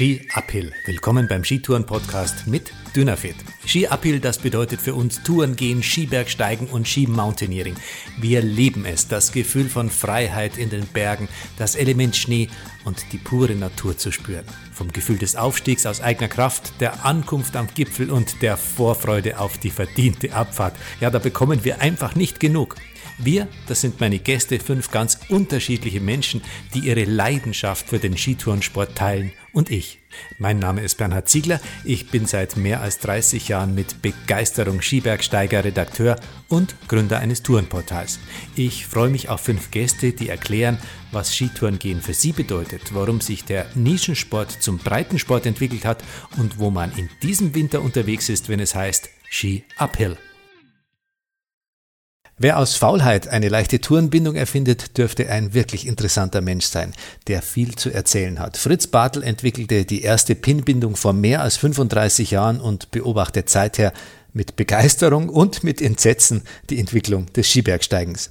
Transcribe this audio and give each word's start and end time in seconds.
Ski 0.00 0.26
Uphill. 0.32 0.72
Willkommen 0.86 1.28
beim 1.28 1.44
Skitouren-Podcast 1.44 2.46
mit 2.46 2.72
Dynafit. 2.96 3.36
Ski 3.66 3.86
Uphill, 3.86 4.18
das 4.18 4.38
bedeutet 4.38 4.80
für 4.80 4.94
uns 4.94 5.22
Touren 5.22 5.56
gehen, 5.56 5.82
Skibergsteigen 5.82 6.68
und 6.68 6.88
Skimountaineering. 6.88 7.76
Wir 8.18 8.40
lieben 8.40 8.86
es, 8.86 9.08
das 9.08 9.30
Gefühl 9.30 9.68
von 9.68 9.90
Freiheit 9.90 10.56
in 10.56 10.70
den 10.70 10.86
Bergen, 10.86 11.28
das 11.58 11.74
Element 11.74 12.16
Schnee 12.16 12.48
und 12.86 13.12
die 13.12 13.18
pure 13.18 13.54
Natur 13.54 13.98
zu 13.98 14.10
spüren. 14.10 14.46
Vom 14.72 14.90
Gefühl 14.90 15.18
des 15.18 15.36
Aufstiegs 15.36 15.84
aus 15.84 16.00
eigener 16.00 16.28
Kraft, 16.28 16.80
der 16.80 17.04
Ankunft 17.04 17.54
am 17.54 17.66
Gipfel 17.66 18.10
und 18.10 18.40
der 18.40 18.56
Vorfreude 18.56 19.38
auf 19.38 19.58
die 19.58 19.68
verdiente 19.68 20.32
Abfahrt. 20.32 20.76
Ja, 21.02 21.10
da 21.10 21.18
bekommen 21.18 21.62
wir 21.62 21.82
einfach 21.82 22.14
nicht 22.14 22.40
genug. 22.40 22.76
Wir, 23.22 23.48
das 23.66 23.82
sind 23.82 24.00
meine 24.00 24.18
Gäste, 24.18 24.58
fünf 24.58 24.90
ganz 24.90 25.18
unterschiedliche 25.28 26.00
Menschen, 26.00 26.40
die 26.72 26.80
ihre 26.80 27.04
Leidenschaft 27.04 27.86
für 27.86 27.98
den 27.98 28.16
Skitourensport 28.16 28.96
teilen 28.96 29.32
und 29.52 29.70
ich. 29.70 29.98
Mein 30.38 30.58
Name 30.58 30.80
ist 30.80 30.96
Bernhard 30.96 31.28
Ziegler, 31.28 31.60
ich 31.84 32.10
bin 32.10 32.24
seit 32.24 32.56
mehr 32.56 32.80
als 32.80 32.98
30 33.00 33.48
Jahren 33.48 33.74
mit 33.74 34.00
Begeisterung 34.00 34.80
Skibergsteiger, 34.80 35.64
Redakteur 35.64 36.18
und 36.48 36.74
Gründer 36.88 37.18
eines 37.18 37.42
Tourenportals. 37.42 38.18
Ich 38.56 38.86
freue 38.86 39.10
mich 39.10 39.28
auf 39.28 39.42
fünf 39.42 39.70
Gäste, 39.70 40.12
die 40.12 40.30
erklären, 40.30 40.78
was 41.12 41.34
Skitourengehen 41.34 42.00
für 42.00 42.14
sie 42.14 42.32
bedeutet, 42.32 42.94
warum 42.94 43.20
sich 43.20 43.44
der 43.44 43.66
Nischensport 43.74 44.50
zum 44.50 44.78
Breitensport 44.78 45.44
entwickelt 45.44 45.84
hat 45.84 46.02
und 46.38 46.58
wo 46.58 46.70
man 46.70 46.90
in 46.96 47.10
diesem 47.22 47.54
Winter 47.54 47.82
unterwegs 47.82 48.30
ist, 48.30 48.48
wenn 48.48 48.60
es 48.60 48.74
heißt 48.74 49.10
Ski 49.28 49.64
Uphill. 49.76 50.16
Wer 52.42 52.58
aus 52.58 52.74
Faulheit 52.74 53.28
eine 53.28 53.50
leichte 53.50 53.82
Tourenbindung 53.82 54.34
erfindet, 54.34 54.96
dürfte 54.96 55.28
ein 55.28 55.52
wirklich 55.52 55.86
interessanter 55.86 56.40
Mensch 56.40 56.64
sein, 56.64 56.94
der 57.26 57.42
viel 57.42 57.74
zu 57.74 57.90
erzählen 57.90 58.38
hat. 58.38 58.56
Fritz 58.56 58.86
Bartel 58.86 59.22
entwickelte 59.22 59.84
die 59.84 60.00
erste 60.00 60.34
Pinbindung 60.34 60.96
vor 60.96 61.12
mehr 61.12 61.42
als 61.42 61.58
35 61.58 62.30
Jahren 62.30 62.58
und 62.58 62.92
beobachtet 62.92 63.50
seither 63.50 63.92
mit 64.32 64.56
Begeisterung 64.56 65.28
und 65.28 65.64
mit 65.64 65.82
Entsetzen 65.82 66.44
die 66.70 66.78
Entwicklung 66.78 67.26
des 67.34 67.46
Skibergsteigens. 67.46 68.30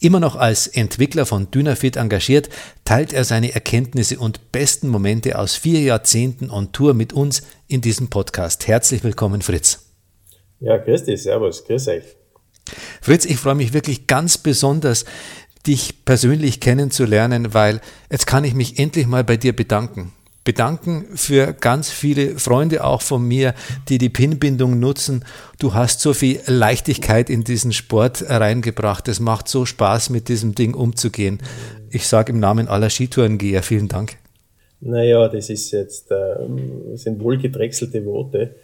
Immer 0.00 0.18
noch 0.18 0.34
als 0.34 0.66
Entwickler 0.66 1.24
von 1.24 1.48
Dynafit 1.52 1.94
engagiert, 1.94 2.48
teilt 2.84 3.12
er 3.12 3.22
seine 3.22 3.54
Erkenntnisse 3.54 4.18
und 4.18 4.50
besten 4.50 4.88
Momente 4.88 5.38
aus 5.38 5.54
vier 5.54 5.80
Jahrzehnten 5.80 6.50
on 6.50 6.72
Tour 6.72 6.92
mit 6.92 7.12
uns 7.12 7.44
in 7.68 7.82
diesem 7.82 8.10
Podcast. 8.10 8.66
Herzlich 8.66 9.04
willkommen, 9.04 9.42
Fritz. 9.42 9.92
Ja, 10.58 10.76
grüß 10.76 11.04
dich, 11.04 11.22
servus, 11.22 11.64
grüß 11.64 11.86
euch. 11.86 12.16
Fritz, 13.00 13.24
ich 13.24 13.36
freue 13.36 13.54
mich 13.54 13.72
wirklich 13.72 14.06
ganz 14.06 14.38
besonders, 14.38 15.04
dich 15.66 16.04
persönlich 16.04 16.60
kennenzulernen, 16.60 17.54
weil 17.54 17.80
jetzt 18.10 18.26
kann 18.26 18.44
ich 18.44 18.54
mich 18.54 18.78
endlich 18.78 19.06
mal 19.06 19.24
bei 19.24 19.36
dir 19.36 19.54
bedanken. 19.54 20.12
Bedanken 20.44 21.06
für 21.16 21.54
ganz 21.54 21.90
viele 21.90 22.38
Freunde 22.38 22.84
auch 22.84 23.00
von 23.00 23.26
mir, 23.26 23.54
die 23.88 23.96
die 23.96 24.10
Pinbindung 24.10 24.78
nutzen. 24.78 25.24
Du 25.58 25.72
hast 25.72 26.00
so 26.00 26.12
viel 26.12 26.38
Leichtigkeit 26.46 27.30
in 27.30 27.44
diesen 27.44 27.72
Sport 27.72 28.28
reingebracht. 28.28 29.08
Es 29.08 29.20
macht 29.20 29.48
so 29.48 29.64
Spaß, 29.64 30.10
mit 30.10 30.28
diesem 30.28 30.54
Ding 30.54 30.74
umzugehen. 30.74 31.38
Ich 31.90 32.06
sage 32.06 32.32
im 32.32 32.40
Namen 32.40 32.68
aller 32.68 32.90
Skitourengeher 32.90 33.62
vielen 33.62 33.88
Dank. 33.88 34.18
Naja, 34.82 35.28
das 35.28 35.48
ist 35.48 35.70
jetzt, 35.70 36.10
äh, 36.10 36.96
sind 36.96 37.20
wohlgedrechselte 37.20 38.04
Worte. 38.04 38.54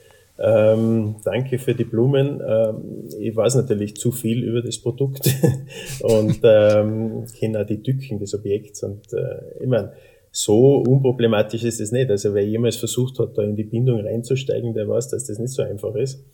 Ähm, 0.42 1.16
danke 1.22 1.58
für 1.58 1.74
die 1.74 1.84
Blumen. 1.84 2.40
Ähm, 2.46 3.08
ich 3.18 3.36
weiß 3.36 3.56
natürlich 3.56 3.96
zu 3.96 4.10
viel 4.10 4.42
über 4.42 4.62
das 4.62 4.78
Produkt 4.78 5.28
und 6.00 6.40
ähm, 6.44 7.26
kenne 7.38 7.60
auch 7.60 7.66
die 7.66 7.82
Tücken 7.82 8.18
des 8.18 8.34
Objekts. 8.34 8.82
Und 8.82 9.12
äh, 9.12 9.60
ich 9.60 9.68
meine, 9.68 9.92
so 10.32 10.76
unproblematisch 10.78 11.64
ist 11.64 11.80
es 11.80 11.92
nicht. 11.92 12.10
Also 12.10 12.32
wer 12.32 12.46
jemals 12.46 12.76
versucht 12.76 13.18
hat, 13.18 13.36
da 13.36 13.42
in 13.42 13.56
die 13.56 13.64
Bindung 13.64 14.00
reinzusteigen, 14.00 14.72
der 14.72 14.88
weiß, 14.88 15.08
dass 15.08 15.26
das 15.26 15.38
nicht 15.38 15.52
so 15.52 15.62
einfach 15.62 15.94
ist. 15.94 16.24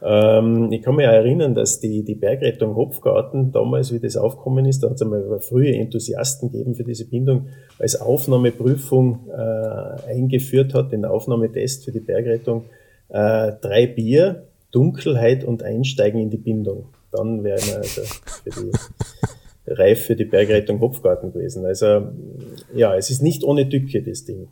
Ähm, 0.00 0.70
ich 0.70 0.82
kann 0.82 0.94
mich 0.94 1.06
auch 1.06 1.12
erinnern, 1.12 1.54
dass 1.54 1.80
die, 1.80 2.04
die 2.04 2.14
Bergrettung 2.14 2.76
Hopfgarten 2.76 3.50
damals, 3.50 3.92
wie 3.92 3.98
das 3.98 4.16
aufgekommen 4.16 4.66
ist, 4.66 4.82
da 4.82 4.90
hat 4.90 4.96
es 4.96 5.02
einmal 5.02 5.40
frühe 5.40 5.74
Enthusiasten 5.74 6.52
gegeben 6.52 6.74
für 6.74 6.84
diese 6.84 7.08
Bindung, 7.08 7.46
als 7.78 8.00
Aufnahmeprüfung 8.00 9.26
äh, 9.30 10.10
eingeführt 10.10 10.74
hat, 10.74 10.92
den 10.92 11.04
Aufnahmetest 11.04 11.86
für 11.86 11.92
die 11.92 12.00
Bergrettung 12.00 12.66
äh, 13.08 13.52
drei 13.60 13.86
Bier, 13.86 14.46
Dunkelheit 14.70 15.44
und 15.44 15.62
Einsteigen 15.62 16.20
in 16.20 16.30
die 16.30 16.36
Bindung. 16.36 16.86
Dann 17.12 17.44
wären 17.44 17.64
wir 17.66 17.76
also 17.78 18.02
für 18.02 18.50
die 18.50 18.70
reif 19.66 20.06
für 20.06 20.16
die 20.16 20.24
Bergrettung 20.24 20.80
Hopfgarten 20.80 21.32
gewesen. 21.32 21.64
Also 21.64 22.08
ja, 22.74 22.94
es 22.94 23.10
ist 23.10 23.22
nicht 23.22 23.42
ohne 23.44 23.68
Tücke, 23.68 24.02
das 24.02 24.24
Ding. 24.24 24.48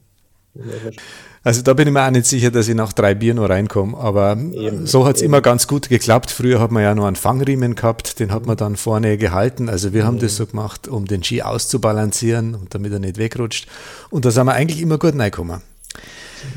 Also 1.42 1.62
da 1.62 1.74
bin 1.74 1.88
ich 1.88 1.92
mir 1.92 2.06
auch 2.06 2.10
nicht 2.10 2.26
sicher, 2.26 2.50
dass 2.50 2.68
ich 2.68 2.74
nach 2.74 2.92
drei 2.92 3.14
Bier 3.14 3.34
noch 3.34 3.48
reinkomme. 3.48 3.96
Aber 3.98 4.32
eben, 4.32 4.86
so 4.86 5.04
hat 5.04 5.16
es 5.16 5.22
immer 5.22 5.40
ganz 5.40 5.66
gut 5.66 5.88
geklappt. 5.88 6.30
Früher 6.30 6.60
hat 6.60 6.70
man 6.70 6.82
ja 6.82 6.94
noch 6.94 7.06
einen 7.06 7.16
Fangriemen 7.16 7.74
gehabt, 7.74 8.20
den 8.20 8.32
hat 8.32 8.46
man 8.46 8.56
dann 8.56 8.76
vorne 8.76 9.18
gehalten. 9.18 9.68
Also 9.68 9.92
wir 9.92 10.06
haben 10.06 10.16
mhm. 10.16 10.20
das 10.20 10.36
so 10.36 10.46
gemacht, 10.46 10.88
um 10.88 11.06
den 11.06 11.22
Ski 11.22 11.42
auszubalancieren 11.42 12.54
und 12.54 12.74
damit 12.74 12.92
er 12.92 13.00
nicht 13.00 13.18
wegrutscht. 13.18 13.66
Und 14.10 14.24
da 14.24 14.30
sind 14.30 14.46
wir 14.46 14.54
eigentlich 14.54 14.80
immer 14.80 14.98
gut 14.98 15.14
reingekommen. 15.14 15.60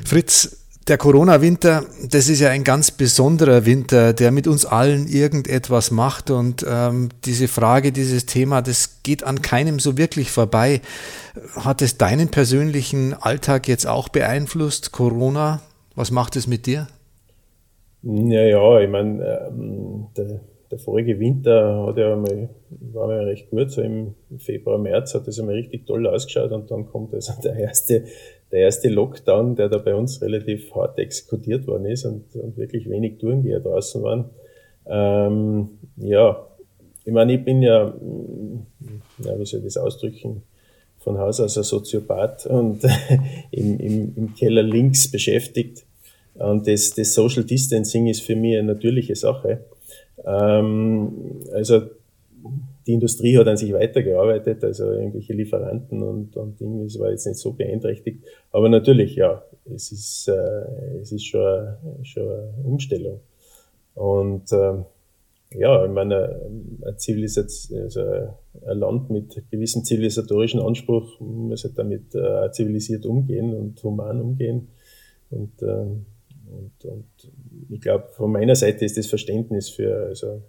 Fritz, 0.06 0.58
der 0.88 0.98
Corona-Winter, 0.98 1.84
das 2.10 2.30
ist 2.30 2.40
ja 2.40 2.50
ein 2.50 2.64
ganz 2.64 2.92
besonderer 2.92 3.66
Winter, 3.66 4.14
der 4.14 4.32
mit 4.32 4.48
uns 4.48 4.66
allen 4.66 5.08
irgendetwas 5.08 5.92
macht. 5.92 6.32
Und 6.32 6.66
ähm, 6.70 7.10
diese 7.26 7.48
Frage, 7.48 7.92
dieses 7.92 8.26
Thema, 8.26 8.62
das 8.62 9.04
geht 9.04 9.24
an 9.24 9.42
keinem 9.42 9.80
so 9.80 9.98
wirklich 9.98 10.32
vorbei. 10.32 10.82
Hat 11.56 11.82
es 11.82 11.98
deinen 11.98 12.30
persönlichen 12.30 13.14
Alltag 13.14 13.68
jetzt 13.68 13.86
auch 13.86 14.10
beeinflusst, 14.10 14.92
Corona? 14.92 15.62
Was 15.96 16.12
macht 16.12 16.36
es 16.36 16.48
mit 16.48 16.66
dir? 16.66 16.88
Ja, 18.04 18.44
ja, 18.44 18.80
ich 18.80 18.90
meine, 18.90 19.48
ähm, 19.50 20.08
der, 20.16 20.40
der, 20.72 20.80
vorige 20.80 21.20
Winter 21.20 21.88
hat 21.88 21.98
ja 21.98 22.14
einmal, 22.14 22.50
war 22.70 23.12
ja 23.12 23.22
recht 23.24 23.50
gut. 23.50 23.72
So 23.72 23.82
im 23.82 24.14
Februar, 24.38 24.78
März 24.78 25.16
hat 25.16 25.28
es 25.28 25.40
einmal 25.40 25.56
richtig 25.56 25.86
toll 25.86 26.08
ausgeschaut 26.08 26.52
und 26.52 26.72
dann 26.72 26.88
kommt 26.88 27.14
also 27.14 27.34
der 27.44 27.56
erste 27.56 28.06
der 28.52 28.62
erste 28.62 28.90
Lockdown, 28.90 29.56
der 29.56 29.70
da 29.70 29.78
bei 29.78 29.94
uns 29.94 30.22
relativ 30.22 30.74
hart 30.74 30.98
exekutiert 31.00 31.68
worden 31.68 31.86
ist 31.86 32.06
und, 32.06 32.36
und 32.36 32.58
wirklich 32.58 32.90
wenig 32.90 33.18
Tourengeher 33.18 33.60
draußen 33.60 34.02
waren. 34.02 34.26
Ähm, 34.86 35.70
ja, 35.98 36.48
ich 37.04 37.14
meine, 37.14 37.34
ich 37.36 37.44
bin 37.44 37.62
ja, 37.62 37.94
ja, 39.20 39.40
wie 39.40 39.46
soll 39.46 39.60
ich 39.60 39.66
das 39.66 39.78
ausdrücken, 39.78 40.44
von 41.00 41.18
Haus 41.18 41.40
aus 41.40 41.58
ein 41.58 41.64
Soziopath 41.64 42.46
und 42.48 42.84
im, 43.52 43.80
im, 43.80 44.14
im 44.16 44.36
Keller 44.36 44.64
links 44.64 45.10
beschäftigt. 45.10 45.86
Und 46.36 46.68
das, 46.68 46.92
das 46.92 47.14
Social 47.14 47.44
Distancing 47.44 48.08
ist 48.08 48.22
für 48.22 48.36
mich 48.36 48.58
eine 48.58 48.74
natürliche 48.74 49.16
Sache. 49.16 49.66
Ähm, 50.26 51.42
also 51.54 51.84
die 52.88 52.94
Industrie 52.94 53.38
hat 53.38 53.48
an 53.48 53.58
sich 53.58 53.74
weitergearbeitet, 53.74 54.64
also 54.64 54.90
irgendwelche 54.92 55.34
Lieferanten 55.34 56.02
und, 56.02 56.38
und 56.38 56.60
Dinge, 56.60 56.86
das 56.86 56.98
war 56.98 57.12
jetzt 57.12 57.28
nicht 57.28 57.38
so 57.38 57.52
beeinträchtigt. 57.52 58.24
Aber 58.52 58.70
natürlich, 58.70 59.16
ja, 59.16 59.44
es 59.66 59.92
ist, 59.92 60.30
äh, 60.30 60.98
es 61.02 61.12
ist 61.12 61.26
schon, 61.26 61.42
eine, 61.42 61.78
schon 62.04 62.24
eine 62.24 62.54
Umstellung. 62.64 63.20
Und 63.94 64.52
ähm, 64.54 64.86
ja, 65.52 65.86
ich 65.86 65.92
meine, 65.92 66.42
ein, 66.86 66.98
Zivilisation, 66.98 67.82
also 67.82 68.02
ein 68.02 68.78
Land 68.78 69.10
mit 69.10 69.44
gewissem 69.52 69.84
zivilisatorischen 69.84 70.62
Anspruch 70.62 71.20
muss 71.20 71.66
halt 71.66 71.78
damit 71.78 72.16
äh, 72.16 72.52
zivilisiert 72.52 73.06
umgehen 73.06 73.54
und 73.54 73.84
human 73.84 74.22
umgehen. 74.22 74.70
Und, 75.30 75.62
ähm, 75.62 76.06
und, 76.50 76.86
und 76.86 77.06
ich 77.70 77.82
glaube, 77.82 78.08
von 78.14 78.32
meiner 78.32 78.56
Seite 78.56 78.86
ist 78.86 78.98
das 78.98 79.08
Verständnis 79.08 79.70
für 79.70 80.06
also 80.06 80.42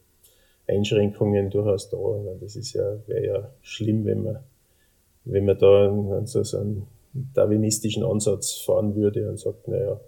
Einschränkungen 0.69 1.51
durchaus 1.51 1.89
da. 1.91 1.97
Das 2.41 2.57
ist 2.57 2.75
ja, 2.75 2.97
wäre 3.07 3.27
ja 3.27 3.51
schlimm, 3.63 4.05
wenn 4.05 4.23
man, 4.23 4.39
wenn 5.25 5.45
man 5.45 5.59
da 5.59 6.27
so, 6.27 6.43
so 6.43 6.59
einen 6.59 6.87
darwinistischen 7.35 8.05
Ansatz 8.05 8.55
fahren 8.55 8.95
würde 8.95 9.29
und 9.29 9.39
sagt, 9.39 9.67
naja, 9.69 10.01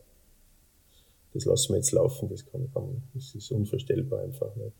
das 1.32 1.44
lassen 1.44 1.72
wir 1.72 1.76
jetzt 1.76 1.92
laufen, 1.92 2.28
das 2.28 2.44
kann, 2.46 2.68
kann 2.72 3.02
das 3.14 3.34
ist 3.34 3.50
unvorstellbar 3.52 4.20
einfach 4.20 4.54
nicht. 4.56 4.72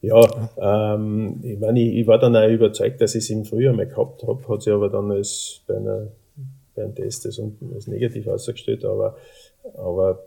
Ja, 0.00 0.50
ähm, 0.58 1.40
ich, 1.42 1.58
meine, 1.58 1.80
ich, 1.80 1.96
ich 1.98 2.06
war 2.06 2.18
dann 2.18 2.34
auch 2.34 2.48
überzeugt, 2.48 3.00
dass 3.00 3.14
ich 3.14 3.24
es 3.24 3.30
im 3.30 3.44
Frühjahr 3.44 3.72
mal 3.72 3.86
gehabt 3.86 4.24
habe, 4.24 4.48
hat 4.48 4.62
sich 4.62 4.72
aber 4.72 4.88
dann 4.88 5.10
als 5.10 5.60
bei, 5.66 5.76
einer, 5.76 6.08
bei 6.74 6.84
einem 6.84 6.94
Test 6.94 7.26
als, 7.26 7.40
als 7.72 7.86
negativ 7.86 8.26
ausgestellt, 8.26 8.84
aber, 8.84 9.16
aber 9.74 10.24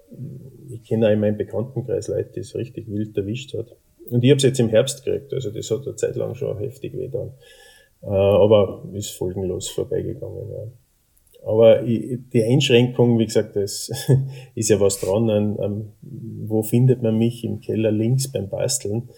ich 0.70 0.84
kenne 0.84 1.08
auch 1.08 1.12
in 1.12 1.20
meinem 1.20 1.38
Bekanntenkreis 1.38 2.08
Leute, 2.08 2.32
die 2.36 2.40
es 2.42 2.56
richtig 2.56 2.90
wild 2.90 3.18
erwischt 3.18 3.54
hat. 3.54 3.76
Und 4.10 4.24
ich 4.24 4.30
habe 4.30 4.38
es 4.38 4.44
jetzt 4.44 4.60
im 4.60 4.70
Herbst 4.70 5.04
gekriegt, 5.04 5.34
also 5.34 5.50
das 5.50 5.70
hat 5.72 5.86
eine 5.86 5.96
Zeit 5.96 6.16
lang 6.16 6.36
schon 6.36 6.58
heftig 6.60 6.94
weh. 6.94 7.06
Äh, 7.06 8.08
aber 8.08 8.84
ist 8.94 9.12
folgenlos 9.12 9.70
vorbeigegangen. 9.70 10.50
Ja. 10.50 11.48
Aber 11.48 11.82
die 11.84 12.44
Einschränkung, 12.44 13.20
wie 13.20 13.26
gesagt, 13.26 13.56
das 13.56 13.92
ist 14.56 14.70
ja 14.70 14.80
was 14.80 15.00
dran. 15.00 15.30
An, 15.30 15.60
an, 15.60 15.92
wo 16.02 16.64
findet 16.64 17.04
man 17.04 17.18
mich? 17.18 17.44
Im 17.44 17.60
Keller 17.60 17.92
links 17.92 18.32
beim 18.32 18.50
Basteln. 18.50 19.10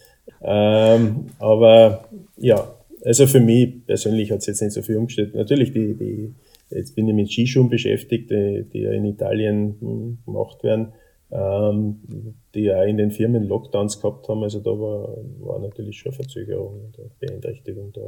Ähm, 0.41 1.27
aber 1.39 2.05
ja, 2.35 2.75
also 3.03 3.27
für 3.27 3.39
mich 3.39 3.85
persönlich 3.85 4.31
hat 4.31 4.39
es 4.39 4.47
jetzt 4.47 4.61
nicht 4.61 4.73
so 4.73 4.81
viel 4.81 4.97
umgestellt. 4.97 5.35
Natürlich 5.35 5.71
die, 5.71 5.95
die, 5.95 6.33
Jetzt 6.69 6.95
bin 6.95 7.07
ich 7.07 7.13
mit 7.13 7.31
Skischuhen 7.31 7.69
beschäftigt, 7.69 8.29
die, 8.29 8.65
die 8.71 8.81
ja 8.81 8.91
in 8.91 9.05
Italien 9.05 9.75
hm, 9.79 10.17
gemacht 10.25 10.63
werden, 10.63 10.93
ähm, 11.31 12.35
die 12.53 12.63
ja 12.63 12.83
in 12.83 12.97
den 12.97 13.11
Firmen 13.11 13.47
Lockdowns 13.47 14.01
gehabt 14.01 14.27
haben. 14.29 14.43
Also 14.43 14.59
da 14.59 14.71
war, 14.71 15.17
war 15.39 15.59
natürlich 15.59 15.99
schon 15.99 16.13
Verzögerung 16.13 16.91
und 16.97 17.19
Beeinträchtigung 17.19 17.91
da. 17.93 18.01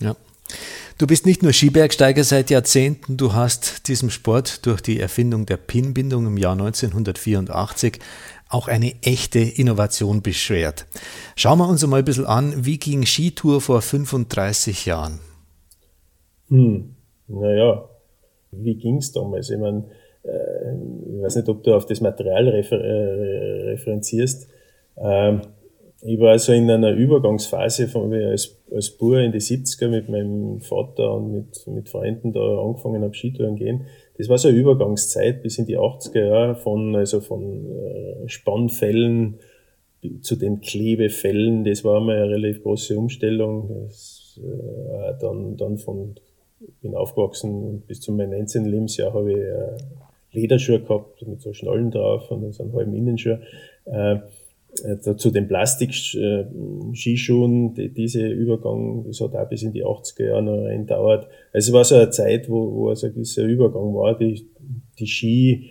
Ja. 0.00 0.16
Du 0.98 1.08
bist 1.08 1.26
nicht 1.26 1.42
nur 1.42 1.52
Skibergsteiger 1.52 2.22
seit 2.22 2.50
Jahrzehnten, 2.50 3.16
du 3.16 3.32
hast 3.32 3.88
diesem 3.88 4.10
Sport 4.10 4.64
durch 4.64 4.80
die 4.80 5.00
Erfindung 5.00 5.44
der 5.44 5.56
Pinbindung 5.56 6.26
im 6.26 6.36
Jahr 6.36 6.52
1984 6.52 7.98
auch 8.48 8.68
eine 8.68 8.94
echte 9.02 9.40
Innovation 9.40 10.22
beschwert. 10.22 10.86
Schauen 11.34 11.58
wir 11.58 11.68
uns 11.68 11.82
einmal 11.82 12.00
ein 12.00 12.04
bisschen 12.04 12.26
an, 12.26 12.64
wie 12.64 12.78
ging 12.78 13.04
Skitour 13.04 13.60
vor 13.60 13.82
35 13.82 14.86
Jahren? 14.86 15.18
Hm, 16.48 16.94
naja, 17.26 17.88
wie 18.52 18.76
ging 18.76 18.98
es 18.98 19.10
damals? 19.10 19.50
Ich 19.50 19.58
meine, 19.58 19.86
ich 20.24 21.22
weiß 21.22 21.36
nicht, 21.36 21.48
ob 21.48 21.62
du 21.62 21.74
auf 21.74 21.86
das 21.86 22.00
Material 22.00 22.48
refer 22.48 22.80
äh, 22.80 23.70
referenzierst. 23.70 24.48
Ähm, 24.96 25.42
ich 26.06 26.20
war 26.20 26.32
also 26.32 26.52
in 26.52 26.70
einer 26.70 26.92
Übergangsphase, 26.92 27.88
von 27.88 28.10
wie 28.10 28.22
als, 28.22 28.62
als 28.70 28.90
Bur 28.90 29.20
in 29.20 29.32
die 29.32 29.40
70er 29.40 29.88
mit 29.88 30.08
meinem 30.08 30.60
Vater 30.60 31.14
und 31.14 31.32
mit, 31.32 31.66
mit 31.66 31.88
Freunden 31.88 32.32
da 32.32 32.58
angefangen 32.60 33.02
habe, 33.02 33.14
Skitouren 33.14 33.56
gehen. 33.56 33.86
Das 34.18 34.28
war 34.28 34.36
so 34.36 34.48
eine 34.48 34.58
Übergangszeit 34.58 35.42
bis 35.42 35.58
in 35.58 35.66
die 35.66 35.78
80er 35.78 36.26
Jahre 36.26 36.56
von, 36.56 36.94
also 36.94 37.20
von 37.20 37.70
äh, 37.70 38.28
Spannfällen 38.28 39.38
zu 40.20 40.36
den 40.36 40.60
Klebefällen. 40.60 41.64
Das 41.64 41.84
war 41.84 42.00
mal 42.00 42.16
eine 42.16 42.28
relativ 42.28 42.62
große 42.62 42.98
Umstellung. 42.98 43.86
Das, 43.86 44.38
äh, 44.42 45.18
dann, 45.20 45.56
dann 45.56 45.78
von, 45.78 46.16
bin 46.82 46.94
aufgewachsen 46.94 47.82
bis 47.86 48.00
zu 48.00 48.12
meinem 48.12 48.30
19. 48.30 48.66
Lebensjahr 48.66 49.14
habe 49.14 49.32
ich 49.32 49.38
äh, 49.38 49.76
Lederschuhe 50.34 50.80
gehabt 50.80 51.26
mit 51.26 51.40
so 51.40 51.52
Schnallen 51.52 51.90
drauf 51.90 52.30
und 52.30 52.42
dann 52.42 52.52
so 52.52 52.62
einen 52.62 52.74
halben 52.74 52.94
Innenschuh. 52.94 53.38
Äh, 53.86 54.18
äh, 54.82 54.98
zu 54.98 55.30
den 55.30 55.46
Plastik-Skischuhen, 55.46 57.74
die, 57.74 57.90
diese 57.90 58.26
Übergang, 58.26 59.04
das 59.06 59.20
hat 59.20 59.36
auch 59.36 59.48
bis 59.48 59.62
in 59.62 59.70
die 59.72 59.84
80er 59.84 60.26
Jahre 60.26 60.42
noch 60.42 60.64
reindauert. 60.64 61.28
Also 61.52 61.70
es 61.70 61.72
war 61.72 61.84
so 61.84 61.94
eine 61.94 62.10
Zeit, 62.10 62.48
wo, 62.48 62.74
wo 62.74 62.88
also 62.88 63.06
ein 63.06 63.14
gewisser 63.14 63.44
Übergang 63.44 63.94
war. 63.94 64.18
Die, 64.18 64.48
die 64.98 65.06
Ski 65.06 65.70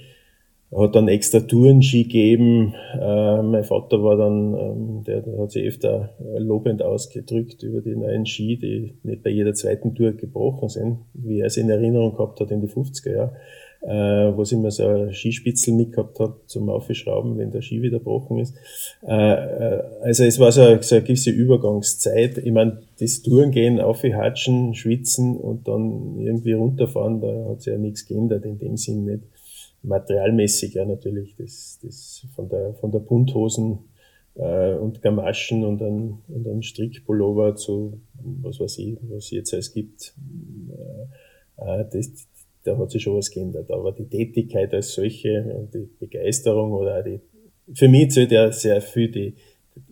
hat 0.74 0.96
dann 0.96 1.10
extra 1.10 1.42
Tourenski 1.42 2.04
gegeben. 2.04 2.76
Äh, 2.94 3.42
mein 3.42 3.66
Vater 3.66 4.02
war 4.04 4.16
dann, 4.16 4.58
ähm, 4.58 5.04
der, 5.04 5.20
der 5.22 5.38
hat 5.38 5.52
sich 5.52 5.68
öfter 5.68 6.12
lobend 6.38 6.82
ausgedrückt 6.82 7.62
über 7.64 7.82
die 7.82 7.98
neuen 7.98 8.26
Ski, 8.26 8.58
die 8.58 8.96
nicht 9.04 9.24
bei 9.24 9.32
jeder 9.32 9.54
zweiten 9.54 9.96
Tour 9.96 10.14
gebrochen 10.14 10.70
sind, 10.70 11.00
wie 11.14 11.42
er 11.42 11.48
es 11.48 11.58
in 11.58 11.70
Erinnerung 11.70 12.16
gehabt 12.16 12.40
hat 12.40 12.52
in 12.52 12.62
die 12.62 12.70
50er 12.70 13.14
Jahre 13.14 13.36
äh, 13.86 14.36
wo 14.36 14.46
sie 14.46 14.56
immer 14.56 14.72
so 14.72 14.88
ein 14.88 15.14
Skispitzel 15.14 15.74
mitgehabt 15.74 16.20
hat 16.20 16.36
zum 16.48 16.70
Aufschrauben, 16.70 17.38
wenn 17.38 17.52
der 17.52 17.62
Ski 17.62 17.82
wieder 17.82 18.00
gebrochen 18.00 18.40
ist. 18.40 18.56
Äh, 19.06 19.34
äh, 19.34 19.84
also 20.02 20.24
es 20.24 20.40
war 20.40 20.52
so, 20.52 20.62
eine, 20.62 20.82
so 20.82 20.96
eine 20.96 21.04
gewisse 21.04 21.32
Übergangszeit. 21.32 22.38
Ich 22.38 22.52
meine, 22.52 22.82
das 23.00 23.22
Tourengehen, 23.22 23.82
aufhatschen, 23.82 24.74
schwitzen 24.74 25.36
und 25.36 25.68
dann 25.68 26.18
irgendwie 26.18 26.54
runterfahren, 26.54 27.20
da 27.20 27.50
hat 27.50 27.62
sich 27.62 27.74
ja 27.74 27.78
nichts 27.78 28.06
geändert 28.06 28.46
in 28.46 28.58
dem 28.58 28.78
Sinn 28.78 29.04
nicht. 29.04 29.24
Materialmäßig 29.82 30.76
ja 30.76 30.86
natürlich, 30.86 31.36
das, 31.36 31.80
das 31.84 32.26
von 32.36 32.48
der 32.48 32.74
von 32.76 32.90
der 32.90 33.00
Bunthosen 33.00 33.80
äh, 34.36 34.76
und 34.76 35.02
Gamaschen 35.02 35.66
und 35.66 35.80
dann 35.82 36.20
und 36.30 36.46
dann 36.46 36.64
Strickpullover 36.64 37.58
zu 37.58 38.00
was 38.14 38.62
weiß 38.62 38.78
ich, 38.78 38.98
was 39.10 39.30
jetzt 39.32 39.54
alles 39.54 39.74
gibt. 39.74 40.14
Äh, 41.58 41.82
äh 41.82 41.86
das, 41.92 42.28
da 42.64 42.78
hat 42.78 42.92
sich 42.92 43.04
schon 43.04 43.18
was 43.18 43.30
geändert. 43.30 43.70
Aber 43.72 43.92
die 43.92 44.08
Tätigkeit 44.08 44.74
als 44.74 44.94
solche 44.94 45.44
und 45.56 45.74
die 45.74 45.90
Begeisterung 46.00 46.72
oder 46.74 47.04
die, 47.04 47.20
für 47.74 47.88
mich 47.88 48.12
zählt 48.12 48.32
ja 48.32 48.52
sehr 48.52 48.82
viel 48.82 49.12
die, 49.12 49.36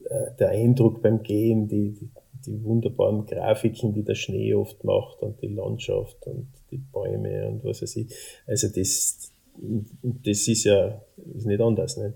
äh, 0.10 0.36
der 0.40 0.50
Eindruck 0.50 1.02
beim 1.02 1.24
Gehen, 1.24 1.68
die, 1.68 1.92
die, 1.92 2.10
die 2.46 2.64
wunderbaren 2.64 3.26
Grafiken, 3.26 3.94
die 3.94 4.04
der 4.04 4.16
Schnee 4.16 4.54
oft 4.54 4.84
macht 4.84 5.22
und 5.22 5.42
die 5.42 5.48
Landschaft 5.48 6.26
und 6.28 6.48
die 6.72 6.78
Bäume 6.78 7.48
und 7.48 7.64
was 7.64 7.82
weiß 7.82 7.96
ich. 7.98 8.08
Also 8.48 8.68
das, 8.68 9.32
das 10.02 10.48
ist 10.48 10.64
ja 10.64 11.02
ist 11.36 11.46
nicht 11.46 11.62
anders, 11.62 11.98
nicht? 11.98 12.16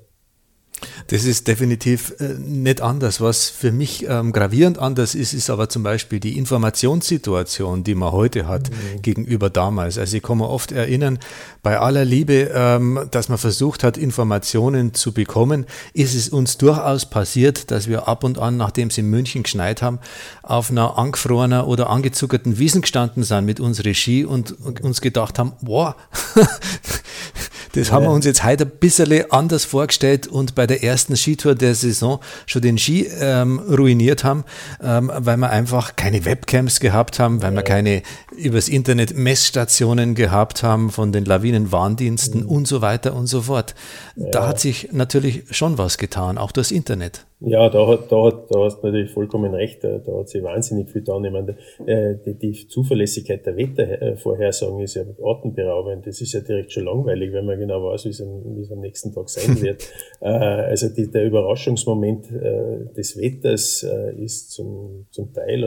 Das 1.08 1.24
ist 1.24 1.48
definitiv 1.48 2.16
äh, 2.20 2.34
nicht 2.34 2.82
anders. 2.82 3.22
Was 3.22 3.50
für 3.50 3.72
mich 3.72 4.06
ähm, 4.08 4.32
gravierend 4.32 4.78
anders 4.80 5.16
ist, 5.16 5.34
ist 5.34 5.50
aber 5.50 5.70
zum 5.70 5.84
Beispiel 5.84 6.20
die 6.20 6.38
Informationssituation, 6.38 7.84
die 7.84 7.96
man 7.96 8.12
heute 8.12 8.48
hat 8.48 8.70
mhm. 8.70 9.02
gegenüber 9.02 9.50
damals. 9.50 9.98
Also 9.98 10.18
ich 10.18 10.24
kann 10.24 10.40
mir 10.40 10.50
oft 10.50 10.72
erinnern, 10.72 11.20
bei 11.64 11.80
aller 11.80 12.06
Liebe, 12.06 12.52
ähm, 12.54 13.08
dass 13.12 13.30
man 13.30 13.38
versucht 13.38 13.84
hat, 13.84 13.98
Informationen 13.98 14.94
zu 14.94 15.14
bekommen, 15.14 15.66
ist 15.94 16.16
es 16.16 16.30
uns 16.30 16.58
durchaus 16.58 17.06
passiert, 17.10 17.72
dass 17.72 17.88
wir 17.88 18.08
ab 18.08 18.24
und 18.24 18.40
an, 18.40 18.58
nachdem 18.58 18.90
es 18.90 18.98
in 18.98 19.10
München 19.10 19.44
geschneit 19.44 19.82
haben, 19.82 20.00
auf 20.44 20.72
einer 20.72 20.98
angefrorenen 20.98 21.62
oder 21.62 21.90
angezuckerten 21.90 22.58
Wiesen 22.58 22.82
gestanden 22.82 23.24
sind 23.24 23.46
mit 23.46 23.60
unseren 23.60 23.94
Ski 23.94 24.26
und, 24.26 24.60
und 24.60 24.82
uns 24.82 25.02
gedacht 25.02 25.40
haben, 25.40 25.54
wow, 25.62 25.96
Das 27.76 27.92
haben 27.92 28.06
wir 28.06 28.12
uns 28.12 28.26
jetzt 28.26 28.46
heute 28.46 28.64
ein 28.64 28.72
bisschen 28.80 29.32
anders 29.32 29.66
vorgestellt 29.66 30.28
und 30.28 30.56
bei 30.56 30.66
der 30.66 30.82
ersten 30.82 31.18
Skitour 31.18 31.56
der 31.56 31.76
Saison 31.76 32.22
schon 32.46 32.62
den 32.62 32.78
Ski 32.78 33.06
ähm, 33.20 33.60
ruiniert 33.60 34.24
haben, 34.24 34.46
ähm, 34.82 35.12
weil 35.14 35.36
wir 35.36 35.50
einfach 35.50 35.98
keine 35.98 36.24
Webcams 36.24 36.80
gehabt 36.80 37.20
haben, 37.20 37.42
weil 37.42 37.54
wir 37.54 37.64
keine 37.64 38.02
übers 38.38 38.70
Internet 38.70 39.18
Messstationen 39.18 40.16
gehabt 40.16 40.64
haben 40.64 40.90
von 40.90 41.12
den 41.12 41.26
Lawinenwarndiensten 41.26 42.44
mhm. 42.44 42.50
und 42.50 42.66
so 42.66 42.82
weiter 42.82 43.14
und 43.14 43.28
so 43.28 43.42
fort. 43.42 43.76
Da 44.16 44.48
hat 44.48 44.62
sich 44.62 44.90
natürlich 44.94 45.44
schon 45.52 45.78
was 45.78 45.98
getan, 45.98 46.38
auch 46.38 46.54
das 46.54 46.72
Internet. 46.72 47.26
Ja, 47.42 47.70
da, 47.70 47.86
hat, 47.86 48.10
da, 48.12 48.24
hat, 48.24 48.50
da 48.50 48.64
hast 48.64 48.80
du 48.80 48.88
natürlich 48.88 49.12
vollkommen 49.12 49.54
recht. 49.54 49.84
Da, 49.84 49.98
da 49.98 50.20
hat 50.20 50.30
sich 50.30 50.42
wahnsinnig 50.42 50.90
viel 50.90 51.02
getan. 51.02 51.26
Ich 51.26 51.32
meine, 51.34 51.58
äh, 51.86 52.16
die, 52.26 52.36
die 52.36 52.68
Zuverlässigkeit 52.68 53.46
der 53.46 53.58
Wettervorhersagen 53.58 54.80
ist 54.80 54.96
ja 54.96 55.04
atemberaubend. 55.22 56.08
Das 56.08 56.22
ist 56.22 56.32
ja 56.32 56.40
direkt 56.40 56.72
schon 56.72 56.86
langweilig, 56.86 57.34
wenn 57.34 57.46
man 57.46 57.60
genau 57.60 57.84
weiß, 57.84 58.06
wie 58.06 58.10
es, 58.10 58.22
wie 58.22 58.62
es 58.62 58.72
am 58.72 58.80
nächsten 58.80 59.14
Tag 59.14 59.30
sein 59.30 59.62
wird. 59.62 59.84
Äh, 60.22 60.28
also 60.28 60.88
die, 60.88 61.12
der 61.12 61.26
Überraschungsmoment 61.26 62.32
äh, 62.32 62.94
des 62.96 63.18
Wetters 63.20 63.86
ist 64.18 64.52
zum, 64.52 65.08
zum 65.12 65.34
Teil 65.34 65.64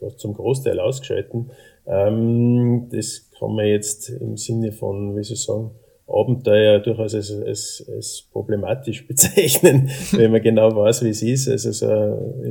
oder 0.00 0.16
zum 0.16 0.34
Großteil 0.34 0.78
ausgeschalten. 0.78 1.50
Ähm, 1.86 2.88
das 2.92 3.30
kann 3.36 3.54
man 3.54 3.66
jetzt 3.66 4.10
im 4.10 4.36
Sinne 4.36 4.72
von, 4.72 5.16
wie 5.16 5.24
soll 5.24 5.34
ich 5.34 5.42
sagen, 5.42 5.70
Abenteuer 6.08 6.78
durchaus 6.78 7.14
als, 7.14 7.30
als, 7.30 7.84
als 7.94 8.28
problematisch 8.32 9.06
bezeichnen, 9.08 9.90
wenn 10.12 10.32
man 10.32 10.42
genau 10.42 10.74
weiß, 10.74 11.04
wie 11.04 11.10
es 11.10 11.22
ist. 11.22 11.48
Also 11.48 11.72
so 11.72 11.86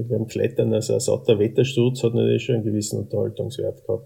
beim 0.10 0.28
Klettern, 0.28 0.74
also 0.74 0.94
ein 0.94 1.00
satter 1.00 1.40
Wettersturz 1.40 2.04
hat 2.04 2.14
natürlich 2.14 2.44
schon 2.44 2.56
einen 2.56 2.64
gewissen 2.64 3.00
Unterhaltungswert 3.00 3.86
gehabt. 3.86 4.06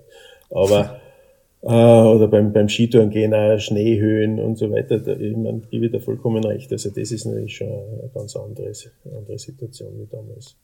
Aber 0.50 1.00
äh, 1.64 1.68
oder 1.68 2.28
beim, 2.28 2.54
beim 2.54 2.70
Skitouren 2.70 3.10
gehen 3.10 3.34
auch 3.34 3.60
Schneehöhen 3.60 4.40
und 4.40 4.58
so 4.58 4.72
weiter. 4.72 5.00
Da, 5.00 5.14
ich 5.14 5.36
meine, 5.36 5.62
gebe 5.70 5.88
ich 5.88 5.92
da 5.92 6.00
vollkommen 6.00 6.44
recht. 6.46 6.72
Also 6.72 6.90
das 6.90 7.12
ist 7.12 7.26
natürlich 7.26 7.58
schon 7.58 7.68
eine 7.68 8.10
ganz 8.14 8.36
andere, 8.36 8.72
andere 9.06 9.38
Situation 9.38 10.00
wie 10.00 10.08
damals. 10.10 10.56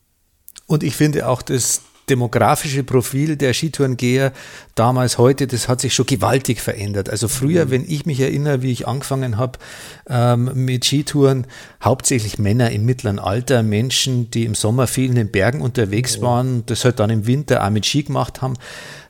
Und 0.66 0.82
ich 0.82 0.94
finde 0.94 1.28
auch, 1.28 1.42
dass 1.42 1.82
demografische 2.10 2.84
Profil 2.84 3.36
der 3.36 3.52
Skitourengeher 3.52 4.32
damals, 4.74 5.18
heute, 5.18 5.46
das 5.46 5.68
hat 5.68 5.80
sich 5.80 5.94
schon 5.94 6.06
gewaltig 6.06 6.60
verändert. 6.60 7.10
Also 7.10 7.28
früher, 7.28 7.66
mhm. 7.66 7.70
wenn 7.70 7.84
ich 7.90 8.06
mich 8.06 8.20
erinnere, 8.20 8.62
wie 8.62 8.72
ich 8.72 8.86
angefangen 8.86 9.36
habe 9.36 9.58
ähm, 10.08 10.50
mit 10.54 10.84
Skitouren, 10.84 11.46
hauptsächlich 11.82 12.38
Männer 12.38 12.70
im 12.70 12.84
mittleren 12.84 13.18
Alter, 13.18 13.62
Menschen, 13.62 14.30
die 14.30 14.44
im 14.44 14.54
Sommer 14.54 14.86
viel 14.86 15.10
in 15.10 15.16
den 15.16 15.30
Bergen 15.30 15.60
unterwegs 15.60 16.20
waren, 16.20 16.64
das 16.66 16.84
halt 16.84 17.00
dann 17.00 17.10
im 17.10 17.26
Winter 17.26 17.64
auch 17.64 17.70
mit 17.70 17.86
Ski 17.86 18.02
gemacht 18.02 18.42
haben. 18.42 18.54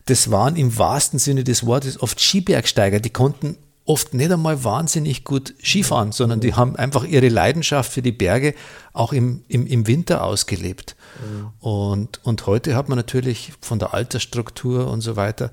Das 0.06 0.30
waren 0.30 0.56
im 0.56 0.78
wahrsten 0.78 1.18
Sinne 1.18 1.44
des 1.44 1.66
Wortes 1.66 2.00
oft 2.00 2.20
Skibergsteiger, 2.20 3.00
die 3.00 3.10
konnten 3.10 3.56
oft 3.88 4.12
nicht 4.12 4.30
einmal 4.30 4.64
wahnsinnig 4.64 5.24
gut 5.24 5.54
Skifahren, 5.62 6.12
sondern 6.12 6.40
die 6.40 6.54
haben 6.54 6.76
einfach 6.76 7.04
ihre 7.04 7.28
Leidenschaft 7.28 7.90
für 7.90 8.02
die 8.02 8.12
Berge 8.12 8.54
auch 8.92 9.14
im, 9.14 9.44
im, 9.48 9.66
im 9.66 9.86
Winter 9.86 10.24
ausgelebt. 10.24 10.94
Mhm. 11.20 11.48
Und, 11.60 12.20
und 12.24 12.46
heute 12.46 12.76
hat 12.76 12.88
man 12.88 12.98
natürlich 12.98 13.52
von 13.62 13.78
der 13.78 13.94
Altersstruktur 13.94 14.88
und 14.88 15.00
so 15.00 15.16
weiter 15.16 15.50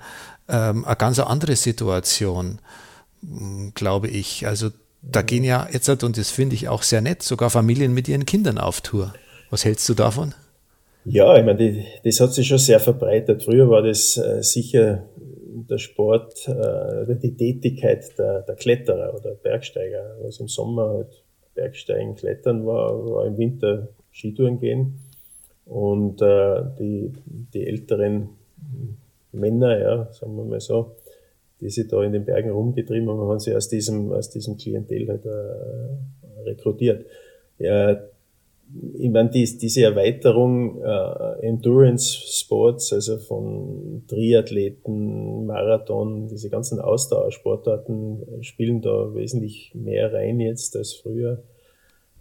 ähm, 0.50 0.84
eine 0.84 0.96
ganz 0.98 1.18
andere 1.20 1.56
Situation, 1.56 2.60
glaube 3.74 4.10
ich. 4.10 4.46
Also 4.46 4.70
da 5.02 5.22
gehen 5.22 5.46
ja 5.46 5.68
jetzt, 5.72 5.88
und 6.04 6.18
das 6.18 6.30
finde 6.30 6.56
ich 6.56 6.68
auch 6.68 6.84
sehr 6.84 7.02
nett, 7.02 7.24
sogar 7.24 7.50
Familien 7.50 7.94
mit 7.94 8.10
ihren 8.10 8.26
Kindern 8.26 8.58
auf 8.58 8.82
Tour. 8.82 9.14
Was 9.50 9.64
hältst 9.64 9.88
du 9.88 9.94
davon? 9.94 10.34
Ja, 11.06 11.38
ich 11.38 11.46
meine, 11.46 11.86
das 12.04 12.20
hat 12.20 12.34
sich 12.34 12.48
schon 12.48 12.58
sehr 12.58 12.80
verbreitet. 12.80 13.44
Früher 13.44 13.70
war 13.70 13.84
das 13.84 14.18
äh, 14.18 14.42
sicher 14.42 15.04
der 15.64 15.78
Sport, 15.78 16.48
äh, 16.48 17.16
die 17.16 17.36
Tätigkeit 17.36 18.18
der, 18.18 18.42
der 18.42 18.56
Kletterer 18.56 19.14
oder 19.16 19.36
Bergsteiger. 19.36 20.18
Was 20.22 20.40
im 20.40 20.48
Sommer 20.48 20.90
halt 20.90 21.24
Bergsteigen, 21.54 22.16
Klettern 22.16 22.66
war, 22.66 23.06
war 23.06 23.26
im 23.26 23.38
Winter 23.38 23.88
Skitouren 24.12 24.60
gehen. 24.60 25.00
Und 25.66 26.22
äh, 26.22 26.64
die, 26.80 27.14
die 27.26 27.66
älteren 27.66 28.30
Männer, 29.32 29.80
ja, 29.80 30.12
sagen 30.12 30.36
wir 30.38 30.44
mal 30.44 30.60
so, 30.60 30.96
die 31.60 31.70
sich 31.70 31.88
da 31.88 32.04
in 32.04 32.12
den 32.12 32.26
Bergen 32.26 32.52
rumgetrieben 32.52 33.10
haben, 33.10 33.22
haben 33.22 33.40
sie 33.40 33.56
aus 33.56 33.70
diesem, 33.70 34.12
aus 34.12 34.30
diesem 34.30 34.58
Klientel 34.58 35.08
halt 35.08 35.26
äh, 35.26 36.42
rekrutiert. 36.44 37.06
Ja, 37.58 38.00
ich 38.98 39.10
meine, 39.10 39.30
die, 39.30 39.58
diese 39.58 39.84
Erweiterung 39.84 40.82
äh, 40.82 41.46
Endurance 41.48 42.18
Sports, 42.28 42.94
also 42.94 43.18
von 43.18 44.04
Triathleten, 44.08 45.46
Marathon, 45.46 46.28
diese 46.28 46.50
ganzen 46.50 46.80
Ausdauersportarten 46.80 48.44
spielen 48.44 48.82
da 48.82 49.14
wesentlich 49.14 49.72
mehr 49.74 50.14
rein 50.14 50.40
jetzt 50.40 50.76
als 50.76 50.94
früher. 50.94 51.44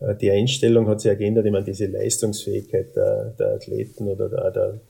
Äh, 0.01 0.15
die 0.17 0.31
Einstellung 0.31 0.89
hat 0.89 1.01
sich 1.01 1.17
geändert. 1.19 1.47
Ich 1.47 1.53
meine, 1.53 1.65
diese 1.65 1.87
Leistungsfähigkeit 1.87 2.95
der, 2.95 3.35
der 3.39 3.55
Athleten 3.55 4.09
oder 4.09 4.29
der, 4.29 4.51
der 4.51 4.81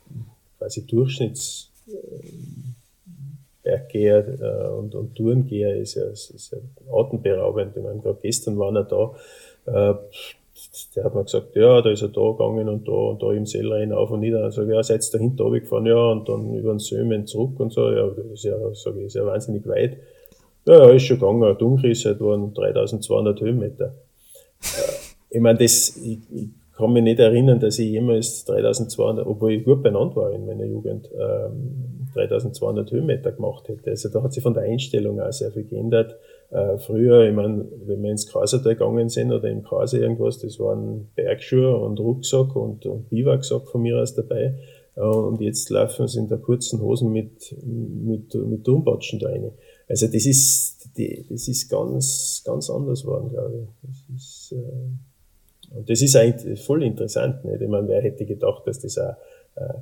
quasi 0.59 0.87
Durchschnitts 0.87 1.71
Berggeher 3.63 4.27
äh, 4.41 4.69
und, 4.69 4.95
und 4.95 5.17
Tourengeher 5.17 5.77
ist 5.77 5.95
ja, 5.95 6.05
ist 6.05 6.53
ja 6.53 6.59
atemberaubend. 6.93 7.77
Ich 7.77 7.83
meine, 7.83 8.01
gerade 8.01 8.19
gestern 8.23 8.59
waren 8.59 8.77
er 8.77 8.85
da. 8.85 9.15
Äh, 9.67 9.95
der 10.95 11.05
hat 11.05 11.15
mir 11.15 11.25
gesagt, 11.25 11.57
ja, 11.57 11.83
da 11.83 11.91
ist 11.91 12.03
er 12.03 12.09
da 12.09 12.31
gegangen 12.31 12.69
und 12.69 12.87
da 12.87 12.93
und 12.93 13.23
da 13.23 13.33
im 13.33 13.47
Sellrein 13.47 13.93
auf 13.93 14.11
und 14.11 14.21
nieder. 14.21 14.45
Also 14.45 14.63
ja, 14.63 14.83
seid 14.83 15.03
da 15.13 15.19
hinten 15.19 15.43
runtergefahren, 15.43 15.87
ja, 15.87 16.13
und 16.13 16.29
dann 16.29 16.55
über 16.55 16.71
den 16.71 16.79
Sömen 16.79 17.27
zurück 17.27 17.59
und 17.59 17.73
so. 17.73 17.91
Ja, 17.91 18.09
das 18.09 18.27
ist 18.27 18.45
ja, 18.45 18.57
sage 18.75 19.01
ich, 19.01 19.07
ist 19.07 19.15
ja 19.15 19.27
wahnsinnig 19.27 19.67
weit. 19.67 19.99
Ja, 20.67 20.87
ja, 20.87 20.91
ist 20.91 21.03
schon 21.03 21.19
gegangen. 21.19 21.57
Die 21.59 21.65
Umrisse 21.65 22.19
waren 22.21 22.55
3200 22.55 23.41
Höhenmeter. 23.41 23.95
Äh, 24.63 25.37
ich 25.37 25.41
meine, 25.41 25.59
das, 25.59 25.97
ich, 25.97 26.19
ich 26.33 26.49
kann 26.77 26.93
mich 26.93 27.03
nicht 27.03 27.21
erinnern, 27.21 27.61
dass 27.61 27.79
ich 27.79 27.91
jemals 27.91 28.45
3200, 28.45 29.27
obwohl 29.27 29.53
ich 29.53 29.65
gut 29.65 29.83
benannt 29.83 30.17
war 30.17 30.33
in 30.33 30.47
meiner 30.47 30.65
Jugend, 30.65 31.11
ähm, 31.13 32.09
3200 32.15 32.91
Höhenmeter 32.91 33.33
gemacht 33.33 33.69
hätte. 33.69 33.91
Also 33.91 34.09
da 34.09 34.23
hat 34.23 34.33
sich 34.33 34.43
von 34.43 34.55
der 34.55 34.65
Einstellung 34.65 35.21
auch 35.21 35.33
sehr 35.33 35.51
viel 35.51 35.65
geändert. 35.65 36.17
Äh, 36.55 36.79
früher, 36.79 37.29
ich 37.29 37.35
meine, 37.35 37.67
wenn 37.85 38.01
wir 38.05 38.13
ins 38.13 38.29
Krasertal 38.29 38.77
gegangen 38.77 39.09
sind 39.09 39.33
oder 39.33 39.51
im 39.51 39.65
Kraser 39.65 39.99
irgendwas, 39.99 40.39
das 40.39 40.61
waren 40.61 41.09
Bergschuhe 41.17 41.77
und 41.77 41.99
Rucksack 41.99 42.55
und, 42.55 42.87
und 42.87 43.11
Biwaksack 43.11 43.67
von 43.67 43.83
mir 43.83 44.01
aus 44.01 44.15
dabei. 44.15 44.55
Äh, 44.95 45.01
und 45.01 45.41
jetzt 45.41 45.69
laufen 45.71 46.07
sie 46.07 46.21
in 46.21 46.29
der 46.29 46.39
kurzen 46.39 46.81
Hosen 46.81 47.11
mit, 47.11 47.57
mit, 47.61 48.33
mit 48.37 48.65
Turmpatschen 48.65 49.19
da 49.19 49.31
rein. 49.31 49.51
Also 49.89 50.07
das 50.07 50.27
ist, 50.27 50.91
die, 50.97 51.27
das 51.29 51.49
ist 51.49 51.69
ganz, 51.69 52.43
ganz 52.47 52.71
anders 52.71 53.03
geworden, 53.03 53.31
glaube 53.31 53.59
ich. 53.59 53.91
Das 53.91 54.17
ist, 54.17 54.53
äh, 54.53 55.77
und 55.77 55.91
das 55.91 56.03
ist 56.03 56.15
eigentlich 56.15 56.63
voll 56.63 56.85
interessant. 56.85 57.45
Nicht? 57.45 57.63
Ich 57.63 57.69
meine, 57.69 57.89
wer 57.89 58.01
hätte 58.01 58.27
gedacht, 58.27 58.63
dass 58.65 58.79
das 58.79 58.97
auch 58.99 59.17
äh, 59.57 59.75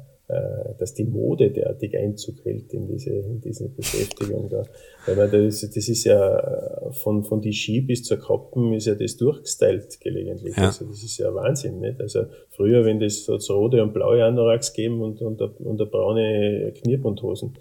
dass 0.79 0.95
die 0.95 1.05
Mode 1.05 1.51
derartig 1.51 1.97
Einzug 1.97 2.45
hält 2.45 2.73
in 2.73 2.87
diese, 2.87 3.11
in 3.11 3.41
diese 3.41 3.69
Beschäftigung 3.69 4.49
da. 4.49 4.65
Weil 5.07 5.17
man 5.17 5.31
das, 5.31 5.61
das 5.61 5.89
ist 5.89 6.05
ja 6.05 6.39
äh, 6.39 6.93
von, 6.93 7.25
von 7.25 7.41
die 7.41 7.53
Ski 7.53 7.81
bis 7.81 8.05
zur 8.05 8.19
Kappen 8.19 8.73
ist 8.73 8.87
ja 8.87 8.95
das 8.95 9.17
durchgestylt 9.17 10.01
gelegentlich. 10.01 10.57
Ja. 10.57 10.67
Also 10.67 10.87
das 10.87 11.03
ist 11.03 11.19
ja 11.19 11.35
Wahnsinn, 11.35 11.81
nicht? 11.81 12.01
Also 12.01 12.27
früher, 12.51 12.85
wenn 12.85 13.01
das 13.01 13.25
so 13.25 13.37
rote 13.55 13.83
und 13.83 13.93
blaue 13.93 14.25
Anoraks 14.25 14.73
geben 14.73 15.03
und, 15.03 15.21
und, 15.21 15.41
und 15.41 15.81
eine 15.81 15.91
braune 15.91 16.73
Knierbundhosen. 16.81 17.59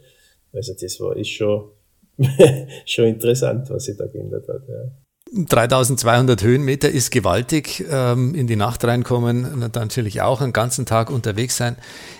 Also 0.54 0.74
das 0.80 1.00
war, 1.00 1.18
ist 1.18 1.30
schon, 1.30 1.70
schon 2.86 3.06
interessant, 3.06 3.70
was 3.70 3.86
sich 3.86 3.98
da 3.98 4.06
geändert 4.06 4.48
hat, 4.48 4.68
ja. 4.68 4.92
3200 5.34 6.44
Höhenmeter 6.44 6.90
ist 6.90 7.10
gewaltig. 7.10 7.86
Ähm, 7.90 8.36
in 8.36 8.48
die 8.48 8.58
Nacht 8.58 8.84
reinkommen, 8.84 9.60
natürlich 9.60 10.22
auch 10.22 10.42
einen 10.42 10.52
ganzen 10.52 10.86
Tag 10.86 11.10
unterwegs 11.10 11.56
sein. 11.56 11.78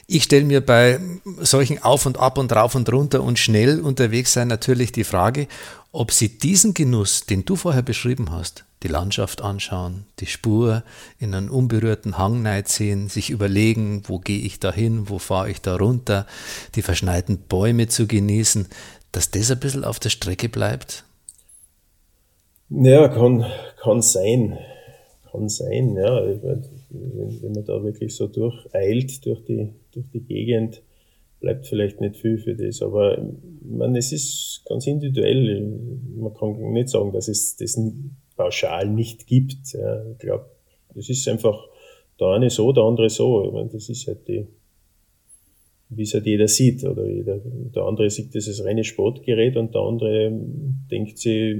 Ich 0.08 0.24
stelle 0.24 0.46
mir 0.46 0.66
bei 0.66 1.00
solchen 1.40 1.84
Auf 1.84 2.06
und 2.06 2.18
Ab 2.18 2.38
und 2.38 2.54
Rauf 2.54 2.74
und 2.74 2.90
Runter 2.92 3.22
und 3.22 3.38
schnell 3.38 3.82
unterwegs 3.82 4.32
sein 4.32 4.48
natürlich 4.48 4.94
die 4.94 5.04
Frage, 5.04 5.48
ob 5.92 6.14
Sie 6.14 6.38
diesen 6.38 6.74
Genuss, 6.74 7.26
den 7.26 7.44
du 7.44 7.58
vorher 7.58 7.82
beschrieben 7.82 8.32
hast, 8.32 8.64
die 8.82 8.88
Landschaft 8.88 9.42
anschauen, 9.42 10.06
die 10.20 10.26
Spur 10.28 10.84
in 11.20 11.36
einen 11.36 11.50
unberührten 11.50 12.18
Hang 12.18 12.48
sehen, 12.66 13.10
sich 13.10 13.30
überlegen, 13.30 14.04
wo 14.06 14.20
gehe 14.20 14.40
ich 14.40 14.62
da 14.62 14.72
hin, 14.72 15.10
wo 15.10 15.20
fahre 15.20 15.52
ich 15.52 15.60
da 15.60 15.76
runter, 15.76 16.26
die 16.76 16.82
verschneiten 16.82 17.40
Bäume 17.40 17.90
zu 17.90 18.08
genießen, 18.08 18.68
dass 19.12 19.32
das 19.32 19.52
ein 19.52 19.60
bisschen 19.60 19.84
auf 19.84 20.00
der 20.00 20.10
Strecke 20.10 20.48
bleibt 20.48 21.04
ja, 22.72 23.08
kann, 23.10 23.46
kann 23.78 24.02
sein. 24.02 24.58
Kann 25.32 25.50
sein, 25.50 25.96
ja. 25.96 26.26
Wenn, 26.42 26.64
wenn 26.90 27.52
man 27.54 27.66
da 27.66 27.84
wirklich 27.84 28.16
so 28.16 28.28
durcheilt 28.28 29.26
durch 29.26 29.44
die, 29.46 29.70
durch 29.92 30.10
die 30.14 30.22
Gegend, 30.22 30.82
bleibt 31.40 31.68
vielleicht 31.68 32.02
nicht 32.02 32.18
viel 32.18 32.38
für 32.38 32.56
das. 32.56 32.82
Aber 32.82 33.18
man, 33.62 33.96
es 33.96 34.12
ist 34.12 34.64
ganz 34.68 34.88
individuell. 34.88 35.62
Man 36.16 36.34
kann 36.34 36.72
nicht 36.72 36.90
sagen, 36.90 37.12
dass 37.12 37.28
es 37.28 37.56
das 37.58 37.80
pauschal 38.36 38.88
nicht 38.88 39.28
gibt. 39.28 39.74
Ja. 39.74 40.06
Ich 40.12 40.20
glaube, 40.20 40.46
das 40.94 41.10
ist 41.10 41.28
einfach 41.28 41.68
der 42.20 42.28
eine 42.28 42.50
so, 42.50 42.72
der 42.72 42.84
andere 42.84 43.10
so. 43.10 43.46
Ich 43.46 43.52
meine, 43.52 43.70
das 43.70 43.90
ist 43.90 44.08
halt 44.08 44.28
die, 44.28 44.48
wie 45.92 46.04
es 46.04 46.14
halt 46.14 46.26
jeder 46.26 46.48
sieht. 46.48 46.84
Oder 46.84 47.06
jeder, 47.08 47.40
der 47.76 47.84
andere 47.84 48.10
sieht 48.10 48.34
das 48.34 48.48
als 48.48 48.64
reines 48.64 48.88
Sportgerät 48.88 49.58
und 49.58 49.74
der 49.76 49.82
andere 49.82 50.32
denkt 50.90 51.18
sich, 51.18 51.58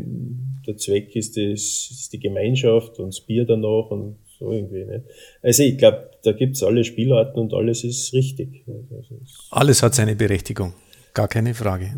der 0.66 0.78
Zweck 0.78 1.16
ist, 1.16 1.38
das, 1.38 1.90
ist 1.92 2.14
die 2.14 2.20
Gemeinschaft 2.20 3.00
und 3.00 3.08
das 3.08 3.22
Bier 3.22 3.46
danach 3.46 3.92
und 3.92 4.18
so 4.40 4.52
irgendwie. 4.52 4.86
Ne? 4.86 5.04
Also 5.42 5.64
ich 5.64 5.78
glaube, 5.78 6.10
da 6.24 6.32
gibt's 6.32 6.64
alle 6.64 6.84
Spielarten 6.84 7.40
und 7.40 7.54
alles 7.54 7.84
ist 7.84 8.14
richtig. 8.14 8.64
Also 8.68 9.20
alles 9.52 9.84
hat 9.84 9.96
seine 9.96 10.16
Berechtigung, 10.16 10.74
gar 11.14 11.28
keine 11.28 11.54
Frage. 11.54 11.92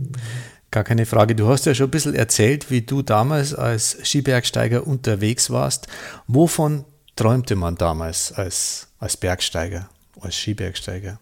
Gar 0.71 0.83
keine 0.83 1.05
Frage. 1.05 1.35
Du 1.35 1.47
hast 1.47 1.67
ja 1.67 1.75
schon 1.75 1.89
ein 1.89 1.91
bisschen 1.91 2.15
erzählt, 2.15 2.71
wie 2.71 2.81
du 2.81 3.03
damals 3.03 3.53
als 3.53 3.95
Skibergsteiger 4.03 4.87
unterwegs 4.87 5.51
warst. 5.51 5.87
Wovon 6.25 6.85
träumte 7.15 7.55
man 7.55 7.75
damals 7.75 8.31
als, 8.31 8.87
als 8.97 9.15
Bergsteiger, 9.15 9.87
als 10.19 10.35
Skibergsteiger? 10.35 11.19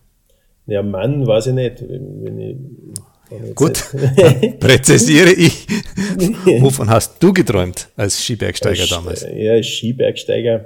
Ja, 0.68 0.84
Mann, 0.84 1.26
weiß 1.26 1.48
ich 1.48 1.54
nicht. 1.54 1.84
Wenn 1.88 2.40
ich 2.40 3.56
Gut, 3.56 3.84
präzisiere 4.60 5.32
ich. 5.32 5.66
Wovon 6.60 6.90
hast 6.90 7.22
du 7.24 7.32
geträumt 7.32 7.90
als 7.96 8.22
Skibergsteiger 8.22 8.86
damals? 8.90 9.26
Ja, 9.34 9.54
als 9.54 9.68
Skibergsteiger. 9.68 10.66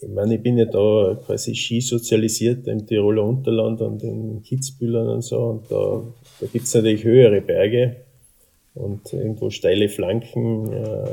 Ich 0.00 0.08
meine, 0.08 0.34
ich 0.34 0.42
bin 0.42 0.58
ja 0.58 0.64
da 0.64 1.16
quasi 1.24 1.54
skisozialisiert 1.54 2.66
im 2.66 2.86
Tiroler 2.86 3.24
Unterland 3.24 3.80
und 3.82 4.02
in 4.02 4.42
Kitzbühel 4.42 4.96
und 4.96 5.22
so. 5.22 5.38
Und 5.38 5.70
da, 5.70 6.02
da 6.40 6.46
gibt 6.46 6.64
es 6.64 6.74
natürlich 6.74 7.04
höhere 7.04 7.40
Berge 7.40 7.96
und 8.74 9.12
irgendwo 9.12 9.50
steile 9.50 9.88
Flanken. 9.88 10.72
Äh, 10.72 11.06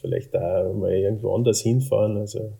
vielleicht 0.00 0.34
auch 0.36 0.74
mal 0.74 0.92
irgendwo 0.92 1.34
anders 1.34 1.60
hinfahren. 1.60 2.16
Also 2.16 2.52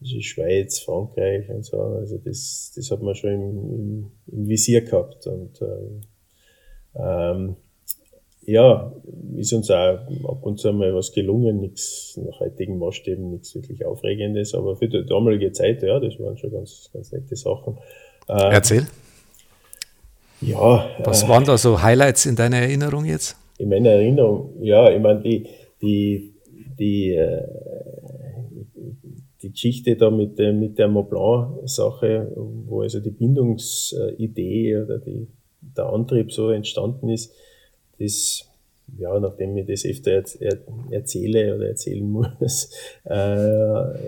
also 0.00 0.20
Schweiz, 0.20 0.80
Frankreich 0.80 1.48
und 1.48 1.64
so. 1.64 1.80
Also 1.80 2.18
das, 2.18 2.72
das 2.74 2.90
hat 2.90 3.02
man 3.02 3.14
schon 3.14 3.30
im, 3.30 3.40
im, 3.40 4.12
im 4.32 4.48
Visier 4.48 4.82
gehabt. 4.82 5.26
Und 5.26 5.60
ähm, 5.62 6.00
ähm, 6.94 7.56
ja, 8.46 8.92
ist 9.36 9.52
uns 9.52 9.70
auch 9.70 9.98
ab 10.28 10.42
und 10.42 10.58
zu 10.58 10.72
mal 10.72 10.94
was 10.94 11.12
gelungen, 11.12 11.60
nichts 11.60 12.18
nach 12.24 12.40
heutigen 12.40 12.78
Maßstäben, 12.78 13.30
nichts 13.30 13.54
wirklich 13.54 13.84
Aufregendes, 13.84 14.54
aber 14.54 14.76
für 14.76 14.88
die 14.88 15.04
damalige 15.04 15.50
Zeit, 15.52 15.82
ja, 15.82 15.98
das 15.98 16.18
waren 16.20 16.38
schon 16.38 16.52
ganz, 16.52 16.88
ganz 16.92 17.10
nette 17.10 17.34
Sachen. 17.34 17.78
Ähm, 18.28 18.52
Erzähl. 18.52 18.86
Ja. 20.40 20.88
Was 21.02 21.24
äh, 21.24 21.28
waren 21.28 21.44
da 21.44 21.58
so 21.58 21.82
Highlights 21.82 22.26
in 22.26 22.36
deiner 22.36 22.58
Erinnerung 22.58 23.04
jetzt? 23.04 23.36
In 23.58 23.68
meiner 23.68 23.90
Erinnerung, 23.90 24.52
ja, 24.62 24.90
ich 24.90 25.00
meine, 25.00 25.22
die, 25.22 25.48
die, 25.82 26.34
die, 26.78 27.14
äh, 27.14 27.42
die 27.48 27.75
Geschichte 29.56 29.96
da 29.96 30.10
mit, 30.10 30.38
der, 30.38 30.52
mit 30.52 30.78
der 30.78 30.86
Mont 30.86 31.08
Blanc-Sache, 31.08 32.30
wo 32.36 32.82
also 32.82 33.00
die 33.00 33.10
Bindungsidee 33.10 34.76
oder 34.76 34.98
die, 34.98 35.28
der 35.60 35.86
Antrieb 35.86 36.30
so 36.30 36.50
entstanden 36.50 37.08
ist, 37.08 37.32
das, 37.98 38.46
ja, 38.98 39.18
nachdem 39.18 39.56
ich 39.56 39.66
das 39.66 39.86
öfter 39.86 40.22
er, 40.40 40.58
erzähle 40.90 41.56
oder 41.56 41.68
erzählen 41.68 42.06
muss, 42.06 42.70
äh, 43.04 43.98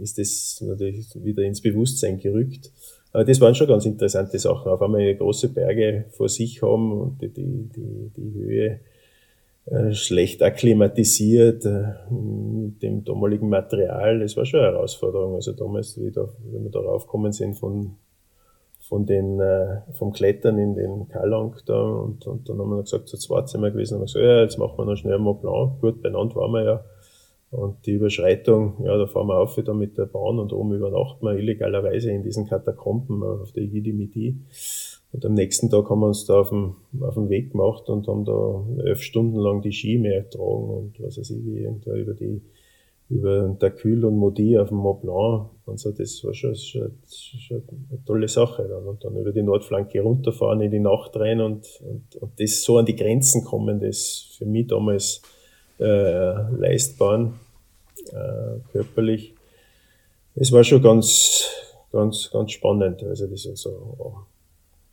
ist 0.00 0.16
das 0.16 0.64
natürlich 0.66 1.06
wieder 1.22 1.42
ins 1.42 1.60
Bewusstsein 1.60 2.18
gerückt. 2.18 2.72
Aber 3.12 3.24
das 3.24 3.42
waren 3.42 3.54
schon 3.54 3.68
ganz 3.68 3.84
interessante 3.84 4.38
Sachen. 4.38 4.72
Auf 4.72 4.80
einmal 4.80 5.14
große 5.14 5.50
Berge 5.50 6.06
vor 6.12 6.30
sich 6.30 6.62
haben 6.62 6.92
und 6.92 7.20
die, 7.20 7.28
die, 7.28 7.68
die, 7.76 8.10
die 8.16 8.32
Höhe 8.32 8.80
schlecht 9.92 10.42
akklimatisiert 10.42 11.64
äh, 11.64 11.94
mit 12.10 12.82
dem 12.82 13.04
damaligen 13.04 13.48
Material. 13.48 14.18
Das 14.18 14.36
war 14.36 14.44
schon 14.44 14.60
eine 14.60 14.72
Herausforderung. 14.72 15.34
Also 15.34 15.52
damals, 15.52 16.00
wieder, 16.00 16.28
wenn 16.50 16.64
wir 16.64 16.70
darauf 16.70 17.06
gekommen 17.06 17.32
sind 17.32 17.54
von, 17.54 17.96
von 18.80 19.06
den, 19.06 19.40
äh, 19.40 19.82
vom 19.92 20.12
Klettern 20.12 20.58
in 20.58 20.74
den 20.74 21.08
Kalang 21.08 21.54
da 21.66 21.80
und, 21.80 22.26
und 22.26 22.48
dann 22.48 22.58
haben 22.58 22.70
wir 22.70 22.82
gesagt, 22.82 23.08
so 23.08 23.16
zweit 23.16 23.48
sind 23.48 23.62
wir 23.62 23.70
gewesen, 23.70 23.94
haben 23.94 24.00
wir 24.00 24.06
gesagt, 24.06 24.24
ja, 24.24 24.42
jetzt 24.42 24.58
machen 24.58 24.76
wir 24.78 24.84
noch 24.84 24.96
schnell 24.96 25.18
Mont 25.18 25.42
Blanc. 25.42 25.80
Gut, 25.80 26.02
benannt 26.02 26.34
waren 26.34 26.52
wir 26.52 26.64
ja. 26.64 26.84
Und 27.52 27.84
die 27.86 27.92
Überschreitung, 27.92 28.82
ja, 28.82 28.96
da 28.96 29.06
fahren 29.06 29.28
wir 29.28 29.36
auf 29.36 29.58
wieder 29.58 29.74
mit 29.74 29.98
der 29.98 30.06
Bahn 30.06 30.38
und 30.38 30.54
oben 30.54 30.72
übernachten 30.72 31.24
wir 31.24 31.34
illegalerweise 31.34 32.10
in 32.10 32.22
diesen 32.22 32.48
Katakomben 32.48 33.22
auf 33.22 33.52
der 33.52 33.64
Igidimidi. 33.64 34.40
Und 35.12 35.26
am 35.26 35.34
nächsten 35.34 35.68
Tag 35.68 35.90
haben 35.90 36.00
wir 36.00 36.06
uns 36.06 36.24
da 36.24 36.40
auf 36.40 36.48
dem, 36.48 36.76
auf 37.00 37.14
dem 37.14 37.28
Weg 37.28 37.52
gemacht 37.52 37.88
und 37.88 38.08
haben 38.08 38.24
da 38.24 38.64
elf 38.84 39.02
Stunden 39.02 39.38
lang 39.38 39.60
die 39.60 39.72
Ski 39.72 39.98
mehr 39.98 40.22
getragen 40.22 40.70
und 40.70 41.00
was 41.00 41.18
weiß 41.18 41.30
ich, 41.30 41.44
wie 41.44 41.68
da 41.84 41.92
über 41.92 42.14
die, 42.14 42.40
über 43.10 43.54
Dacul 43.58 44.06
und 44.06 44.16
Modi 44.16 44.56
auf 44.56 44.68
dem 44.68 44.78
Mont 44.78 45.02
Blanc. 45.02 45.50
Und 45.66 45.78
so, 45.78 45.92
das 45.92 46.24
war 46.24 46.32
schon, 46.32 46.54
schon, 46.54 46.92
schon 47.06 47.62
eine 47.90 48.02
tolle 48.06 48.26
Sache 48.26 48.66
dann. 48.66 48.84
Und 48.86 49.04
dann 49.04 49.14
über 49.16 49.32
die 49.32 49.42
Nordflanke 49.42 50.00
runterfahren 50.00 50.62
in 50.62 50.70
die 50.70 50.80
Nacht 50.80 51.14
rein 51.16 51.42
und, 51.42 51.66
und, 51.82 52.16
und 52.16 52.40
das 52.40 52.62
so 52.62 52.78
an 52.78 52.86
die 52.86 52.96
Grenzen 52.96 53.44
kommen, 53.44 53.80
das 53.80 54.34
für 54.38 54.46
mich 54.46 54.68
damals 54.68 55.20
äh, 55.78 56.50
leistbaren, 56.52 57.34
äh, 58.12 58.60
körperlich. 58.72 59.34
Es 60.34 60.50
war 60.52 60.64
schon 60.64 60.80
ganz, 60.80 61.50
ganz, 61.92 62.30
ganz 62.32 62.52
spannend. 62.52 63.02
Also 63.02 63.26
das 63.26 63.44
ist 63.44 63.60
so 63.60 64.24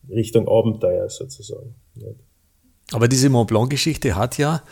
Richtung 0.09 0.47
Abenteuer 0.47 1.09
sozusagen. 1.09 1.75
Aber 2.91 3.07
diese 3.07 3.29
Mont 3.29 3.47
Blanc-Geschichte 3.47 4.15
hat 4.15 4.37
ja 4.37 4.63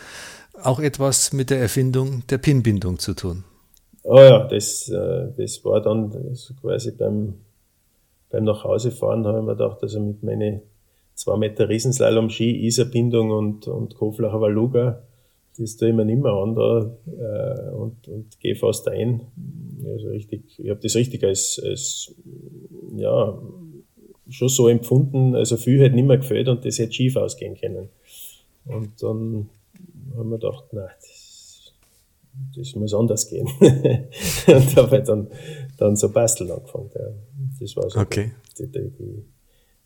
auch 0.61 0.79
etwas 0.79 1.33
mit 1.33 1.49
der 1.49 1.59
Erfindung 1.59 2.23
der 2.27 2.39
Pinbindung 2.39 2.99
zu 2.99 3.13
tun. 3.13 3.43
Oh 4.03 4.19
ja, 4.19 4.47
das, 4.47 4.89
äh, 4.89 5.27
das 5.37 5.63
war 5.65 5.81
dann 5.81 6.11
quasi 6.61 6.91
beim, 6.91 7.35
beim 8.29 8.43
Nachhausefahren, 8.45 9.27
habe 9.27 9.39
ich 9.39 9.45
mir 9.45 9.55
gedacht, 9.55 9.79
also 9.81 9.99
mit 9.99 10.23
meinen 10.23 10.61
zwei 11.13 11.37
Meter 11.37 11.67
Riesenslalom-Ski, 11.67 12.65
Isarbindung 12.65 13.31
und, 13.31 13.67
und 13.67 13.95
Koflacher 13.95 14.39
Valuga, 14.39 15.03
das 15.57 15.75
tue 15.75 15.89
ich 15.89 15.95
mir 15.95 16.05
nicht 16.05 16.21
mehr 16.21 16.31
an 16.33 16.55
da 16.55 16.95
äh, 17.05 17.71
und, 17.71 18.07
und 18.07 18.39
gehe 18.39 18.55
fast 18.55 18.87
ein. 18.87 19.21
Also 19.85 20.09
richtig, 20.09 20.59
ich 20.59 20.69
habe 20.69 20.79
das 20.79 20.95
richtig 20.95 21.23
als, 21.23 21.59
als 21.63 22.15
ja, 22.95 23.37
schon 24.29 24.49
so 24.49 24.67
empfunden, 24.67 25.35
also 25.35 25.57
viel 25.57 25.81
hätte 25.81 25.95
nicht 25.95 26.07
mehr 26.07 26.17
gefällt 26.17 26.47
und 26.47 26.65
das 26.65 26.79
hätte 26.79 26.93
schief 26.93 27.15
ausgehen 27.15 27.55
können. 27.55 27.89
Und 28.65 29.01
dann 29.01 29.49
haben 30.15 30.29
wir 30.29 30.37
gedacht, 30.37 30.65
nein, 30.71 30.89
das, 30.99 31.73
das 32.55 32.75
muss 32.75 32.93
anders 32.93 33.29
gehen. 33.29 33.47
und 33.59 34.75
habe 34.75 35.03
dann, 35.03 35.27
dann 35.77 35.95
so 35.95 36.11
basteln 36.11 36.51
angefangen. 36.51 36.89
Ja. 36.95 37.07
Das 37.59 37.75
war 37.75 37.89
so 37.89 37.99
okay. 37.99 38.31
die, 38.57 38.67
die, 38.67 38.89
die, 38.89 39.23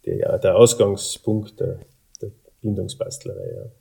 die, 0.05 0.19
ja, 0.19 0.38
der 0.38 0.57
Ausgangspunkt 0.57 1.60
der, 1.60 1.79
der 2.21 2.31
Bindungsbastlerei. 2.62 3.53
Ja. 3.55 3.71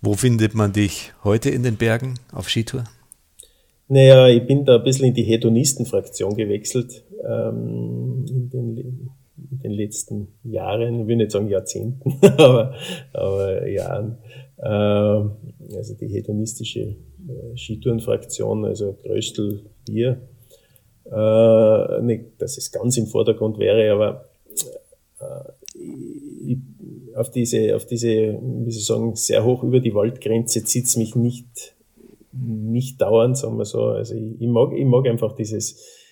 Wo 0.00 0.14
findet 0.14 0.54
man 0.54 0.72
dich 0.72 1.12
heute 1.24 1.50
in 1.50 1.62
den 1.62 1.76
Bergen 1.76 2.14
auf 2.32 2.48
Skitour? 2.48 2.84
Naja, 3.88 4.28
ich 4.28 4.46
bin 4.46 4.64
da 4.64 4.76
ein 4.76 4.84
bisschen 4.84 5.06
in 5.06 5.14
die 5.14 5.24
Hedonisten-Fraktion 5.24 6.34
gewechselt 6.36 7.04
ähm, 7.22 8.24
in, 8.28 8.50
den, 8.50 9.10
in, 9.50 9.58
den, 9.60 9.72
letzten 9.72 10.28
Jahren, 10.42 11.00
ich 11.00 11.06
will 11.06 11.16
nicht 11.16 11.30
sagen 11.30 11.48
Jahrzehnten, 11.48 12.18
aber, 12.22 12.74
aber 13.12 13.68
Jahren. 13.68 14.18
Ähm, 14.62 15.32
also 15.74 15.94
die 15.94 16.08
hedonistische 16.08 16.80
äh, 16.80 17.56
Skitourenfraktion, 17.56 18.64
also 18.64 18.96
Gröstel, 19.02 19.60
Bier. 19.86 20.20
Äh, 21.10 22.02
nicht, 22.02 22.24
dass 22.38 22.56
es 22.56 22.72
ganz 22.72 22.96
im 22.96 23.06
Vordergrund 23.06 23.58
wäre, 23.58 23.92
aber 23.92 24.24
äh, 25.20 25.78
ich 26.46 26.58
auf 27.14 27.30
diese, 27.30 27.76
auf 27.76 27.86
diese, 27.86 28.08
wie 28.08 28.70
soll 28.70 28.80
ich 28.80 28.86
sagen, 28.86 29.16
sehr 29.16 29.44
hoch 29.44 29.62
über 29.62 29.80
die 29.80 29.94
Waldgrenze 29.94 30.64
zieht's 30.64 30.96
mich 30.96 31.14
nicht, 31.14 31.74
nicht 32.32 33.00
dauernd, 33.00 33.38
sagen 33.38 33.56
wir 33.56 33.64
so. 33.64 33.84
Also 33.84 34.14
ich, 34.14 34.40
ich 34.40 34.48
mag, 34.48 34.72
ich 34.72 34.84
mag 34.84 35.06
einfach 35.06 35.34
dieses, 35.36 35.72
äh, 35.72 36.03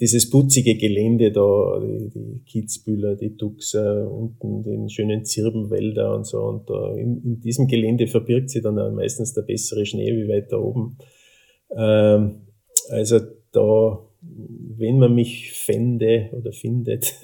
dieses 0.00 0.30
putzige 0.30 0.76
Gelände 0.76 1.32
da, 1.32 1.80
die, 1.80 2.08
die 2.08 2.42
Kitzbühler, 2.46 3.16
die 3.16 3.36
Duxer, 3.36 4.10
unten 4.10 4.62
den 4.62 4.88
schönen 4.88 5.24
Zirbenwälder 5.24 6.14
und 6.14 6.26
so. 6.26 6.40
Und 6.40 6.70
da 6.70 6.94
in, 6.94 7.22
in 7.22 7.40
diesem 7.40 7.66
Gelände 7.66 8.06
verbirgt 8.06 8.50
sich 8.50 8.62
dann 8.62 8.78
auch 8.78 8.92
meistens 8.92 9.34
der 9.34 9.42
bessere 9.42 9.84
Schnee 9.84 10.12
wie 10.12 10.28
weiter 10.28 10.62
oben. 10.62 10.98
Ähm, 11.76 12.42
also 12.90 13.18
da, 13.52 13.98
wenn 14.20 14.98
man 14.98 15.14
mich 15.14 15.52
fände 15.52 16.30
oder 16.32 16.52
findet, 16.52 17.14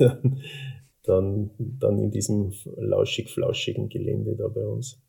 dann, 1.05 1.51
dann 1.59 1.99
in 1.99 2.11
diesem 2.11 2.53
lauschig-flauschigen 2.77 3.89
Gelände 3.89 4.37
da 4.37 4.49
bei 4.49 4.67
uns. 4.67 5.04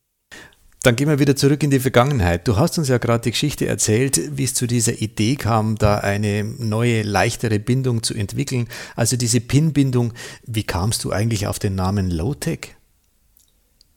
Dann 0.86 0.96
gehen 0.96 1.08
wir 1.08 1.18
wieder 1.18 1.36
zurück 1.36 1.64
in 1.64 1.72
die 1.72 1.80
Vergangenheit. 1.80 2.48
Du 2.48 2.58
hast 2.58 2.78
uns 2.78 2.90
ja 2.90 3.00
gerade 3.00 3.24
die 3.24 3.32
Geschichte 3.32 3.66
erzählt, 3.66 4.38
wie 4.38 4.44
es 4.44 4.54
zu 4.54 4.68
dieser 4.68 5.02
Idee 5.02 5.36
kam, 5.36 5.78
da 5.80 5.98
eine 5.98 6.44
neue, 6.44 7.02
leichtere 7.02 7.58
Bindung 7.58 8.04
zu 8.04 8.14
entwickeln. 8.14 8.68
Also 8.96 9.18
diese 9.18 9.42
Pin-Bindung, 9.42 10.14
wie 10.46 10.62
kamst 10.62 11.04
du 11.04 11.10
eigentlich 11.10 11.48
auf 11.48 11.58
den 11.58 11.74
Namen 11.74 12.12
Low-Tech? 12.12 12.76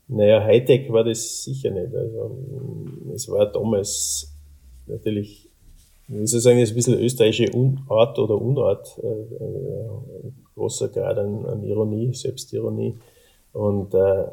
Naja, 0.06 0.42
Hightech 0.42 0.90
war 0.90 1.04
das 1.04 1.44
sicher 1.44 1.70
nicht. 1.72 1.94
Also, 1.94 2.38
es 3.14 3.28
war 3.28 3.52
damals 3.52 4.32
natürlich, 4.86 5.50
wie 6.06 6.26
soll 6.26 6.38
ich 6.38 6.42
sagen, 6.42 6.58
ein 6.58 6.74
bisschen 6.74 6.98
österreichische 6.98 7.52
Unart 7.52 8.18
oder 8.18 8.40
Unart. 8.40 8.98
Äh, 9.02 9.06
äh, 9.06 10.32
großer 10.54 10.88
Grad 10.88 11.18
an, 11.18 11.44
an 11.44 11.62
Ironie, 11.64 12.14
Selbstironie. 12.14 12.98
Und, 13.52 13.92
äh, 13.92 14.24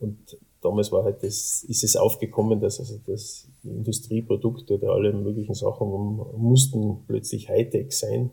und 0.00 0.36
damals 0.66 0.90
war 0.92 1.04
halt 1.04 1.22
das, 1.22 1.64
ist 1.68 1.84
es 1.84 1.96
aufgekommen, 1.96 2.60
dass 2.60 2.80
also 2.80 2.98
das 3.06 3.46
Industrieprodukte 3.64 4.74
oder 4.74 4.92
alle 4.92 5.12
möglichen 5.12 5.54
Sachen 5.54 5.88
mussten 6.36 7.04
plötzlich 7.06 7.48
Hightech 7.48 7.92
sein. 7.92 8.30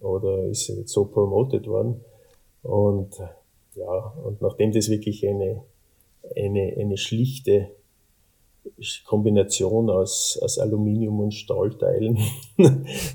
Oder 0.00 0.44
ist 0.44 0.68
jetzt 0.68 0.92
so 0.92 1.06
promoted 1.06 1.66
worden. 1.66 2.00
Und 2.62 3.18
ja, 3.74 4.14
und 4.24 4.40
nachdem 4.40 4.72
das 4.72 4.88
wirklich 4.88 5.26
eine, 5.26 5.62
eine, 6.36 6.74
eine 6.76 6.96
schlichte 6.96 7.70
Kombination 9.04 9.90
aus, 9.90 10.38
aus 10.42 10.58
Aluminium 10.58 11.20
und 11.20 11.32
Stahlteilen. 11.32 12.18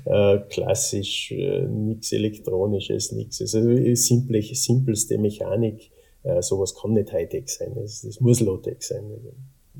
äh, 0.04 0.38
klassisch, 0.48 1.30
äh, 1.32 1.62
nichts 1.62 2.12
Elektronisches, 2.12 3.12
nichts. 3.12 3.40
Also 3.40 3.60
simple, 3.94 4.42
simpelste 4.42 5.18
Mechanik. 5.18 5.90
Äh, 6.24 6.42
sowas 6.42 6.74
kann 6.74 6.94
nicht 6.94 7.12
Hightech 7.12 7.48
sein. 7.48 7.72
Das, 7.74 8.02
das 8.02 8.20
muss 8.20 8.40
Low-Tech 8.40 8.78
sein. 8.80 9.04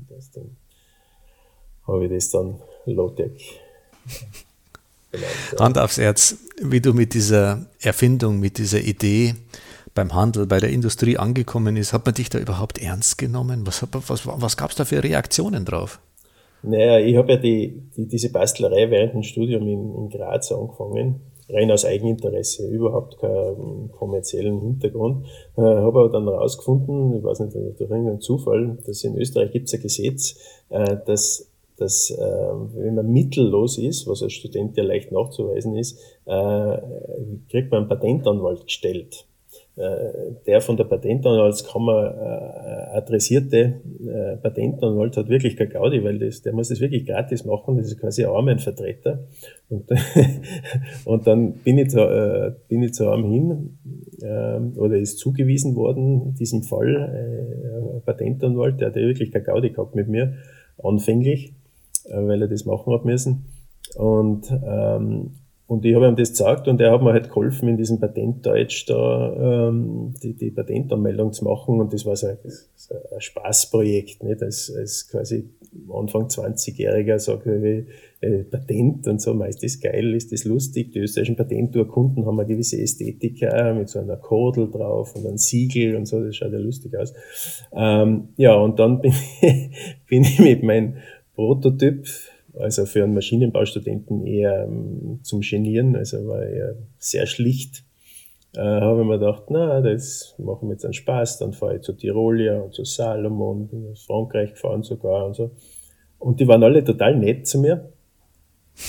Das, 0.09 0.31
dann 0.31 0.55
habe 1.87 2.05
ich 2.05 2.11
das 2.11 2.29
dann 2.29 2.61
Low-Tech. 2.85 3.59
Hand 5.59 5.77
aufs 5.77 5.97
Herz, 5.97 6.37
wie 6.61 6.81
du 6.81 6.93
mit 6.93 7.13
dieser 7.13 7.65
Erfindung, 7.81 8.39
mit 8.39 8.57
dieser 8.57 8.79
Idee 8.79 9.35
beim 9.93 10.13
Handel, 10.13 10.45
bei 10.45 10.59
der 10.59 10.69
Industrie 10.69 11.17
angekommen 11.17 11.77
ist, 11.77 11.93
hat 11.93 12.05
man 12.05 12.13
dich 12.13 12.29
da 12.29 12.37
überhaupt 12.37 12.77
ernst 12.77 13.17
genommen? 13.17 13.65
Was, 13.65 13.85
was, 13.91 14.27
was 14.27 14.57
gab 14.57 14.71
es 14.71 14.75
da 14.75 14.85
für 14.85 15.03
Reaktionen 15.03 15.65
drauf? 15.65 15.99
Naja, 16.61 16.99
ich 16.99 17.15
habe 17.15 17.33
ja 17.33 17.37
die, 17.37 17.81
die, 17.95 18.07
diese 18.07 18.31
Bastlerei 18.31 18.89
während 18.89 19.13
dem 19.13 19.23
Studium 19.23 19.63
in, 19.67 19.95
in 19.95 20.09
Graz 20.09 20.51
angefangen, 20.51 21.21
rein 21.49 21.71
aus 21.71 21.85
Eigeninteresse, 21.85 22.67
überhaupt 22.67 23.17
keinen 23.19 23.91
kommerziellen 23.91 24.59
Hintergrund. 24.59 25.25
Äh, 25.57 25.61
habe 25.61 25.99
aber 25.99 26.09
dann 26.09 26.25
herausgefunden, 26.25 27.17
ich 27.17 27.23
weiß 27.23 27.39
nicht, 27.41 27.55
durch 27.55 27.79
irgendeinen 27.79 28.21
Zufall, 28.21 28.77
dass 28.85 29.03
in 29.03 29.17
Österreich 29.17 29.51
gibt 29.51 29.67
es 29.67 29.73
ein 29.73 29.81
Gesetz, 29.81 30.37
äh, 30.69 30.97
dass 31.05 31.51
dass 31.77 32.09
äh, 32.09 32.15
wenn 32.15 32.95
man 32.95 33.11
mittellos 33.11 33.77
ist, 33.77 34.07
was 34.07 34.23
als 34.23 34.31
Student 34.31 34.77
ja 34.77 34.83
leicht 34.83 35.11
nachzuweisen 35.11 35.75
ist, 35.75 35.99
äh, 36.25 36.77
kriegt 37.49 37.71
man 37.71 37.81
einen 37.81 37.89
Patentanwalt 37.89 38.63
gestellt. 38.63 39.25
Äh, 39.77 40.35
der 40.47 40.61
von 40.61 40.77
der 40.77 40.85
Patentanwaltskammer 40.85 42.15
äh, 42.93 42.97
adressierte 42.97 43.81
äh, 44.07 44.37
Patentanwalt 44.37 45.17
hat 45.17 45.27
wirklich 45.27 45.57
kein 45.57 45.69
Gaudi, 45.69 46.01
weil 46.01 46.17
das, 46.17 46.41
der 46.43 46.53
muss 46.53 46.69
das 46.69 46.79
wirklich 46.79 47.05
gratis 47.05 47.43
machen, 47.43 47.75
das 47.75 47.87
ist 47.87 47.99
quasi 47.99 48.23
ein 48.23 48.31
Armenvertreter. 48.31 49.27
Und, 49.67 49.89
und 51.05 51.27
dann 51.27 51.55
bin 51.55 51.77
ich, 51.77 51.89
zu, 51.89 52.55
bin 52.69 52.83
ich 52.83 52.93
zu 52.93 53.09
einem 53.09 53.25
hin, 53.25 53.77
oder 54.77 54.95
ist 54.97 55.17
zugewiesen 55.17 55.75
worden, 55.75 56.27
in 56.27 56.33
diesem 56.35 56.63
Fall, 56.63 58.01
Patentanwalt, 58.05 58.79
der 58.79 58.89
hat 58.89 58.95
ja 58.95 59.01
wirklich 59.01 59.31
kein 59.31 59.43
Gaudi 59.43 59.71
gehabt 59.71 59.95
mit 59.95 60.07
mir, 60.07 60.35
anfänglich, 60.81 61.53
weil 62.09 62.43
er 62.43 62.47
das 62.47 62.65
machen 62.65 62.93
hat 62.93 63.05
müssen. 63.05 63.45
Und, 63.95 64.51
ähm, 64.51 65.31
und 65.67 65.83
ich 65.83 65.95
habe 65.95 66.07
ihm 66.07 66.15
das 66.15 66.29
gesagt 66.29 66.67
und 66.67 66.79
er 66.79 66.91
hat 66.91 67.01
mir 67.01 67.11
halt 67.11 67.29
geholfen, 67.29 67.67
in 67.67 67.77
diesem 67.77 67.99
Patentdeutsch 67.99 68.87
da 68.87 69.69
ähm, 69.69 70.13
die, 70.21 70.33
die 70.33 70.51
Patentanmeldung 70.51 71.33
zu 71.33 71.43
machen. 71.43 71.79
Und 71.79 71.91
das 71.91 72.05
war 72.05 72.15
so 72.15 72.27
ein, 72.27 72.37
so 72.75 72.93
ein 72.93 73.21
Spaßprojekt, 73.21 74.23
nicht? 74.23 74.43
Als, 74.43 74.71
als 74.77 75.07
quasi 75.09 75.49
Anfang 75.91 76.27
20-Jähriger 76.27 77.17
sage 77.17 77.87
ich, 78.21 78.27
äh, 78.27 78.43
Patent 78.43 79.07
und 79.07 79.19
so, 79.19 79.33
ist 79.43 79.63
das 79.63 79.79
geil, 79.79 80.13
ist 80.13 80.31
das 80.31 80.45
lustig. 80.45 80.91
Die 80.91 80.99
österreichischen 80.99 81.35
Patenturkunden 81.35 82.27
haben 82.27 82.39
eine 82.39 82.47
gewisse 82.47 82.79
Ästhetik 82.79 83.43
auch, 83.51 83.73
mit 83.73 83.89
so 83.89 83.97
einer 83.97 84.17
Kordel 84.17 84.69
drauf 84.69 85.15
und 85.15 85.25
einem 85.25 85.39
Siegel 85.39 85.95
und 85.95 86.05
so, 86.05 86.23
das 86.23 86.35
schaut 86.35 86.53
ja 86.53 86.59
lustig 86.59 86.95
aus. 86.95 87.11
Ähm, 87.73 88.29
ja, 88.37 88.53
und 88.53 88.77
dann 88.77 89.01
bin, 89.01 89.13
bin 90.07 90.23
ich 90.23 90.37
mit 90.37 90.61
meinem 90.61 90.97
Prototyp, 91.33 92.05
also 92.57 92.85
für 92.85 93.03
einen 93.03 93.13
Maschinenbaustudenten 93.13 94.25
eher 94.25 94.63
ähm, 94.63 95.19
zum 95.23 95.41
Genieren, 95.41 95.95
also 95.95 96.27
war 96.27 96.43
eher 96.43 96.75
sehr 96.97 97.25
schlicht. 97.25 97.83
Äh, 98.55 98.61
habe 98.61 99.01
ich 99.01 99.07
mir 99.07 99.19
gedacht, 99.19 99.43
na, 99.49 99.81
das 99.81 100.35
machen 100.37 100.67
wir 100.67 100.73
jetzt 100.73 100.85
einen 100.85 100.93
Spaß, 100.93 101.39
dann 101.39 101.53
fahre 101.53 101.75
ich 101.75 101.81
zu 101.81 101.93
Tirolia 101.93 102.61
und 102.61 102.73
zu 102.73 102.85
Salomon, 102.85 103.95
Frankreich 104.05 104.53
gefahren 104.53 104.83
sogar 104.83 105.25
und 105.25 105.35
so. 105.35 105.51
Und 106.19 106.39
die 106.39 106.47
waren 106.47 106.63
alle 106.63 106.83
total 106.83 107.15
nett 107.15 107.47
zu 107.47 107.59
mir. 107.59 107.91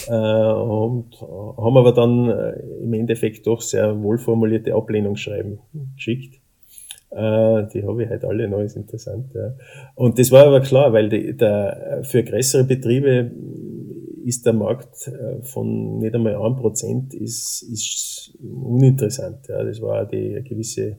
Äh, 0.09 0.13
und 0.13 1.21
haben 1.21 1.77
aber 1.77 1.93
dann 1.93 2.29
äh, 2.29 2.59
im 2.83 2.93
Endeffekt 2.93 3.47
doch 3.47 3.61
sehr 3.61 4.03
wohlformulierte 4.03 4.75
Ablehnungsschreiben 4.75 5.61
geschickt. 5.95 6.41
Äh, 7.11 7.67
die 7.73 7.85
habe 7.85 8.05
ich 8.05 8.11
halt 8.11 8.25
alle 8.25 8.49
noch, 8.49 8.61
ist 8.61 8.77
interessant. 8.77 9.33
Ja. 9.35 9.55
Und 9.95 10.19
das 10.19 10.31
war 10.33 10.47
aber 10.47 10.61
klar, 10.61 10.93
weil 10.93 11.09
die, 11.09 11.37
der, 11.37 12.01
für 12.03 12.23
größere 12.23 12.65
Betriebe 12.65 13.31
ist 14.25 14.45
der 14.45 14.53
Markt 14.53 15.09
äh, 15.09 15.43
von 15.43 15.99
nicht 15.99 16.15
einmal 16.15 16.35
1% 16.35 17.15
ist, 17.15 17.63
ist 17.63 18.37
uninteressant. 18.41 19.49
Ja. 19.49 19.63
Das 19.63 19.81
war 19.81 20.07
die 20.07 20.43
gewisse 20.45 20.99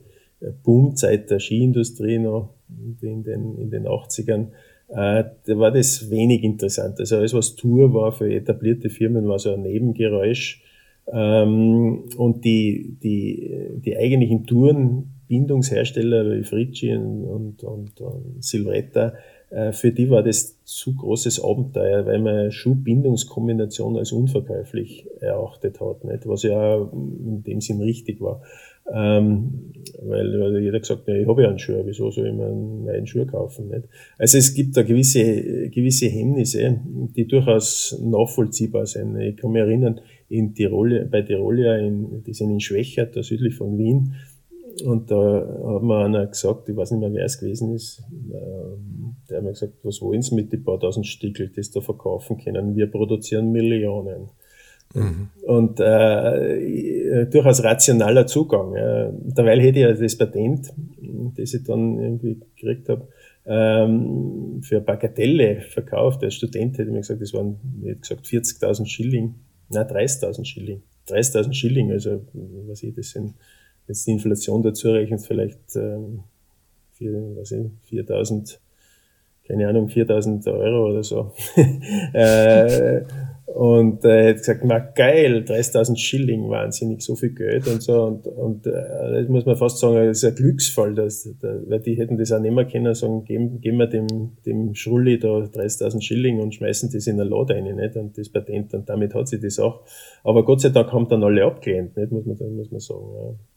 Boomzeit 0.64 1.30
der 1.30 1.40
Skiindustrie 1.40 2.20
noch 2.20 2.54
in 3.02 3.24
den, 3.24 3.58
in 3.58 3.70
den 3.70 3.88
80ern. 3.88 4.48
Äh, 4.90 5.24
da 5.46 5.60
war 5.60 5.72
das 5.72 6.10
wenig 6.10 6.44
interessant. 6.44 7.00
Also 7.00 7.18
alles, 7.18 7.34
was 7.34 7.56
Tour 7.56 7.94
war 7.94 8.12
für 8.12 8.34
etablierte 8.34 8.90
Firmen, 8.90 9.28
war 9.28 9.40
so 9.40 9.54
ein 9.54 9.64
Nebengeräusch. 9.64 10.64
Ähm, 11.12 12.06
und 12.18 12.46
die, 12.46 12.98
die, 13.02 13.80
die 13.84 13.98
eigentlichen 13.98 14.46
Touren 14.46 15.17
Bindungshersteller 15.28 16.32
wie 16.32 16.44
Fritschi 16.44 16.96
und, 16.96 17.26
und, 17.26 17.64
und, 17.64 18.02
und 18.02 18.44
Silvretta, 18.44 19.14
äh, 19.50 19.72
für 19.72 19.92
die 19.92 20.10
war 20.10 20.24
das 20.24 20.62
zu 20.64 20.96
großes 20.96 21.44
Abenteuer, 21.44 22.06
weil 22.06 22.20
man 22.20 22.52
Schuhbindungskombination 22.52 23.98
als 23.98 24.12
unverkäuflich 24.12 25.08
erachtet 25.20 25.80
hat, 25.80 26.04
nicht? 26.04 26.28
was 26.28 26.44
ja 26.44 26.76
in 26.92 27.44
dem 27.44 27.62
Sinn 27.62 27.82
richtig 27.82 28.20
war. 28.20 28.42
Ähm, 28.94 29.74
weil, 30.02 30.40
weil 30.40 30.64
jeder 30.64 30.80
gesagt 30.80 31.08
hat, 31.08 31.16
ich 31.16 31.28
habe 31.28 31.44
ja 31.44 31.50
einen 31.50 31.60
Schuh, 31.60 31.82
wieso 31.84 32.10
soll 32.10 32.28
ich 32.28 32.34
mir 32.34 32.46
einen 32.46 32.86
neuen 32.86 33.06
Schuh 33.06 33.26
kaufen? 33.26 33.68
Nicht? 33.68 33.84
Also 34.18 34.38
es 34.38 34.54
gibt 34.54 34.78
da 34.78 34.84
gewisse, 34.84 35.70
gewisse 35.70 36.08
Hemmnisse, 36.08 36.80
die 37.16 37.28
durchaus 37.28 38.00
nachvollziehbar 38.02 38.86
sind. 38.86 39.20
Ich 39.20 39.38
kann 39.38 39.52
mich 39.52 39.62
erinnern, 39.62 40.00
in 40.30 40.54
Tirol, 40.54 41.06
bei 41.12 41.22
Tirolia, 41.22 41.78
in, 41.78 42.24
die 42.24 42.34
sind 42.34 42.52
in 42.52 42.60
Schwächert, 42.60 43.14
südlich 43.24 43.56
von 43.56 43.78
Wien, 43.78 44.14
und 44.86 45.10
da 45.12 45.76
hat 45.76 45.84
mir 45.84 46.06
einer 46.06 46.28
gesagt, 46.28 46.70
ich 46.70 46.76
weiß 46.76 46.92
nicht 46.92 47.02
mehr, 47.02 47.14
wer 47.14 47.26
es 47.26 47.40
gewesen 47.40 47.74
ist, 47.74 48.04
ähm, 48.12 49.16
der 49.30 49.38
hat 49.38 49.44
mir 49.44 49.52
gesagt, 49.52 49.74
was 49.84 50.02
wollen 50.02 50.22
Sie 50.22 50.36
mit 50.36 50.52
den 50.52 50.64
paar 50.64 50.80
tausend 50.80 51.08
Stickel, 51.08 51.50
die 51.50 51.64
Sie 51.64 51.74
da 51.74 51.82
verkaufen 51.82 52.38
können? 52.38 52.76
Wir 52.76 52.90
produzieren 52.90 53.52
Millionen. 53.52 54.30
Mhm. 54.94 55.30
Und 55.44 55.80
äh, 55.80 57.26
durchaus 57.28 57.64
rationaler 57.64 58.26
Zugang. 58.28 58.76
Ja. 58.76 59.12
Derweil 59.12 59.62
hätte 59.62 59.80
ich 59.80 59.86
ja 59.86 59.94
das 59.94 60.18
Patent, 60.18 60.74
das 61.36 61.54
ich 61.54 61.64
dann 61.64 62.00
irgendwie 62.00 62.40
gekriegt 62.56 62.90
habe, 62.90 63.08
ähm, 63.46 64.62
für 64.62 64.82
Bagatelle 64.82 65.62
verkauft. 65.62 66.24
Als 66.24 66.36
Student 66.36 66.78
hätte 66.78 66.90
ich 66.90 66.94
mir 66.94 67.02
gesagt, 67.02 67.22
das 67.22 67.34
waren, 67.34 67.58
ich 67.82 67.90
hätte 67.90 68.00
gesagt, 68.02 68.26
40.000 68.26 68.86
Schilling, 68.86 69.36
nein, 69.70 69.88
30.000 69.88 70.46
Schilling. 70.46 70.82
30.000 71.08 71.54
Schilling, 71.54 71.92
also, 71.92 72.22
was 72.68 72.84
ich, 72.84 72.94
das 72.94 73.12
sind 73.12 73.34
jetzt 73.88 74.06
die 74.08 74.12
Inflation 74.12 74.62
dazu 74.64 74.92
rechnet, 74.92 75.22
vielleicht 75.22 75.76
ähm, 75.76 76.24
4.000, 77.00 78.58
keine 79.48 79.68
Ahnung, 79.68 79.88
4.000 79.88 80.48
Euro 80.52 80.90
oder 80.92 81.04
so. 81.04 81.32
äh, 82.14 83.02
und 83.48 84.04
äh, 84.04 84.30
hat 84.30 84.38
gesagt, 84.38 84.64
na 84.66 84.78
geil, 84.78 85.46
30.000 85.48 85.98
Schilling, 85.98 86.50
wahnsinnig, 86.50 87.02
so 87.02 87.16
viel 87.16 87.30
Geld 87.30 87.66
und 87.68 87.82
so. 87.82 88.04
Und, 88.04 88.28
und 88.28 88.68
äh, 88.68 88.72
das 88.72 89.30
muss 89.30 89.46
man 89.46 89.56
fast 89.56 89.80
sagen, 89.80 90.06
das 90.06 90.18
ist 90.18 90.26
ein 90.26 90.36
Glücksfall, 90.36 90.94
dass, 90.94 91.28
da, 91.40 91.56
weil 91.66 91.80
die 91.80 91.96
hätten 91.96 92.18
das 92.18 92.34
auch 92.34 92.42
nicht 92.42 92.54
mehr 92.54 92.66
können, 92.66 92.94
sagen, 92.94 93.24
geben, 93.24 93.62
geben 93.62 93.78
wir 93.78 93.88
dem, 93.88 94.34
dem 94.46 94.76
Schrulli 94.76 95.18
da 95.18 95.30
30.000 95.30 96.02
Schilling 96.02 96.40
und 96.42 96.56
schmeißen 96.56 96.92
das 96.92 97.08
in 97.08 97.20
ein 97.22 97.28
Lot 97.30 97.50
rein, 97.50 97.64
nicht? 97.64 97.96
Und 97.96 98.18
das 98.18 98.30
Patent, 98.30 98.74
und 98.74 98.90
damit 98.90 99.16
hat 99.16 99.30
sie 99.30 99.40
das 99.40 99.60
auch. 99.60 99.82
Aber 100.24 100.44
Gott 100.44 100.62
sei 100.62 100.70
Dank 100.70 100.92
haben 100.92 101.08
dann 101.08 101.24
alle 101.24 101.46
abgelehnt, 101.46 101.96
nicht? 101.96 102.12
Muss 102.12 102.26
man, 102.26 102.38
muss 102.58 102.70
man 102.70 102.82
sagen. 102.82 103.06
Ja. 103.16 103.57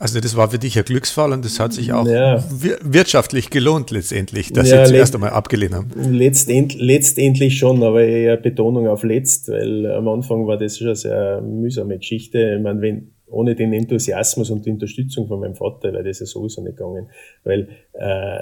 Also 0.00 0.20
das 0.20 0.36
war 0.36 0.50
für 0.50 0.58
dich 0.58 0.78
ein 0.78 0.84
Glücksfall 0.84 1.32
und 1.32 1.44
das 1.44 1.58
hat 1.58 1.72
sich 1.72 1.92
auch 1.92 2.06
ja. 2.06 2.42
wirtschaftlich 2.82 3.50
gelohnt 3.50 3.90
letztendlich, 3.90 4.52
dass 4.52 4.70
ja, 4.70 4.86
Sie 4.86 4.92
zuerst 4.92 5.14
einmal 5.14 5.30
abgelehnt 5.30 5.74
haben. 5.74 5.90
Letztend, 6.12 6.74
letztendlich 6.78 7.58
schon, 7.58 7.82
aber 7.82 8.02
eher 8.02 8.36
Betonung 8.36 8.86
auf 8.86 9.02
letzt, 9.02 9.48
weil 9.48 9.90
am 9.90 10.06
Anfang 10.08 10.46
war 10.46 10.56
das 10.56 10.78
schon 10.78 10.88
eine 10.88 10.96
sehr 10.96 11.40
mühsame 11.40 11.98
Geschichte. 11.98 12.54
Ich 12.56 12.62
meine, 12.62 12.80
wenn, 12.80 13.10
ohne 13.26 13.56
den 13.56 13.72
Enthusiasmus 13.72 14.50
und 14.50 14.64
die 14.66 14.70
Unterstützung 14.70 15.26
von 15.26 15.40
meinem 15.40 15.54
Vater 15.54 15.92
wäre 15.92 16.04
das 16.04 16.20
ja 16.20 16.26
sowieso 16.26 16.62
nicht 16.62 16.76
gegangen, 16.76 17.08
weil 17.44 17.68
äh, 17.94 18.38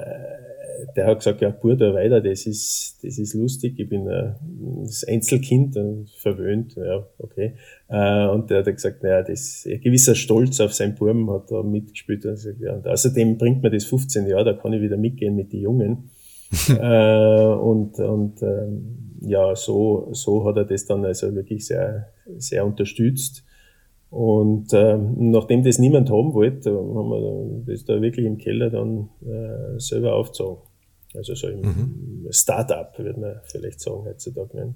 der 0.96 1.06
hat 1.06 1.18
gesagt, 1.18 1.40
ja, 1.40 1.50
Bruder, 1.50 1.94
weiter, 1.94 2.20
das 2.20 2.46
ist, 2.46 2.98
das 3.02 3.18
ist 3.18 3.34
lustig, 3.34 3.78
ich 3.78 3.88
bin 3.88 4.08
ein, 4.08 4.34
das 4.84 5.04
Einzelkind 5.04 5.76
und 5.76 6.10
verwöhnt, 6.10 6.76
ja, 6.76 7.06
okay. 7.18 7.54
Äh, 7.88 8.26
und 8.28 8.50
der 8.50 8.58
hat 8.58 8.66
gesagt, 8.66 9.02
naja, 9.02 9.22
das, 9.22 9.66
ein 9.70 9.80
gewisser 9.80 10.14
Stolz 10.14 10.60
auf 10.60 10.72
sein 10.72 10.94
Buben 10.94 11.30
hat 11.30 11.50
da 11.50 11.62
mitgespielt. 11.62 12.24
Und, 12.24 12.32
gesagt, 12.32 12.60
ja, 12.60 12.74
und 12.74 12.86
außerdem 12.86 13.38
bringt 13.38 13.62
mir 13.62 13.70
das 13.70 13.84
15 13.84 14.26
Jahre, 14.26 14.44
da 14.44 14.52
kann 14.54 14.72
ich 14.72 14.82
wieder 14.82 14.96
mitgehen 14.96 15.36
mit 15.36 15.52
den 15.52 15.60
Jungen. 15.60 16.10
äh, 16.68 17.44
und 17.44 17.98
und 17.98 18.42
ähm, 18.42 19.06
ja, 19.20 19.54
so, 19.56 20.08
so 20.12 20.44
hat 20.44 20.56
er 20.56 20.64
das 20.64 20.86
dann 20.86 21.04
also 21.04 21.34
wirklich 21.34 21.66
sehr, 21.66 22.08
sehr 22.36 22.64
unterstützt. 22.64 23.44
Und 24.10 24.72
äh, 24.72 24.96
nachdem 24.96 25.64
das 25.64 25.78
niemand 25.78 26.10
haben 26.10 26.32
wollte, 26.32 26.70
haben 26.70 27.10
wir 27.10 27.64
das 27.66 27.84
da 27.84 28.00
wirklich 28.00 28.26
im 28.26 28.38
Keller 28.38 28.70
dann 28.70 29.08
äh, 29.22 29.78
selber 29.78 30.14
aufgezogen. 30.14 30.62
Also 31.16 31.34
so 31.34 31.48
im 31.48 31.60
mhm. 31.60 32.26
Start-up, 32.30 32.98
würde 32.98 33.18
man 33.18 33.40
vielleicht 33.44 33.80
sagen 33.80 34.04
heutzutage 34.04 34.56
nennen. 34.56 34.74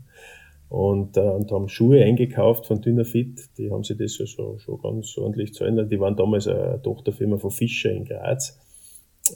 Und, 0.68 1.16
äh, 1.16 1.20
und 1.20 1.50
haben 1.50 1.68
Schuhe 1.68 2.05
eingekauft 2.05 2.66
von 2.66 2.81
Dynafit, 2.81 3.59
die 3.59 3.72
haben 3.72 3.83
sich 3.83 3.96
das 3.98 4.18
also 4.20 4.57
schon 4.59 4.81
ganz 4.81 5.18
ordentlich 5.18 5.53
zahlen. 5.53 5.88
Die 5.88 5.98
waren 5.98 6.16
damals 6.16 6.46
eine 6.46 6.81
Tochterfirma 6.81 7.38
von 7.38 7.50
Fischer 7.50 7.90
in 7.90 8.05
Graz. 8.05 8.57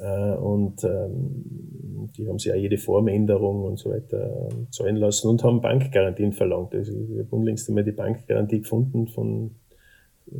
Äh, 0.00 0.34
und 0.36 0.84
ähm, 0.84 2.10
die 2.16 2.28
haben 2.28 2.38
sich 2.38 2.52
auch 2.52 2.56
jede 2.56 2.78
Formänderung 2.78 3.64
und 3.64 3.78
so 3.78 3.90
weiter 3.90 4.48
zahlen 4.70 4.96
lassen 4.96 5.28
und 5.28 5.42
haben 5.42 5.60
Bankgarantien 5.60 6.32
verlangt. 6.32 6.74
Also 6.74 6.92
ich 6.92 7.18
habe 7.18 7.28
unlängst 7.30 7.68
einmal 7.68 7.84
die 7.84 7.92
Bankgarantie 7.92 8.60
gefunden 8.60 9.08
von 9.08 9.56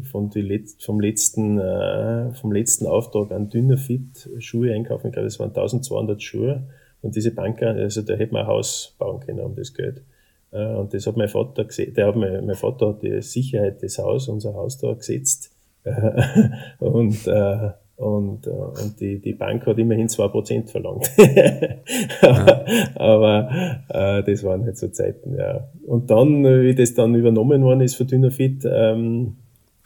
von 0.02 0.30
die 0.30 0.42
Letz 0.42 0.83
vom 0.83 1.00
letzten 1.00 1.59
äh, 1.59 2.33
vom 2.35 2.52
letzten 2.52 2.87
Auftrag 2.87 3.30
an 3.33 3.50
Dynafit 3.50 4.28
Schuhe 4.38 4.72
einkaufen. 4.72 5.09
Ich 5.09 5.12
glaube, 5.12 5.28
es 5.28 5.38
waren 5.38 5.50
1200 5.50 6.22
Schuhe 6.22 6.66
und 7.02 7.16
diese 7.16 7.33
Bank, 7.33 7.62
also 7.62 8.02
da 8.02 8.14
hätte 8.14 8.33
man 8.33 8.42
ein 8.42 8.48
Haus 8.48 8.94
bauen 8.98 9.20
können 9.20 9.40
um 9.40 9.54
das 9.54 9.74
Geld. 9.74 10.02
Äh, 10.50 10.74
und 10.74 10.94
das 10.94 11.07
hat 11.07 11.16
mein 11.16 11.28
Vater 11.28 11.64
gesehen. 11.64 11.94
Der 11.94 12.09
hat 12.09 12.16
mein, 12.16 12.46
mein 12.46 12.57
Vater 12.57 12.88
hat 12.88 13.02
die 13.02 13.20
Sicherheit 13.22 13.83
des 13.83 13.98
Hauses, 13.98 14.28
unser 14.28 14.54
Haus 14.54 14.78
da 14.78 14.92
gesetzt 14.94 15.50
und 16.78 17.26
äh, 17.26 17.70
und, 17.96 18.46
äh, 18.46 18.50
und 18.50 18.98
die, 18.98 19.20
die 19.20 19.35
Bank 19.35 19.66
hat 19.66 19.78
immerhin 19.78 20.09
2% 20.09 20.68
verlangt. 20.68 21.11
aber, 22.20 22.64
aber 22.96 23.50
äh, 23.88 24.22
das 24.24 24.42
waren 24.42 24.64
halt 24.64 24.76
so 24.76 24.88
Zeiten, 24.88 25.37
ja. 25.37 25.68
Und 25.87 26.11
dann, 26.11 26.44
wie 26.44 26.74
das 26.74 26.94
dann 26.94 27.14
übernommen 27.14 27.62
worden 27.62 27.83
ist 27.83 27.94
von 27.94 28.09
Dynafit, 28.09 28.64
ähm, 28.68 29.37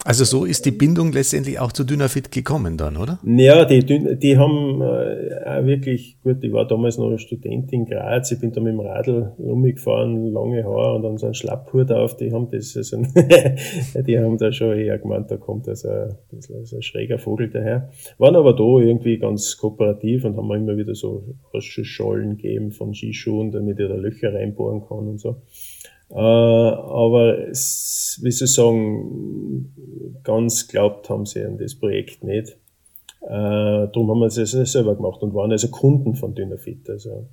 also 0.05 0.23
so 0.23 0.45
ist 0.45 0.65
die 0.65 0.71
Bindung 0.71 1.11
letztendlich 1.11 1.59
auch 1.59 1.73
zu 1.73 1.83
Dynafit 1.83 2.31
gekommen 2.31 2.77
dann, 2.77 2.95
oder? 2.95 3.19
Ja, 3.25 3.65
die, 3.65 3.83
die 3.83 4.37
haben 4.37 4.81
äh, 4.81 5.65
wirklich, 5.65 6.17
gut, 6.23 6.41
ich 6.41 6.53
war 6.53 6.65
damals 6.65 6.97
noch 6.97 7.17
Student 7.17 7.73
in 7.73 7.85
Graz, 7.85 8.31
ich 8.31 8.39
bin 8.39 8.53
da 8.53 8.61
mit 8.61 8.71
dem 8.71 8.79
Radl 8.79 9.33
rumgefahren, 9.37 10.31
lange 10.31 10.63
Haare 10.63 10.95
und 10.95 11.03
dann 11.03 11.17
so 11.17 11.27
ein 11.27 11.33
Schlapphut 11.33 11.91
auf, 11.91 12.15
die 12.15 12.31
haben 12.31 12.47
das, 12.49 12.77
also, 12.77 13.01
die 14.07 14.17
haben 14.17 14.37
da 14.37 14.53
schon 14.53 14.77
eher 14.77 14.97
gemeint, 14.99 15.31
da 15.31 15.35
kommt 15.35 15.67
also 15.67 15.89
ein, 15.89 16.15
also 16.31 16.77
ein 16.77 16.81
schräger 16.81 17.19
Vogel 17.19 17.49
daher. 17.49 17.89
Waren 18.17 18.37
aber 18.37 18.53
da 18.53 18.63
irgendwie 18.63 19.17
ganz 19.17 19.57
kooperativ 19.57 20.23
und 20.23 20.37
haben 20.37 20.47
mir 20.47 20.55
immer 20.55 20.77
wieder 20.77 20.95
so 20.95 21.35
Ausschussschollen 21.51 22.37
gegeben 22.37 22.71
von 22.71 22.93
Skischuhen, 22.93 23.51
damit 23.51 23.79
ich 23.79 23.89
da 23.89 23.95
Löcher 23.95 24.33
reinbohren 24.33 24.81
kann 24.87 25.09
und 25.09 25.19
so. 25.19 25.41
Äh, 26.11 26.15
aber 26.15 27.49
es, 27.49 28.19
wie 28.23 28.31
soll 28.31 28.45
ich 28.45 28.53
sagen, 28.53 29.73
ganz 30.23 30.67
glaubt 30.67 31.09
haben 31.09 31.25
sie 31.25 31.43
an 31.43 31.57
das 31.57 31.75
Projekt 31.75 32.23
nicht. 32.23 32.57
Äh, 33.21 33.27
darum 33.27 34.09
haben 34.09 34.19
wir 34.19 34.27
es 34.27 34.37
also 34.37 34.63
selber 34.63 34.95
gemacht 34.95 35.21
und 35.21 35.33
waren 35.33 35.51
also 35.51 35.69
Kunden 35.69 36.15
von 36.15 36.33
Dynafit. 36.33 36.89
Also, 36.89 37.27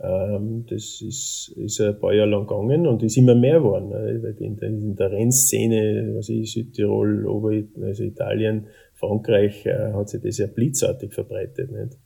ähm, 0.00 0.66
das 0.68 1.00
ist, 1.00 1.54
ist 1.56 1.80
ein 1.80 1.98
paar 1.98 2.12
Jahre 2.12 2.30
lang 2.30 2.46
gegangen 2.46 2.86
und 2.86 3.02
ist 3.02 3.16
immer 3.16 3.34
mehr 3.34 3.58
geworden. 3.58 3.88
Ne? 3.88 4.34
In 4.38 4.56
der, 4.56 4.68
in 4.68 4.96
der 4.96 5.10
Rennszene, 5.10 6.14
was 6.16 6.28
ich, 6.28 6.52
Südtirol, 6.52 7.26
Ober, 7.26 7.52
also 7.82 8.04
Italien, 8.04 8.66
Frankreich, 8.94 9.66
äh, 9.66 9.92
hat 9.92 10.10
sich 10.10 10.22
das 10.22 10.38
ja 10.38 10.46
blitzartig 10.46 11.12
verbreitet. 11.12 11.72
Nicht? 11.72 11.96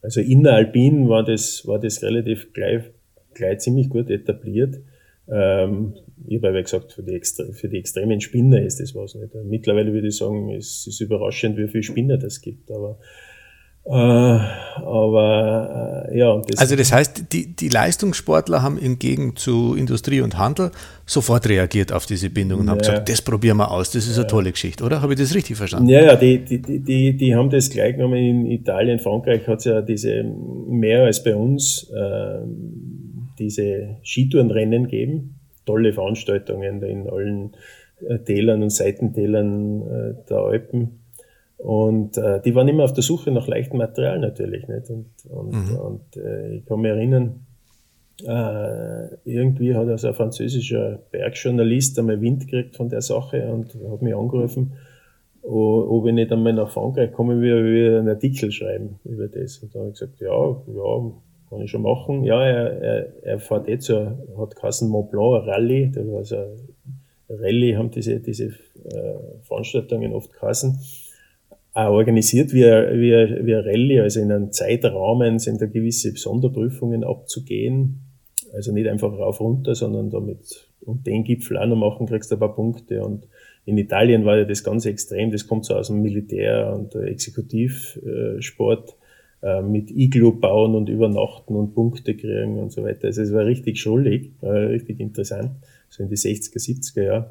Also 0.00 0.20
inneralpin 0.20 1.08
war 1.08 1.24
das, 1.24 1.66
war 1.66 1.78
das 1.78 2.02
relativ 2.02 2.52
gleich 2.52 2.82
gleich 3.34 3.60
ziemlich 3.60 3.88
gut 3.88 4.10
etabliert. 4.10 4.76
Ähm, 5.32 5.94
ich 6.28 6.42
habe 6.42 6.54
ja 6.54 6.62
gesagt, 6.62 6.92
für 6.92 7.02
die, 7.02 7.20
für 7.52 7.68
die 7.68 7.78
extremen 7.78 8.20
Spinner 8.20 8.62
ist 8.62 8.80
das 8.80 8.94
was 8.94 9.14
nicht. 9.14 9.34
Mittlerweile 9.44 9.92
würde 9.92 10.08
ich 10.08 10.16
sagen, 10.16 10.50
es 10.50 10.86
ist 10.86 11.00
überraschend, 11.00 11.56
wie 11.56 11.68
viele 11.68 11.82
Spinner 11.82 12.18
das 12.18 12.40
gibt. 12.40 12.70
Aber 12.70 12.98
äh, 13.84 13.90
aber 13.90 16.06
äh, 16.08 16.18
ja. 16.18 16.40
Das 16.46 16.60
also 16.60 16.76
das 16.76 16.92
heißt, 16.92 17.32
die, 17.32 17.56
die 17.56 17.68
Leistungssportler 17.68 18.62
haben 18.62 18.76
hingegen 18.76 19.34
zu 19.34 19.74
Industrie 19.74 20.20
und 20.20 20.38
Handel 20.38 20.70
sofort 21.04 21.48
reagiert 21.48 21.92
auf 21.92 22.06
diese 22.06 22.30
Bindung 22.30 22.60
und 22.60 22.66
ja. 22.66 22.72
haben 22.72 22.78
gesagt, 22.78 23.08
das 23.08 23.22
probieren 23.22 23.56
wir 23.56 23.72
aus, 23.72 23.90
das 23.90 24.06
ist 24.06 24.16
ja. 24.16 24.22
eine 24.22 24.28
tolle 24.28 24.52
Geschichte, 24.52 24.84
oder? 24.84 25.02
Habe 25.02 25.14
ich 25.14 25.18
das 25.18 25.34
richtig 25.34 25.56
verstanden? 25.56 25.88
Ja, 25.88 26.00
ja, 26.00 26.14
die, 26.14 26.44
die, 26.44 26.60
die, 26.60 27.16
die 27.16 27.34
haben 27.34 27.50
das 27.50 27.70
gleich 27.70 27.96
genommen 27.96 28.18
in 28.18 28.46
Italien, 28.46 29.00
Frankreich 29.00 29.48
hat 29.48 29.58
es 29.58 29.64
ja 29.64 29.80
diese 29.80 30.22
mehr 30.22 31.02
als 31.02 31.24
bei 31.24 31.34
uns 31.34 31.90
äh, 31.92 32.38
diese 33.38 33.96
Skitourenrennen 34.02 34.84
gegeben, 34.84 35.36
tolle 35.66 35.92
Veranstaltungen 35.92 36.82
in 36.82 37.08
allen 37.08 37.56
äh, 38.06 38.18
Tälern 38.18 38.62
und 38.62 38.70
Seitentälern 38.70 39.82
äh, 39.82 40.14
der 40.28 40.38
Alpen 40.38 41.02
und 41.62 42.18
äh, 42.18 42.40
die 42.40 42.56
waren 42.56 42.66
immer 42.66 42.82
auf 42.82 42.92
der 42.92 43.04
Suche 43.04 43.30
nach 43.30 43.46
leichtem 43.46 43.78
Material 43.78 44.18
natürlich. 44.18 44.66
Nicht? 44.66 44.90
Und, 44.90 45.06
und, 45.30 45.52
mhm. 45.52 45.76
und 45.76 46.16
äh, 46.16 46.56
ich 46.56 46.66
kann 46.66 46.80
mich 46.80 46.90
erinnern, 46.90 47.46
äh, 48.26 49.14
irgendwie 49.24 49.76
hat 49.76 49.86
also 49.86 50.08
ein 50.08 50.14
französischer 50.14 50.98
Bergjournalist 51.12 52.00
einmal 52.00 52.20
Wind 52.20 52.48
gekriegt 52.48 52.76
von 52.76 52.88
der 52.88 53.00
Sache 53.00 53.46
und 53.52 53.76
hat 53.92 54.02
mich 54.02 54.14
angerufen, 54.14 54.72
ob 55.42 56.06
ich 56.06 56.12
nicht 56.12 56.32
einmal 56.32 56.52
nach 56.52 56.70
Frankreich 56.70 57.12
komme, 57.12 57.40
will 57.40 57.64
wieder 57.64 58.00
einen 58.00 58.08
Artikel 58.08 58.50
schreiben 58.50 58.98
über 59.04 59.28
das. 59.28 59.58
Und 59.58 59.72
da 59.72 59.80
habe 59.80 59.90
ich 59.90 60.00
gesagt, 60.00 60.20
ja, 60.20 60.32
ja, 60.32 61.12
kann 61.52 61.60
ich 61.60 61.70
schon 61.70 61.82
machen. 61.82 62.24
Ja, 62.24 62.42
er, 62.42 62.82
er, 62.82 63.12
er 63.22 63.38
fährt 63.38 63.68
eh 63.68 63.78
zur, 63.78 64.18
hat 64.38 64.56
Kassen 64.56 64.88
Mont 64.88 65.10
Blanc, 65.10 65.46
Rallye, 65.46 65.92
da 65.94 66.00
war 66.06 66.24
so 66.24 66.36
Rallye, 67.28 67.76
haben 67.76 67.90
diese, 67.90 68.20
diese 68.20 68.46
äh, 68.46 69.18
Veranstaltungen 69.42 70.14
oft 70.14 70.32
Kassen 70.32 70.80
auch 71.74 71.90
organisiert 71.90 72.52
wie, 72.52 72.64
wie, 72.64 73.46
wie 73.46 73.54
ein 73.54 73.64
Rallye, 73.64 74.00
also 74.00 74.20
in 74.20 74.32
einem 74.32 74.50
Zeitrahmen 74.52 75.38
sind 75.38 75.60
da 75.60 75.66
gewisse 75.66 76.12
Sonderprüfungen 76.12 77.04
abzugehen. 77.04 78.00
Also 78.54 78.72
nicht 78.72 78.88
einfach 78.88 79.12
rauf 79.12 79.40
runter, 79.40 79.74
sondern 79.74 80.10
damit 80.10 80.68
und 80.80 81.06
den 81.06 81.24
Gipfel 81.24 81.56
auch 81.58 81.66
noch 81.66 81.76
machen, 81.76 82.06
kriegst 82.06 82.30
du 82.30 82.36
ein 82.36 82.40
paar 82.40 82.54
Punkte. 82.54 83.02
Und 83.02 83.26
in 83.64 83.78
Italien 83.78 84.24
war 84.24 84.36
ja 84.36 84.44
das 84.44 84.64
ganz 84.64 84.84
extrem, 84.84 85.30
das 85.30 85.46
kommt 85.46 85.64
so 85.64 85.74
aus 85.74 85.86
dem 85.88 86.02
Militär- 86.02 86.74
und 86.74 86.94
Exekutivsport 86.94 88.90
äh, 88.90 88.92
mit 89.64 89.90
Iglu 89.90 90.38
bauen 90.38 90.76
und 90.76 90.88
übernachten 90.88 91.56
und 91.56 91.74
Punkte 91.74 92.14
kriegen 92.14 92.60
und 92.60 92.70
so 92.70 92.84
weiter. 92.84 93.08
Also 93.08 93.22
es 93.22 93.32
war 93.32 93.44
richtig 93.44 93.80
schuldig, 93.80 94.30
richtig 94.40 95.00
interessant, 95.00 95.50
so 95.88 96.04
in 96.04 96.08
die 96.08 96.16
60er, 96.16 96.58
70er 96.58 97.02
Jahre. 97.02 97.30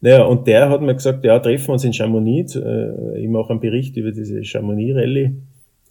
Naja, 0.00 0.24
und 0.24 0.46
der 0.46 0.70
hat 0.70 0.80
mir 0.80 0.94
gesagt, 0.94 1.24
ja, 1.24 1.38
treffen 1.38 1.68
wir 1.68 1.72
uns 1.74 1.84
in 1.84 1.92
Chamonix. 1.92 2.56
Äh, 2.56 3.18
ich 3.18 3.28
mache 3.28 3.50
einen 3.50 3.60
Bericht 3.60 3.96
über 3.96 4.12
diese 4.12 4.42
Chamonix-Rallye. 4.42 5.32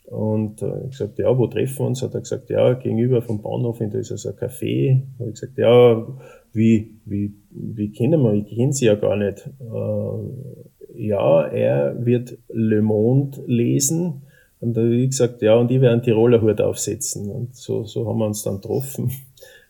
Und 0.05 0.63
äh, 0.63 0.85
ich 0.85 0.91
gesagt, 0.91 1.19
ja, 1.19 1.37
wo 1.37 1.45
treffen 1.45 1.77
wir 1.77 1.87
uns? 1.87 2.01
Hat 2.01 2.15
er 2.15 2.21
gesagt, 2.21 2.49
ja, 2.49 2.73
gegenüber 2.73 3.21
vom 3.21 3.41
Bahnhof, 3.41 3.77
da 3.79 3.99
ist 3.99 4.11
also 4.11 4.29
ein 4.29 4.35
Café. 4.35 5.03
Habe 5.19 5.29
ich 5.29 5.39
gesagt, 5.39 5.57
ja, 5.59 6.07
wie, 6.53 6.95
wie, 7.05 7.35
wie 7.51 7.91
kennen 7.91 8.23
wir? 8.23 8.33
Ich 8.33 8.55
kenne 8.55 8.73
sie 8.73 8.85
ja 8.85 8.95
gar 8.95 9.15
nicht. 9.15 9.47
Äh, 9.59 11.07
ja, 11.07 11.45
er 11.45 12.03
wird 12.03 12.35
Le 12.49 12.81
Monde 12.81 13.43
lesen. 13.45 14.23
Und 14.61 14.75
da 14.75 14.81
habe 14.81 14.95
ich 14.95 15.09
gesagt, 15.11 15.41
ja, 15.41 15.55
und 15.55 15.71
ich 15.71 15.79
werde 15.79 15.93
einen 15.93 16.03
Tiroler 16.03 16.41
Hut 16.41 16.59
aufsetzen. 16.59 17.29
Und 17.29 17.55
so, 17.55 17.85
so 17.85 18.07
haben 18.07 18.19
wir 18.19 18.25
uns 18.25 18.43
dann 18.43 18.55
getroffen. 18.55 19.11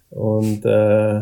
Und, 0.10 0.66
äh, 0.66 1.22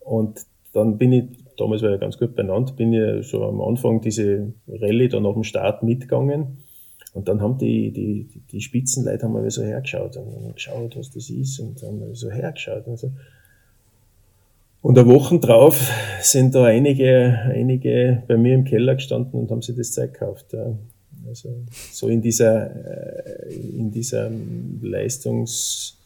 und 0.00 0.40
dann 0.72 0.96
bin 0.96 1.12
ich 1.12 1.24
damals 1.58 1.82
war 1.82 1.92
ich 1.92 2.00
ganz 2.00 2.18
gut 2.18 2.34
benannt, 2.34 2.76
bin 2.76 2.92
ich 2.92 3.26
so 3.26 3.44
am 3.44 3.60
Anfang 3.60 4.00
diese 4.00 4.52
Rallye 4.68 5.08
da 5.08 5.20
nach 5.20 5.34
dem 5.34 5.44
Start 5.44 5.82
mitgegangen. 5.82 6.58
Und 7.14 7.28
dann 7.28 7.40
haben 7.40 7.58
die, 7.58 7.90
die, 7.90 8.28
die 8.52 8.60
Spitzenleute 8.60 9.24
haben 9.24 9.32
mir 9.32 9.50
so 9.50 9.62
hergeschaut 9.62 10.16
und 10.16 10.34
haben 10.34 10.54
geschaut, 10.54 10.96
was 10.96 11.10
das 11.10 11.30
ist 11.30 11.58
und 11.58 11.82
haben 11.82 12.14
so 12.14 12.30
hergeschaut 12.30 12.86
und 12.86 12.98
so. 12.98 13.10
Und 14.82 14.96
eine 14.98 15.08
Woche 15.08 15.40
drauf 15.40 15.90
sind 16.20 16.54
da 16.54 16.64
einige, 16.64 17.38
einige 17.52 18.22
bei 18.28 18.36
mir 18.36 18.54
im 18.54 18.64
Keller 18.64 18.94
gestanden 18.94 19.40
und 19.40 19.50
haben 19.50 19.62
sich 19.62 19.76
das 19.76 19.92
Zeug 19.92 20.12
gekauft. 20.12 20.54
Also 21.28 21.64
so 21.92 22.08
in 22.08 22.22
dieser, 22.22 23.46
äh, 23.46 23.54
in 23.54 23.90
dieser 23.90 24.30
Leistungs, 24.80 25.98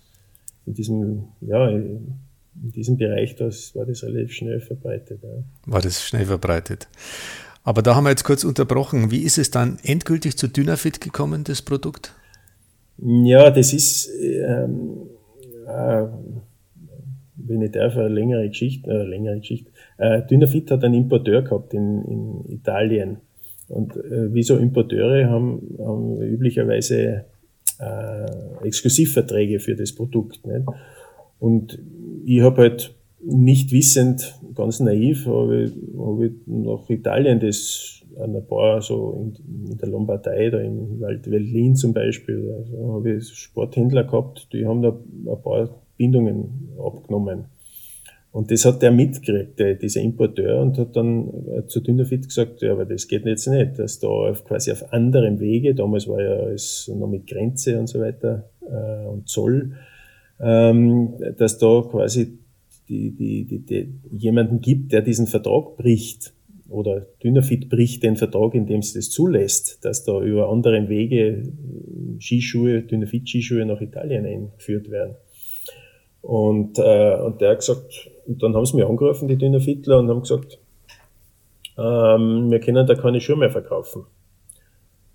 in 0.66 0.74
diesem, 0.74 1.24
ja, 1.40 1.68
in 1.68 2.18
diesem 2.54 2.96
Bereich 2.96 3.36
das, 3.36 3.74
war 3.74 3.86
das 3.86 4.02
relativ 4.02 4.32
schnell 4.32 4.60
verbreitet. 4.60 5.20
Ja. 5.22 5.44
War 5.66 5.80
das 5.80 6.02
schnell 6.02 6.26
verbreitet. 6.26 6.88
Aber 7.64 7.82
da 7.82 7.94
haben 7.94 8.04
wir 8.04 8.10
jetzt 8.10 8.24
kurz 8.24 8.44
unterbrochen. 8.44 9.10
Wie 9.10 9.22
ist 9.22 9.38
es 9.38 9.50
dann 9.50 9.78
endgültig 9.84 10.36
zu 10.36 10.48
Dynafit 10.48 11.00
gekommen, 11.00 11.44
das 11.44 11.62
Produkt? 11.62 12.14
Ja, 12.98 13.50
das 13.50 13.72
ist, 13.72 14.10
ähm, 14.20 15.08
äh, 15.66 16.04
wenn 17.36 17.62
ich 17.62 17.72
darf, 17.72 17.96
eine 17.96 18.08
längere 18.08 18.48
Geschichte, 18.48 18.90
äh, 18.90 19.04
längere 19.04 19.38
Geschichte. 19.38 19.70
Äh, 19.98 20.22
Dynafit 20.26 20.70
hat 20.70 20.84
einen 20.84 20.94
Importeur 20.94 21.42
gehabt 21.42 21.72
in, 21.74 22.04
in 22.04 22.52
Italien. 22.52 23.18
Und 23.72 23.96
äh, 23.96 24.32
wie 24.34 24.42
so 24.42 24.58
Importeure 24.58 25.30
haben, 25.30 25.76
haben 25.78 26.20
üblicherweise 26.20 27.24
äh, 27.78 28.66
Exklusivverträge 28.66 29.60
für 29.60 29.74
das 29.74 29.92
Produkt. 29.92 30.46
Nicht? 30.46 30.66
Und 31.38 31.78
ich 32.24 32.42
habe 32.42 32.62
halt 32.62 32.94
nicht 33.24 33.72
wissend, 33.72 34.38
ganz 34.54 34.80
naiv, 34.80 35.26
habe 35.26 35.62
ich, 35.62 35.72
hab 35.98 36.20
ich 36.20 36.32
nach 36.46 36.90
Italien 36.90 37.40
das 37.40 38.02
an 38.20 38.36
ein 38.36 38.46
paar, 38.46 38.82
so 38.82 39.32
in, 39.40 39.70
in 39.70 39.78
der 39.78 39.88
Lombardei, 39.88 40.50
da 40.50 40.60
im 40.60 41.00
Wald 41.00 41.30
Veltlin 41.30 41.74
zum 41.74 41.94
Beispiel, 41.94 42.54
also 42.58 42.94
habe 42.94 43.14
ich 43.14 43.28
Sporthändler 43.28 44.04
gehabt, 44.04 44.48
die 44.52 44.66
haben 44.66 44.82
da 44.82 44.90
ein 44.90 45.42
paar 45.42 45.70
Bindungen 45.96 46.68
abgenommen. 46.78 47.46
Und 48.32 48.50
das 48.50 48.64
hat 48.64 48.80
der 48.80 48.90
mitgekriegt, 48.90 49.82
dieser 49.82 50.00
Importeur, 50.00 50.62
und 50.62 50.78
hat 50.78 50.96
dann 50.96 51.28
äh, 51.48 51.66
zu 51.66 51.80
Dynafit 51.80 52.28
gesagt, 52.28 52.62
ja, 52.62 52.72
aber 52.72 52.86
das 52.86 53.06
geht 53.06 53.26
jetzt 53.26 53.46
nicht, 53.46 53.78
dass 53.78 53.98
da 53.98 54.32
quasi 54.46 54.72
auf 54.72 54.90
anderem 54.90 55.38
Wege, 55.38 55.74
damals 55.74 56.08
war 56.08 56.22
ja 56.22 56.48
es 56.48 56.90
noch 56.94 57.08
mit 57.08 57.26
Grenze 57.26 57.78
und 57.78 57.88
so 57.88 58.00
weiter 58.00 58.48
äh, 58.62 59.06
und 59.06 59.28
Zoll, 59.28 59.72
ähm, 60.40 61.12
dass 61.36 61.58
da 61.58 61.82
quasi 61.82 62.38
die, 62.88 63.10
die, 63.10 63.44
die, 63.44 63.58
die, 63.58 63.94
jemanden 64.16 64.62
gibt, 64.62 64.92
der 64.92 65.02
diesen 65.02 65.26
Vertrag 65.26 65.76
bricht 65.76 66.32
oder 66.70 67.06
Dynafit 67.22 67.68
bricht 67.68 68.02
den 68.02 68.16
Vertrag, 68.16 68.54
indem 68.54 68.80
sie 68.80 68.98
das 68.98 69.10
zulässt, 69.10 69.84
dass 69.84 70.04
da 70.04 70.22
über 70.22 70.48
andere 70.48 70.88
Wege 70.88 71.52
Skischuhe, 72.18 72.82
Dynafit-Skischuhe 72.82 73.66
nach 73.66 73.82
Italien 73.82 74.24
eingeführt 74.24 74.90
werden. 74.90 75.16
Und, 76.22 76.78
äh, 76.78 77.16
und 77.16 77.40
der 77.40 77.50
hat 77.50 77.58
gesagt, 77.58 78.10
und 78.26 78.42
dann 78.42 78.54
haben 78.54 78.64
sie 78.64 78.76
mich 78.76 78.86
angerufen, 78.86 79.28
die 79.28 79.36
Dynafitler, 79.36 79.98
und 79.98 80.08
haben 80.08 80.22
gesagt, 80.22 80.58
ähm, 81.76 82.50
wir 82.50 82.60
können 82.60 82.86
da 82.86 82.94
keine 82.94 83.20
Schuhe 83.20 83.36
mehr 83.36 83.50
verkaufen. 83.50 84.06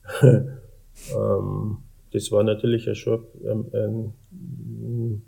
ähm, 0.21 1.77
das 2.11 2.31
war 2.31 2.43
natürlich 2.43 2.89
schon 2.97 3.25
ein, 3.45 3.65
ein, 3.73 4.13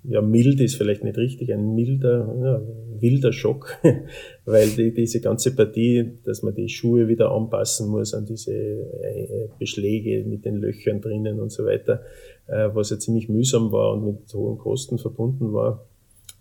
ja, 0.03 0.21
mild 0.21 0.59
ist 0.59 0.75
vielleicht 0.75 1.03
nicht 1.03 1.17
richtig, 1.17 1.53
ein 1.53 1.75
milder, 1.75 2.35
ja, 2.41 2.61
wilder 3.01 3.33
Schock, 3.33 3.77
weil 4.45 4.69
die, 4.69 4.93
diese 4.93 5.21
ganze 5.21 5.55
Partie, 5.55 6.17
dass 6.23 6.43
man 6.43 6.55
die 6.55 6.69
Schuhe 6.69 7.07
wieder 7.07 7.31
anpassen 7.31 7.89
muss 7.89 8.13
an 8.13 8.25
diese 8.25 8.53
äh, 8.53 9.49
Beschläge 9.57 10.23
mit 10.25 10.45
den 10.45 10.57
Löchern 10.57 11.01
drinnen 11.01 11.39
und 11.39 11.51
so 11.51 11.65
weiter, 11.65 12.01
äh, 12.47 12.69
was 12.73 12.89
ja 12.89 12.99
ziemlich 12.99 13.29
mühsam 13.29 13.71
war 13.71 13.93
und 13.93 14.05
mit 14.05 14.33
hohen 14.33 14.57
Kosten 14.57 14.97
verbunden 14.97 15.53
war, 15.53 15.87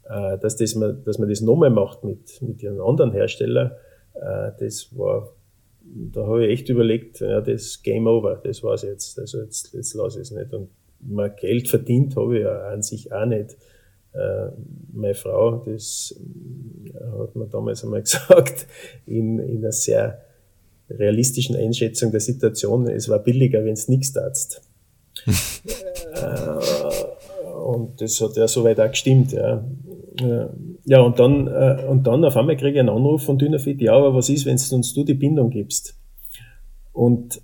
äh, 0.09 0.39
dass, 0.39 0.57
das 0.57 0.75
man, 0.75 1.03
dass 1.05 1.19
man 1.19 1.29
das 1.29 1.41
nochmal 1.41 1.71
macht 1.71 2.05
mit, 2.05 2.41
mit 2.43 2.65
einem 2.65 2.81
anderen 2.81 3.13
Hersteller, 3.13 3.77
das 4.59 4.91
war 4.97 5.33
da 6.13 6.27
habe 6.27 6.47
ich 6.47 6.53
echt 6.53 6.69
überlegt, 6.69 7.21
ja, 7.21 7.41
das 7.41 7.83
Game 7.83 8.07
Over, 8.07 8.41
das 8.45 8.63
war's 8.63 8.83
jetzt. 8.83 9.19
Also 9.19 9.41
jetzt, 9.43 9.73
jetzt 9.75 9.95
lasse 9.95 10.19
ich 10.21 10.29
es 10.29 10.31
nicht. 10.31 10.53
Und 10.53 10.71
mal 11.01 11.31
Geld 11.31 11.69
verdient 11.69 12.17
habe 12.17 12.39
ich 12.39 12.45
ja 12.45 12.69
an 12.69 12.83
sich 12.83 13.13
auch 13.13 13.27
nicht. 13.27 13.57
Äh, 14.13 14.51
meine 14.93 15.15
Frau, 15.15 15.63
das 15.67 16.15
äh, 16.87 17.21
hat 17.21 17.37
mir 17.37 17.47
damals 17.47 17.85
einmal 17.85 18.03
gesagt, 18.03 18.67
in, 19.07 19.39
in 19.39 19.59
einer 19.59 19.73
sehr 19.73 20.23
realistischen 20.91 21.57
Einschätzung 21.57 22.11
der 22.11 22.21
Situation, 22.21 22.89
es 22.89 23.09
war 23.09 23.19
billiger, 23.19 23.65
wenn 23.65 23.75
es 23.75 23.89
nichts 23.89 24.13
tatst. 24.13 24.63
äh, 25.27 26.59
und 27.69 28.01
das 28.01 28.21
hat 28.21 28.37
ja 28.37 28.49
soweit 28.49 28.81
auch 28.81 28.91
gestimmt. 28.91 29.33
Ja. 29.33 29.65
Ja, 30.85 31.01
und 31.01 31.19
dann, 31.19 31.47
äh, 31.47 31.85
und 31.87 32.07
dann 32.07 32.25
auf 32.25 32.37
einmal 32.37 32.57
kriege 32.57 32.73
ich 32.73 32.81
einen 32.81 32.89
Anruf 32.89 33.25
von 33.25 33.39
Dynafit, 33.39 33.81
ja, 33.81 33.93
aber 33.93 34.15
was 34.15 34.29
ist, 34.29 34.47
wenn 34.47 34.57
du 34.57 34.75
uns 34.75 34.95
du 34.95 35.05
die 35.05 35.15
Bindung 35.15 35.51
gibst? 35.51 35.97
Und 36.93 37.41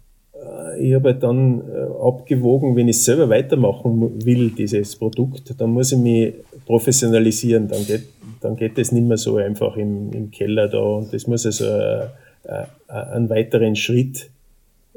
ich 0.78 0.94
habe 0.94 1.10
halt 1.10 1.22
dann 1.22 1.60
äh, 1.60 2.06
abgewogen, 2.06 2.76
wenn 2.76 2.88
ich 2.88 3.02
selber 3.02 3.28
weitermachen 3.28 4.24
will, 4.24 4.50
dieses 4.50 4.96
Produkt, 4.96 5.54
dann 5.58 5.70
muss 5.70 5.92
ich 5.92 5.98
mich 5.98 6.34
professionalisieren. 6.66 7.68
Dann 7.68 7.84
geht, 7.87 8.04
dann 8.40 8.56
geht 8.56 8.78
es 8.78 8.92
nicht 8.92 9.06
mehr 9.06 9.16
so 9.16 9.37
einfach 9.37 9.76
im, 9.76 10.12
im 10.12 10.30
Keller 10.30 10.68
da 10.68 10.80
und 10.80 11.12
das 11.12 11.26
muss 11.26 11.46
also 11.46 11.64
äh, 11.64 12.04
äh, 12.44 12.64
einen 12.88 13.28
weiteren 13.30 13.76
Schritt, 13.76 14.30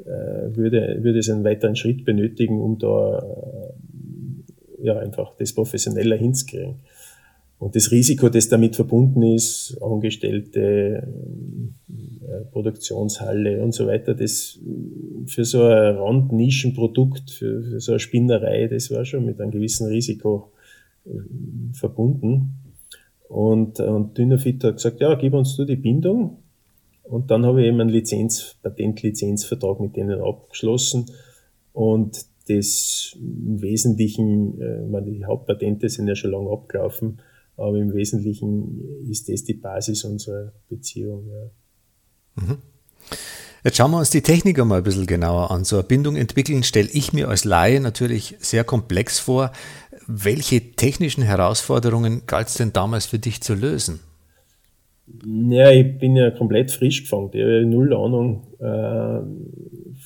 würde, 0.04 0.98
würde 1.02 1.18
es 1.18 1.28
einen 1.28 1.42
weiteren 1.42 1.74
Schritt 1.74 2.04
benötigen, 2.04 2.60
um 2.60 2.78
da 2.78 3.20
ja, 4.80 4.96
einfach 4.96 5.32
das 5.36 5.52
professioneller 5.52 6.16
hinzukriegen. 6.16 6.76
Und 7.58 7.74
das 7.74 7.90
Risiko, 7.90 8.28
das 8.28 8.48
damit 8.48 8.76
verbunden 8.76 9.22
ist, 9.22 9.76
Angestellte, 9.82 11.08
Produktionshalle 12.50 13.62
und 13.62 13.72
so 13.72 13.86
weiter, 13.86 14.14
das 14.14 14.58
für 15.26 15.44
so 15.44 15.62
ein 15.64 15.96
Randnischenprodukt, 15.96 17.30
für, 17.30 17.62
für 17.62 17.80
so 17.80 17.92
eine 17.92 18.00
Spinnerei, 18.00 18.66
das 18.66 18.90
war 18.90 19.04
schon 19.04 19.24
mit 19.24 19.40
einem 19.40 19.50
gewissen 19.50 19.86
Risiko 19.88 20.52
äh, 21.04 21.10
verbunden. 21.72 22.54
Und, 23.28 23.80
und 23.80 24.16
Dynafit 24.16 24.64
hat 24.64 24.76
gesagt, 24.76 25.00
ja, 25.00 25.14
gib 25.14 25.34
uns 25.34 25.56
du 25.56 25.64
die 25.64 25.76
Bindung. 25.76 26.38
Und 27.02 27.30
dann 27.30 27.46
habe 27.46 27.62
ich 27.62 27.68
eben 27.68 27.80
einen 27.80 27.90
Lizenz, 27.90 28.56
Patentlizenzvertrag 28.62 29.80
mit 29.80 29.96
denen 29.96 30.20
abgeschlossen. 30.20 31.06
Und 31.72 32.26
das 32.48 33.16
im 33.18 33.60
Wesentlichen, 33.60 34.60
äh, 34.60 34.86
meine, 34.86 35.10
die 35.10 35.24
Hauptpatente 35.24 35.88
sind 35.88 36.08
ja 36.08 36.14
schon 36.14 36.32
lange 36.32 36.50
abgelaufen, 36.50 37.20
aber 37.56 37.76
im 37.78 37.92
Wesentlichen 37.92 39.08
ist 39.10 39.28
das 39.28 39.44
die 39.44 39.54
Basis 39.54 40.04
unserer 40.04 40.52
Beziehung. 40.68 41.28
Ja. 41.28 41.50
Mhm. 42.40 42.58
Jetzt 43.64 43.76
schauen 43.76 43.90
wir 43.90 43.98
uns 43.98 44.10
die 44.10 44.22
Technik 44.22 44.58
einmal 44.60 44.78
ein 44.78 44.84
bisschen 44.84 45.06
genauer 45.06 45.50
an. 45.50 45.64
So 45.64 45.76
eine 45.76 45.82
Bindung 45.82 46.16
entwickeln 46.16 46.62
stelle 46.62 46.88
ich 46.92 47.12
mir 47.12 47.28
als 47.28 47.44
Laie 47.44 47.80
natürlich 47.80 48.36
sehr 48.38 48.64
komplex 48.64 49.18
vor. 49.18 49.52
Welche 50.06 50.72
technischen 50.72 51.22
Herausforderungen 51.22 52.22
galt 52.26 52.48
es 52.48 52.54
denn 52.54 52.72
damals 52.72 53.06
für 53.06 53.18
dich 53.18 53.40
zu 53.40 53.54
lösen? 53.54 54.00
Ja, 55.26 55.70
ich 55.70 55.98
bin 55.98 56.16
ja 56.16 56.30
komplett 56.30 56.70
frisch 56.70 57.02
gefangen. 57.02 57.30
Ich 57.32 57.42
habe 57.42 57.66
null 57.66 57.94
Ahnung 57.94 58.46
äh, 58.58 59.20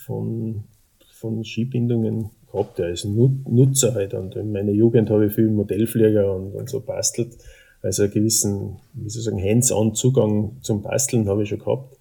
von, 0.07 0.65
von 1.13 1.45
Skibindungen 1.45 2.31
gehabt, 2.51 2.79
der 2.79 2.87
als 2.87 3.05
Nutzer 3.05 3.95
halt. 3.95 4.15
Und 4.15 4.35
in 4.37 4.53
meiner 4.53 4.73
Jugend 4.73 5.11
habe 5.11 5.27
ich 5.27 5.35
viel 5.35 5.51
Modellflieger 5.51 6.35
und, 6.35 6.53
und 6.53 6.71
so 6.71 6.81
bastelt. 6.81 7.37
Also 7.83 8.05
einen 8.05 8.13
gewissen, 8.13 8.77
wie 8.95 9.09
soll 9.09 9.21
ich 9.21 9.25
sagen, 9.25 9.43
Hands-on-Zugang 9.43 10.57
zum 10.63 10.83
Basteln 10.83 11.29
habe 11.29 11.43
ich 11.43 11.49
schon 11.49 11.59
gehabt. 11.59 11.97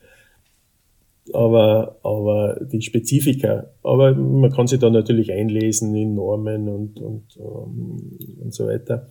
Aber, 1.33 1.97
aber 2.03 2.59
die 2.65 2.81
Spezifika, 2.81 3.69
aber 3.83 4.13
man 4.13 4.51
kann 4.51 4.67
sich 4.67 4.79
da 4.79 4.89
natürlich 4.89 5.31
einlesen 5.31 5.95
in 5.95 6.15
Normen 6.15 6.67
und, 6.67 6.99
und, 6.99 7.37
ähm, 7.37 8.17
und 8.41 8.53
so 8.53 8.67
weiter. 8.67 9.07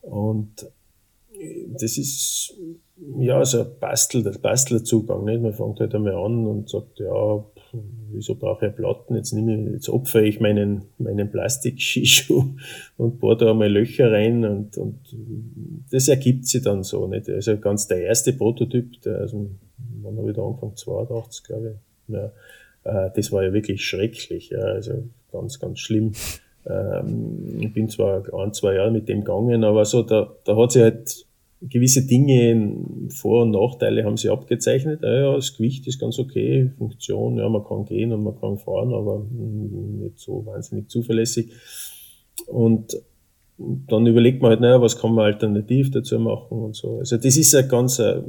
Und 0.00 0.66
das 1.68 1.98
ist 1.98 2.54
ja 3.18 3.44
so 3.44 3.60
ein 3.60 3.66
Bastel, 3.80 4.22
der 4.22 4.32
Bastlerzugang. 4.32 5.24
Nicht? 5.24 5.42
Man 5.42 5.52
fängt 5.52 5.80
halt 5.80 5.94
einmal 5.94 6.14
an 6.14 6.46
und 6.46 6.68
sagt, 6.68 6.98
ja, 7.00 7.44
wieso 8.10 8.34
brauche 8.34 8.68
ich 8.68 8.76
Platten? 8.76 9.16
Jetzt 9.16 9.32
nehme 9.32 9.56
ich, 9.56 9.72
jetzt 9.72 9.88
opfere 9.88 10.24
ich 10.24 10.40
meinen, 10.40 10.82
meinen 10.98 11.30
Plastik-Skischuh 11.30 12.44
und 12.96 13.18
bohre 13.18 13.36
da 13.36 13.50
einmal 13.50 13.70
Löcher 13.70 14.12
rein 14.12 14.44
und, 14.44 14.76
und 14.76 14.98
das 15.90 16.08
ergibt 16.08 16.46
sich 16.46 16.62
dann 16.62 16.82
so, 16.82 17.06
nicht? 17.06 17.28
Also 17.28 17.56
ganz 17.58 17.88
der 17.88 18.02
erste 18.02 18.32
Prototyp, 18.32 19.00
der, 19.02 19.18
also, 19.18 19.50
wann 20.02 20.18
habe 20.18 20.30
ich 20.30 20.36
da 20.36 20.42
angefangen? 20.42 20.76
82, 20.76 21.44
glaube 21.44 21.76
ich. 22.08 22.14
Ja, 22.14 22.32
äh, 22.84 23.10
das 23.14 23.32
war 23.32 23.42
ja 23.42 23.52
wirklich 23.52 23.84
schrecklich, 23.84 24.50
ja, 24.50 24.60
also 24.60 25.04
ganz, 25.30 25.58
ganz 25.58 25.78
schlimm. 25.78 26.12
Ähm, 26.66 27.58
ich 27.60 27.72
bin 27.72 27.88
zwar 27.88 28.22
ein, 28.34 28.52
zwei 28.52 28.74
Jahre 28.74 28.90
mit 28.90 29.08
dem 29.08 29.20
gegangen, 29.20 29.64
aber 29.64 29.84
so, 29.84 30.02
da, 30.02 30.32
da 30.44 30.56
hat 30.56 30.72
sich 30.72 30.82
halt 30.82 31.26
gewisse 31.60 32.06
Dinge, 32.06 32.76
Vor- 33.10 33.42
und 33.42 33.52
Nachteile 33.52 34.04
haben 34.04 34.16
sie 34.16 34.30
abgezeichnet. 34.30 35.00
Ja, 35.02 35.34
das 35.34 35.56
Gewicht 35.56 35.86
ist 35.86 36.00
ganz 36.00 36.18
okay, 36.18 36.70
Funktion, 36.76 37.38
ja, 37.38 37.48
man 37.48 37.64
kann 37.64 37.84
gehen 37.84 38.12
und 38.12 38.24
man 38.24 38.38
kann 38.40 38.58
fahren, 38.58 38.92
aber 38.92 39.24
nicht 39.30 40.18
so 40.18 40.44
wahnsinnig 40.44 40.88
zuverlässig. 40.88 41.52
Und 42.46 43.00
dann 43.58 44.06
überlegt 44.06 44.42
man 44.42 44.50
halt, 44.50 44.60
naja, 44.60 44.80
was 44.80 44.98
kann 44.98 45.14
man 45.14 45.26
alternativ 45.26 45.90
dazu 45.90 46.18
machen 46.18 46.58
und 46.58 46.74
so. 46.74 46.98
Also 46.98 47.16
das 47.16 47.36
ist 47.36 47.52
ja 47.52 47.62
ganz 47.62 47.98
äh, 47.98 48.22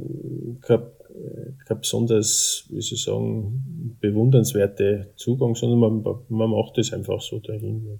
kein, 1.64 1.76
kein 1.76 1.80
besonders, 1.80 2.64
wie 2.68 2.80
soll 2.80 2.96
ich 2.96 3.04
sagen, 3.04 3.96
bewundernswerte 4.00 5.12
Zugang, 5.16 5.54
sondern 5.54 6.02
man, 6.02 6.16
man 6.28 6.50
macht 6.50 6.78
das 6.78 6.92
einfach 6.92 7.20
so 7.20 7.38
dahin. 7.38 7.98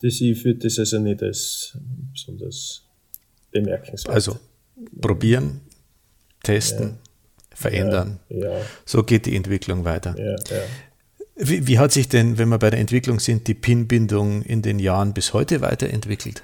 Das, 0.00 0.20
ich 0.20 0.44
würde 0.44 0.60
das 0.60 0.78
also 0.78 0.98
nicht 0.98 1.22
als 1.22 1.78
besonders 2.12 2.84
bemerkenswert. 3.50 4.14
Also 4.14 4.36
probieren, 5.00 5.60
testen, 6.42 6.88
ja. 6.88 7.56
verändern. 7.56 8.18
Ja, 8.28 8.58
ja. 8.58 8.60
So 8.84 9.02
geht 9.02 9.26
die 9.26 9.36
Entwicklung 9.36 9.84
weiter. 9.84 10.16
Wie, 11.34 11.66
wie, 11.66 11.78
hat 11.78 11.92
sich 11.92 12.08
denn, 12.08 12.36
wenn 12.38 12.48
wir 12.50 12.58
bei 12.58 12.70
der 12.70 12.78
Entwicklung 12.78 13.18
sind, 13.18 13.48
die 13.48 13.54
PIN-Bindung 13.54 14.42
in 14.42 14.60
den 14.60 14.78
Jahren 14.78 15.14
bis 15.14 15.32
heute 15.32 15.60
weiterentwickelt? 15.60 16.42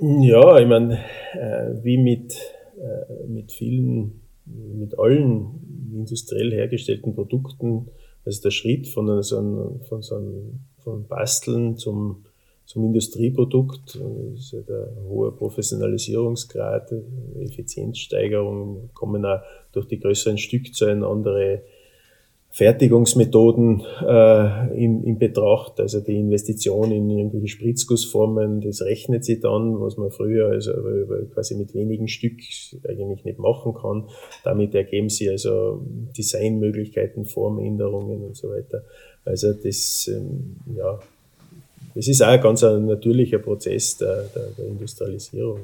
Ja, 0.00 0.58
ich 0.58 0.66
meine, 0.66 0.98
äh, 1.34 1.84
wie 1.84 1.98
mit, 1.98 2.34
mit 3.28 3.52
vielen, 3.52 4.20
mit 4.46 4.98
allen 4.98 5.90
industriell 5.92 6.52
hergestellten 6.52 7.14
Produkten, 7.14 7.88
also 8.24 8.42
der 8.42 8.50
Schritt 8.50 8.86
von 8.86 9.22
so 9.22 9.38
einem, 9.38 9.80
von 9.88 10.02
so 10.02 10.16
einem, 10.16 10.60
von 10.78 11.06
Basteln 11.06 11.76
zum 11.76 12.24
zum 12.70 12.84
Industrieprodukt. 12.84 13.98
Ja 14.52 14.60
der 14.60 14.92
hohe 15.08 15.32
Professionalisierungsgrad, 15.32 16.92
Effizienzsteigerung, 17.40 18.90
kommen 18.94 19.26
auch 19.26 19.40
durch 19.72 19.88
die 19.88 19.98
größeren 19.98 20.38
Stückzahlen 20.38 21.02
andere 21.02 21.62
Fertigungsmethoden 22.52 23.82
äh, 24.06 24.84
in, 24.84 25.04
in 25.04 25.18
Betracht. 25.18 25.78
Also 25.78 26.00
die 26.00 26.16
Investition 26.16 26.90
in 26.90 27.08
irgendwelche 27.08 27.48
Spritzgussformen, 27.48 28.60
das 28.60 28.82
rechnet 28.82 29.24
sich 29.24 29.40
dann, 29.40 29.80
was 29.80 29.96
man 29.96 30.10
früher 30.10 30.48
also 30.48 30.72
quasi 31.32 31.54
mit 31.54 31.74
wenigen 31.74 32.08
Stück 32.08 32.38
eigentlich 32.88 33.24
nicht 33.24 33.38
machen 33.38 33.74
kann. 33.74 34.08
Damit 34.42 34.74
ergeben 34.74 35.08
sich 35.08 35.30
also 35.30 35.80
Designmöglichkeiten, 36.16 37.24
Formänderungen 37.24 38.22
und 38.22 38.36
so 38.36 38.50
weiter. 38.50 38.82
Also 39.24 39.52
das, 39.52 40.10
ähm, 40.12 40.56
ja, 40.76 40.98
es 41.94 42.08
ist 42.08 42.22
auch 42.22 42.28
ein 42.28 42.40
ganz 42.40 42.64
ein 42.64 42.86
natürlicher 42.86 43.38
Prozess 43.38 43.96
der, 43.96 44.24
der, 44.34 44.48
der 44.58 44.66
Industrialisierung. 44.66 45.60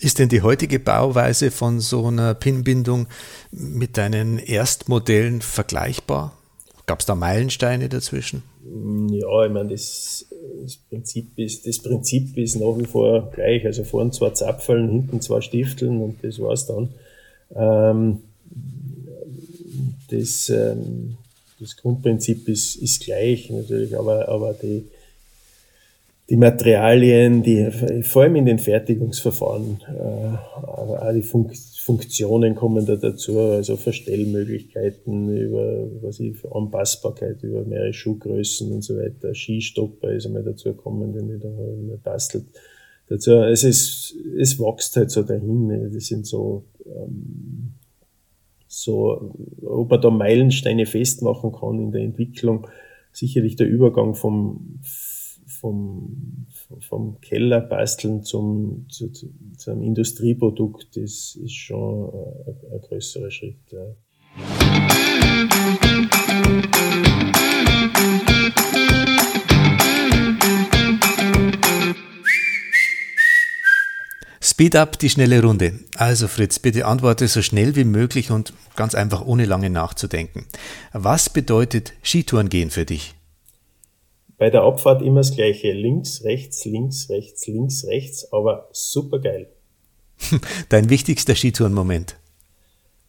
Ist 0.00 0.20
denn 0.20 0.28
die 0.28 0.42
heutige 0.42 0.78
Bauweise 0.78 1.50
von 1.50 1.80
so 1.80 2.06
einer 2.06 2.34
Pinbindung 2.34 3.08
mit 3.50 3.96
deinen 3.96 4.38
Erstmodellen 4.38 5.42
vergleichbar? 5.42 6.36
Gab 6.86 7.00
es 7.00 7.06
da 7.06 7.16
Meilensteine 7.16 7.88
dazwischen? 7.88 8.42
Ja, 9.10 9.44
ich 9.44 9.52
meine, 9.52 9.70
das, 9.70 10.26
das, 10.62 10.76
Prinzip 10.76 11.36
ist, 11.36 11.66
das 11.66 11.80
Prinzip 11.80 12.36
ist 12.38 12.56
nach 12.56 12.78
wie 12.78 12.84
vor 12.84 13.30
gleich. 13.32 13.66
Also 13.66 13.82
vorne 13.84 14.12
zwei 14.12 14.30
Zapfeln, 14.30 14.88
hinten 14.88 15.20
zwei 15.20 15.40
Stifteln 15.40 16.00
und 16.00 16.22
das 16.22 16.38
war's 16.38 16.66
dann. 16.66 16.88
Ähm, 17.56 18.18
das, 20.10 20.48
ähm, 20.48 21.16
das 21.58 21.76
Grundprinzip 21.76 22.48
ist, 22.48 22.76
ist 22.76 23.04
gleich 23.04 23.50
natürlich, 23.50 23.98
aber, 23.98 24.28
aber 24.28 24.54
die, 24.54 24.84
die 26.28 26.36
Materialien, 26.36 27.42
die 27.42 27.70
vor 28.02 28.22
allem 28.22 28.36
in 28.36 28.46
den 28.46 28.58
Fertigungsverfahren, 28.58 29.80
äh, 29.88 31.14
die 31.14 31.22
Funk 31.22 31.54
Funktionen 31.88 32.54
kommen 32.54 32.84
da 32.84 32.96
dazu, 32.96 33.38
also 33.38 33.78
Verstellmöglichkeiten 33.78 35.34
über 35.34 35.88
was 36.02 36.20
ich, 36.20 36.36
Anpassbarkeit 36.52 37.42
über 37.42 37.64
mehrere 37.64 37.94
Schuhgrößen 37.94 38.70
und 38.70 38.82
so 38.82 38.94
weiter. 38.98 39.34
Skistopper 39.34 40.12
ist 40.12 40.26
einmal 40.26 40.42
dazu 40.42 40.74
gekommen, 40.74 41.14
den 41.14 41.34
ich 41.34 41.40
da 41.40 41.48
mal 41.48 41.96
bastelt. 41.96 42.44
Dazu, 43.08 43.32
es 43.36 43.64
ist, 43.64 44.14
es 44.38 44.60
wächst 44.60 44.96
halt 44.96 45.10
so 45.10 45.22
dahin. 45.22 45.66
Ne? 45.66 45.90
Das 45.90 46.04
sind 46.04 46.26
so, 46.26 46.64
ähm, 46.84 47.72
so, 48.66 49.34
ob 49.62 49.88
man 49.88 50.02
da 50.02 50.10
Meilensteine 50.10 50.84
festmachen 50.84 51.52
kann 51.52 51.80
in 51.80 51.90
der 51.90 52.02
Entwicklung. 52.02 52.66
Sicherlich 53.12 53.56
der 53.56 53.66
Übergang 53.66 54.14
vom 54.14 54.78
vom, 55.60 56.46
vom 56.80 57.20
Keller 57.20 57.60
basteln 57.60 58.22
zum, 58.22 58.86
zu, 58.88 59.10
zu, 59.10 59.28
zum 59.56 59.82
Industrieprodukt 59.82 60.96
ist, 60.96 61.36
ist 61.36 61.54
schon 61.54 62.10
ein, 62.46 62.72
ein 62.72 62.80
größerer 62.80 63.30
Schritt. 63.30 63.58
Ja. 63.70 63.94
Speed 74.40 74.74
up 74.76 74.98
die 74.98 75.10
schnelle 75.10 75.40
Runde. 75.42 75.78
Also 75.96 76.26
Fritz, 76.26 76.58
bitte 76.58 76.86
antworte 76.86 77.28
so 77.28 77.42
schnell 77.42 77.76
wie 77.76 77.84
möglich 77.84 78.30
und 78.30 78.52
ganz 78.74 78.94
einfach 78.94 79.24
ohne 79.24 79.44
lange 79.44 79.70
nachzudenken. 79.70 80.46
Was 80.92 81.30
bedeutet 81.30 81.92
Skitouren 82.02 82.48
gehen 82.48 82.70
für 82.70 82.84
dich? 82.84 83.17
Bei 84.38 84.50
der 84.50 84.62
Abfahrt 84.62 85.02
immer 85.02 85.20
das 85.20 85.34
gleiche. 85.34 85.72
Links, 85.72 86.22
rechts, 86.24 86.64
links, 86.64 87.10
rechts, 87.10 87.46
links, 87.48 87.84
rechts, 87.84 88.32
aber 88.32 88.68
super 88.72 89.18
geil. 89.18 89.48
Dein 90.68 90.88
wichtigster 90.90 91.34
Skitourenmoment? 91.34 92.16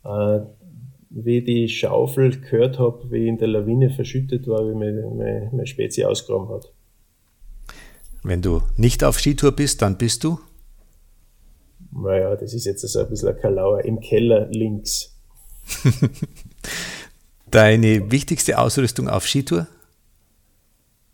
Äh, 0.04 0.40
wie 1.12 1.42
die 1.42 1.70
Schaufel 1.70 2.40
gehört 2.42 2.80
habe, 2.80 3.12
wie 3.12 3.28
in 3.28 3.38
der 3.38 3.48
Lawine 3.48 3.92
verschüttet 3.92 4.48
war, 4.48 4.68
wie 4.68 4.76
mein, 4.76 5.18
mein, 5.18 5.50
mein 5.56 5.68
Spezi 5.68 6.04
ausgegraben 6.04 6.50
hat. 6.50 6.72
Wenn 8.24 8.42
du 8.42 8.62
nicht 8.76 9.04
auf 9.04 9.20
Skitour 9.20 9.52
bist, 9.52 9.82
dann 9.82 9.98
bist 9.98 10.24
du? 10.24 10.40
Naja, 11.92 12.36
das 12.36 12.54
ist 12.54 12.66
jetzt 12.66 12.84
also 12.84 13.00
ein 13.00 13.10
bisschen 13.10 13.30
ein 13.30 13.38
Kalauer. 13.38 13.86
Im 13.86 14.00
Keller 14.00 14.48
links. 14.52 15.16
Deine 17.52 18.12
wichtigste 18.12 18.60
Ausrüstung 18.60 19.08
auf 19.08 19.26
Skitour? 19.26 19.68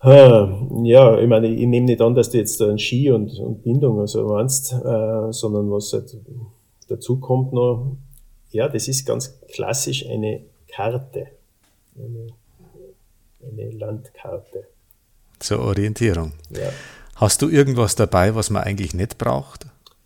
Ja, 0.03 1.19
ich 1.19 1.27
meine, 1.27 1.47
ich 1.47 1.65
nehme 1.65 1.87
nicht 1.87 2.01
an, 2.01 2.13
dass 2.13 2.29
du 2.29 2.37
jetzt 2.37 2.61
ein 2.61 2.77
Ski 2.77 3.11
und, 3.11 3.39
und 3.39 3.63
Bindung 3.63 3.99
also 3.99 4.27
meinst, 4.27 4.73
äh, 4.73 5.31
sondern 5.31 5.71
was 5.71 5.93
halt 5.93 6.15
dazu 6.87 7.17
kommt 7.17 7.53
noch, 7.53 7.97
ja, 8.51 8.67
das 8.67 8.87
ist 8.87 9.05
ganz 9.05 9.39
klassisch 9.53 10.07
eine 10.07 10.41
Karte, 10.67 11.27
eine, 11.97 12.27
eine 13.41 13.71
Landkarte. 13.71 14.67
Zur 15.39 15.59
Orientierung. 15.59 16.33
Ja. 16.51 16.69
Hast 17.15 17.41
du 17.41 17.49
irgendwas 17.49 17.95
dabei, 17.95 18.35
was 18.35 18.49
man 18.49 18.63
eigentlich 18.63 18.93
nicht 18.93 19.17
braucht? 19.17 19.65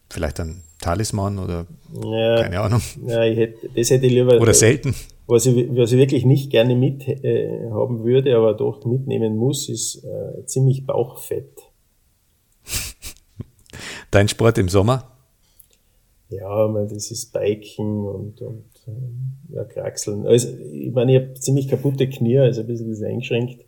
Vielleicht 0.09 0.39
ein 0.39 0.63
Talisman 0.79 1.39
oder 1.39 1.65
ja, 1.93 2.41
keine 2.41 2.59
Ahnung. 2.59 2.81
Ja, 3.05 3.23
ich 3.23 3.37
hätte, 3.37 3.69
das 3.75 3.89
hätte 3.89 4.05
ich 4.05 4.13
lieber. 4.13 4.39
Oder 4.39 4.53
selten. 4.53 4.95
Was 5.30 5.45
ich, 5.45 5.69
was 5.77 5.91
ich 5.91 5.99
wirklich 5.99 6.25
nicht 6.25 6.49
gerne 6.49 6.73
mit 6.75 7.07
äh, 7.07 7.69
haben 7.69 8.03
würde, 8.03 8.36
aber 8.36 8.55
doch 8.55 8.84
mitnehmen 8.84 9.38
muss, 9.38 9.69
ist 9.69 10.03
äh, 10.03 10.43
ziemlich 10.45 10.88
Bauchfett. 10.88 11.51
Dein 14.11 14.27
Sport 14.27 14.57
im 14.57 14.69
Sommer? 14.69 15.11
Ja, 16.30 16.67
das 16.67 17.11
ist 17.11 17.32
Biken 17.32 18.07
und, 18.07 18.41
und 18.41 18.65
äh, 18.88 19.53
ja, 19.55 19.65
Kraxeln. 19.65 20.25
Also, 20.25 20.47
ich 20.57 20.91
meine, 20.93 21.15
ich 21.15 21.21
habe 21.21 21.34
ziemlich 21.36 21.67
kaputte 21.67 22.09
Knie, 22.09 22.39
also 22.39 22.61
ein 22.61 22.67
bisschen 22.67 22.89
das 22.89 23.03
eingeschränkt, 23.03 23.63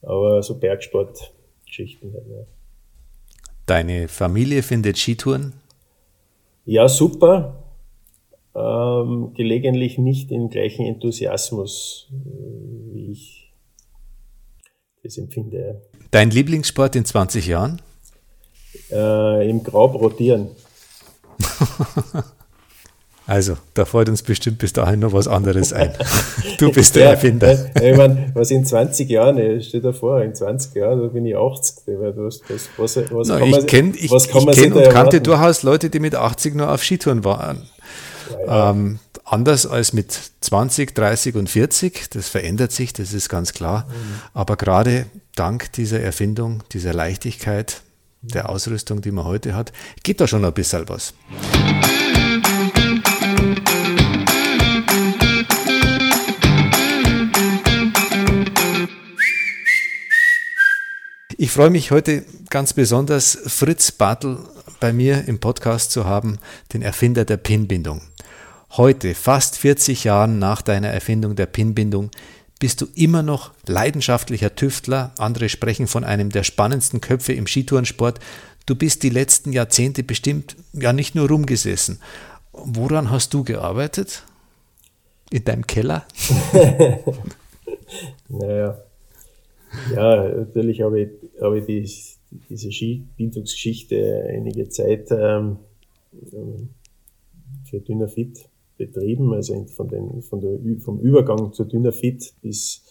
aber 0.00 0.42
so 0.42 0.58
Bergsportgeschichten 0.58 2.14
halt, 2.14 2.26
ja. 2.26 2.46
Deine 3.66 4.08
Familie 4.08 4.62
findet 4.62 4.96
Skitouren? 4.96 5.52
Ja, 6.64 6.88
super. 6.88 7.61
Ähm, 8.54 9.32
gelegentlich 9.34 9.96
nicht 9.96 10.30
im 10.30 10.50
gleichen 10.50 10.84
Enthusiasmus, 10.84 12.10
äh, 12.12 12.94
wie 12.94 13.12
ich 13.12 13.52
das 15.02 15.16
empfinde. 15.16 15.80
Dein 16.10 16.30
Lieblingssport 16.30 16.94
in 16.96 17.04
20 17.04 17.46
Jahren? 17.46 17.80
Äh, 18.90 19.48
Im 19.48 19.62
Grab 19.62 19.94
rotieren. 19.94 20.48
Also, 23.24 23.56
da 23.74 23.84
fällt 23.84 24.08
uns 24.08 24.22
bestimmt 24.22 24.58
bis 24.58 24.72
dahin 24.72 24.98
noch 24.98 25.12
was 25.12 25.28
anderes 25.28 25.72
ein. 25.72 25.92
Du 26.58 26.72
bist 26.72 26.96
der 26.96 27.04
ja, 27.04 27.10
Erfinder. 27.12 27.70
Ich 27.80 27.96
meine, 27.96 28.30
was 28.34 28.50
in 28.50 28.66
20 28.66 29.08
Jahren, 29.08 29.62
stell 29.62 29.80
dir 29.80 29.94
vor, 29.94 30.22
in 30.22 30.34
20 30.34 30.74
Jahren, 30.74 31.00
da 31.00 31.06
bin 31.06 31.24
ich 31.24 31.36
80. 31.36 31.84
Was, 32.16 32.40
was, 32.76 32.96
was, 32.96 33.28
Na, 33.28 33.38
kann 33.38 33.50
man, 33.50 33.60
ich 33.60 33.66
kenne 33.66 33.92
kenn 33.92 34.72
und 34.72 34.88
kannte 34.90 35.20
durchaus 35.20 35.62
Leute, 35.62 35.88
die 35.88 36.00
mit 36.00 36.14
80 36.14 36.56
noch 36.56 36.68
auf 36.68 36.82
Skitouren 36.82 37.24
waren. 37.24 37.62
Ähm, 38.46 38.98
anders 39.24 39.66
als 39.66 39.92
mit 39.92 40.18
20, 40.40 40.94
30 40.94 41.34
und 41.36 41.48
40. 41.48 42.10
Das 42.10 42.28
verändert 42.28 42.72
sich, 42.72 42.92
das 42.92 43.12
ist 43.12 43.28
ganz 43.28 43.52
klar. 43.52 43.86
Mhm. 43.88 44.20
Aber 44.34 44.56
gerade 44.56 45.06
dank 45.34 45.72
dieser 45.72 46.00
Erfindung, 46.00 46.62
dieser 46.72 46.92
Leichtigkeit, 46.92 47.82
der 48.22 48.48
Ausrüstung, 48.48 49.00
die 49.00 49.10
man 49.10 49.24
heute 49.24 49.54
hat, 49.54 49.72
geht 50.02 50.20
da 50.20 50.26
schon 50.26 50.44
ein 50.44 50.52
bisschen 50.52 50.88
was. 50.88 51.14
Ich 61.38 61.50
freue 61.50 61.70
mich 61.70 61.90
heute 61.90 62.24
ganz 62.50 62.72
besonders, 62.72 63.36
Fritz 63.46 63.90
Bartel 63.90 64.38
bei 64.82 64.92
mir 64.92 65.28
im 65.28 65.38
Podcast 65.38 65.92
zu 65.92 66.06
haben, 66.06 66.40
den 66.72 66.82
Erfinder 66.82 67.24
der 67.24 67.36
Pinbindung. 67.36 68.00
Heute, 68.72 69.14
fast 69.14 69.56
40 69.56 70.02
Jahren 70.02 70.40
nach 70.40 70.60
deiner 70.60 70.88
Erfindung 70.88 71.36
der 71.36 71.46
Pinbindung, 71.46 72.10
bist 72.58 72.80
du 72.80 72.86
immer 72.96 73.22
noch 73.22 73.52
leidenschaftlicher 73.68 74.56
Tüftler. 74.56 75.12
Andere 75.18 75.48
sprechen 75.48 75.86
von 75.86 76.02
einem 76.02 76.30
der 76.30 76.42
spannendsten 76.42 77.00
Köpfe 77.00 77.32
im 77.32 77.46
Skitourensport. 77.46 78.18
Du 78.66 78.74
bist 78.74 79.04
die 79.04 79.10
letzten 79.10 79.52
Jahrzehnte 79.52 80.02
bestimmt 80.02 80.56
ja 80.72 80.92
nicht 80.92 81.14
nur 81.14 81.28
rumgesessen. 81.28 82.00
Woran 82.50 83.08
hast 83.08 83.34
du 83.34 83.44
gearbeitet? 83.44 84.24
In 85.30 85.44
deinem 85.44 85.68
Keller? 85.68 86.04
naja, 88.28 88.78
ja, 89.94 90.28
natürlich 90.28 90.82
habe 90.82 91.02
ich, 91.02 91.08
habe 91.40 91.60
ich 91.60 91.66
die, 91.66 91.88
diese 92.48 92.72
Skibindungsgeschichte 92.72 94.24
einige 94.28 94.68
Zeit 94.68 95.10
ähm, 95.10 95.58
für 97.64 97.80
Dynafit 97.80 98.48
betrieben, 98.76 99.32
also 99.32 99.64
von 99.64 99.88
den, 99.88 100.22
von 100.22 100.40
der, 100.40 100.58
vom 100.80 100.98
Übergang 101.00 101.52
zu 101.52 101.64
Dynafit 101.64 102.34
bis, 102.42 102.84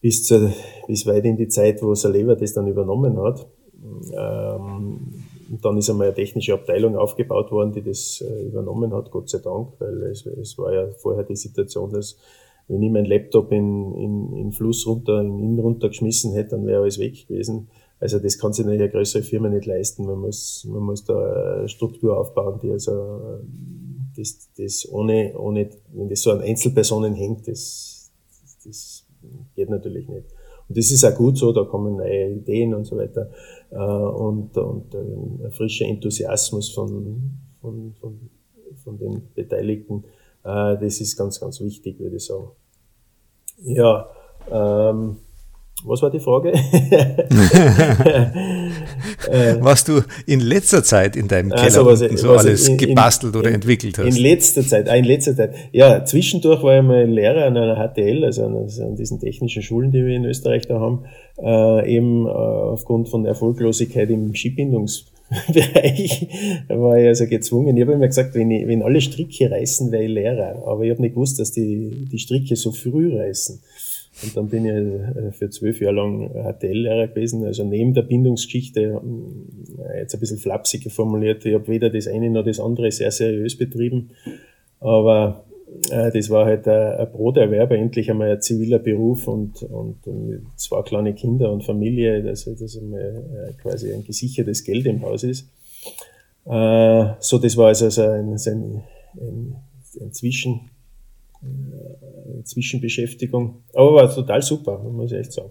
bis, 0.00 0.24
zu, 0.24 0.52
bis 0.86 1.06
weit 1.06 1.24
in 1.24 1.36
die 1.36 1.48
Zeit, 1.48 1.82
wo 1.82 1.94
Saleva 1.94 2.34
das 2.34 2.54
dann 2.54 2.66
übernommen 2.66 3.18
hat. 3.18 3.46
Ähm, 4.12 5.24
und 5.50 5.64
dann 5.64 5.76
ist 5.76 5.90
einmal 5.90 6.06
eine 6.06 6.14
technische 6.14 6.54
Abteilung 6.54 6.96
aufgebaut 6.96 7.50
worden, 7.50 7.72
die 7.72 7.82
das 7.82 8.24
äh, 8.26 8.46
übernommen 8.46 8.94
hat, 8.94 9.10
Gott 9.10 9.28
sei 9.28 9.38
Dank, 9.38 9.72
weil 9.80 10.04
es, 10.04 10.24
es 10.24 10.56
war 10.56 10.72
ja 10.72 10.88
vorher 10.92 11.24
die 11.24 11.36
Situation, 11.36 11.92
dass 11.92 12.16
wenn 12.68 12.82
ich 12.82 12.90
meinen 12.90 13.06
Laptop 13.06 13.52
in, 13.52 13.94
in, 13.94 14.36
in 14.36 14.52
Fluss 14.52 14.86
runter, 14.86 15.20
in 15.20 15.38
ihn 15.38 15.58
runtergeschmissen 15.58 16.32
hätte, 16.32 16.50
dann 16.50 16.66
wäre 16.66 16.82
alles 16.82 16.98
weg 16.98 17.26
gewesen. 17.26 17.68
Also 18.02 18.18
das 18.18 18.36
kann 18.36 18.52
sich 18.52 18.66
eine 18.66 18.90
größere 18.90 19.22
Firma 19.22 19.48
nicht 19.48 19.64
leisten. 19.64 20.04
Man 20.04 20.18
muss, 20.18 20.66
man 20.68 20.82
muss 20.82 21.04
da 21.04 21.58
eine 21.58 21.68
Struktur 21.68 22.18
aufbauen, 22.18 22.58
die 22.60 22.72
also 22.72 23.38
das, 24.16 24.50
das 24.58 24.88
ohne, 24.90 25.38
ohne, 25.38 25.70
wenn 25.92 26.08
das 26.08 26.22
so 26.22 26.32
an 26.32 26.40
Einzelpersonen 26.40 27.14
hängt, 27.14 27.46
das, 27.46 28.10
das 28.64 29.06
geht 29.54 29.70
natürlich 29.70 30.08
nicht. 30.08 30.26
Und 30.68 30.76
das 30.76 30.90
ist 30.90 31.04
auch 31.04 31.14
gut 31.14 31.38
so, 31.38 31.52
da 31.52 31.62
kommen 31.62 31.94
neue 31.94 32.32
Ideen 32.32 32.74
und 32.74 32.86
so 32.86 32.96
weiter 32.96 33.30
äh, 33.70 33.76
und, 33.76 34.58
und 34.58 34.92
ein 34.96 35.52
frischer 35.52 35.86
Enthusiasmus 35.86 36.70
von, 36.70 37.38
von, 37.60 37.94
von, 38.00 38.18
von 38.82 38.98
den 38.98 39.28
Beteiligten. 39.32 40.02
Äh, 40.42 40.76
das 40.76 41.00
ist 41.00 41.16
ganz, 41.16 41.38
ganz 41.38 41.60
wichtig, 41.60 42.00
würde 42.00 42.16
ich 42.16 42.24
sagen. 42.24 42.50
Ja, 43.62 44.08
ähm, 44.50 45.18
was 45.84 46.02
war 46.02 46.10
die 46.10 46.20
Frage? 46.20 46.52
was 49.60 49.84
du 49.84 50.02
in 50.26 50.40
letzter 50.40 50.84
Zeit 50.84 51.16
in 51.16 51.28
deinem 51.28 51.50
Keller 51.50 51.64
also, 51.64 51.86
was, 51.86 52.00
so 52.20 52.28
was 52.28 52.44
alles 52.44 52.68
in, 52.68 52.76
gebastelt 52.76 53.34
in, 53.34 53.40
oder 53.40 53.50
entwickelt 53.50 53.96
hast. 53.98 54.06
In 54.06 54.16
letzter 54.16 54.62
Zeit, 54.62 54.88
ah, 54.88 54.94
in 54.94 55.04
letzter 55.04 55.36
Zeit. 55.36 55.54
Ja, 55.72 56.04
zwischendurch 56.04 56.62
war 56.62 56.78
ich 56.78 56.84
mal 56.84 57.04
Lehrer 57.04 57.46
an 57.46 57.56
einer 57.56 57.76
HTL, 57.76 58.24
also 58.24 58.46
an, 58.46 58.56
also 58.56 58.84
an 58.84 58.96
diesen 58.96 59.20
technischen 59.20 59.62
Schulen, 59.62 59.90
die 59.90 60.04
wir 60.04 60.16
in 60.16 60.24
Österreich 60.24 60.66
da 60.66 60.80
haben, 60.80 61.04
äh, 61.38 61.96
eben 61.96 62.26
äh, 62.26 62.30
aufgrund 62.30 63.08
von 63.08 63.26
Erfolglosigkeit 63.26 64.10
im 64.10 64.34
Skibindungsbereich 64.34 65.12
war 66.68 66.98
ich 66.98 67.08
also 67.08 67.26
gezwungen. 67.26 67.76
Ich 67.76 67.82
habe 67.82 67.92
immer 67.92 68.06
gesagt, 68.06 68.34
wenn, 68.34 68.50
ich, 68.50 68.66
wenn 68.66 68.82
alle 68.82 69.00
Stricke 69.00 69.50
reißen, 69.50 69.92
wäre 69.92 70.04
ich 70.04 70.10
Lehrer. 70.10 70.62
Aber 70.66 70.82
ich 70.82 70.90
habe 70.90 71.02
nicht 71.02 71.14
gewusst, 71.14 71.40
dass 71.40 71.52
die, 71.52 72.06
die 72.10 72.18
Stricke 72.18 72.56
so 72.56 72.72
früh 72.72 73.16
reißen. 73.16 73.60
Und 74.20 74.36
dann 74.36 74.48
bin 74.48 74.66
ich 74.66 74.72
äh, 74.72 75.32
für 75.32 75.48
zwölf 75.48 75.80
Jahre 75.80 75.96
lang 75.96 76.30
HTL-Lehrer 76.30 77.08
gewesen, 77.08 77.44
also 77.44 77.64
neben 77.64 77.94
der 77.94 78.02
Bindungsgeschichte, 78.02 79.00
äh, 79.88 80.00
jetzt 80.00 80.14
ein 80.14 80.20
bisschen 80.20 80.38
flapsiger 80.38 80.90
formuliert, 80.90 81.46
ich 81.46 81.54
habe 81.54 81.66
weder 81.68 81.88
das 81.88 82.06
eine 82.06 82.30
noch 82.30 82.44
das 82.44 82.60
andere 82.60 82.92
sehr 82.92 83.10
seriös 83.10 83.56
betrieben, 83.56 84.10
aber 84.80 85.44
äh, 85.90 86.12
das 86.12 86.28
war 86.28 86.44
halt 86.44 86.68
ein, 86.68 87.10
Broterwerb, 87.10 87.72
endlich 87.72 88.10
einmal 88.10 88.32
ein 88.32 88.42
ziviler 88.42 88.78
Beruf 88.78 89.26
und, 89.28 89.62
und, 89.62 89.96
zwei 90.56 90.82
kleine 90.82 91.14
Kinder 91.14 91.50
und 91.50 91.64
Familie, 91.64 92.22
dass 92.22 92.44
das 92.44 92.76
einmal 92.76 93.54
quasi 93.62 93.92
ein 93.92 94.04
gesichertes 94.04 94.62
Geld 94.62 94.84
im 94.86 95.02
Haus 95.02 95.24
ist. 95.24 95.48
So, 96.44 97.38
das 97.38 97.56
war 97.56 97.68
also 97.68 98.02
ein, 98.02 98.34
ein, 98.34 98.82
ein, 99.14 99.56
ein 100.00 100.12
Zwischen, 100.12 100.70
äh, 101.42 101.46
Zwischenbeschäftigung. 102.44 103.62
Aber 103.74 103.94
war 103.94 104.14
total 104.14 104.42
super, 104.42 104.78
muss 104.78 105.12
ich 105.12 105.18
echt 105.18 105.32
sagen. 105.32 105.50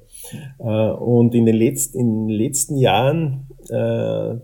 Äh, 0.60 0.92
und 0.92 1.36
in 1.36 1.46
den 1.46 1.56
letzten, 1.56 2.00
in 2.00 2.28
den 2.28 2.38
letzten 2.38 2.78
Jahren, 2.78 3.48
äh, 3.70 3.74
da 3.74 4.40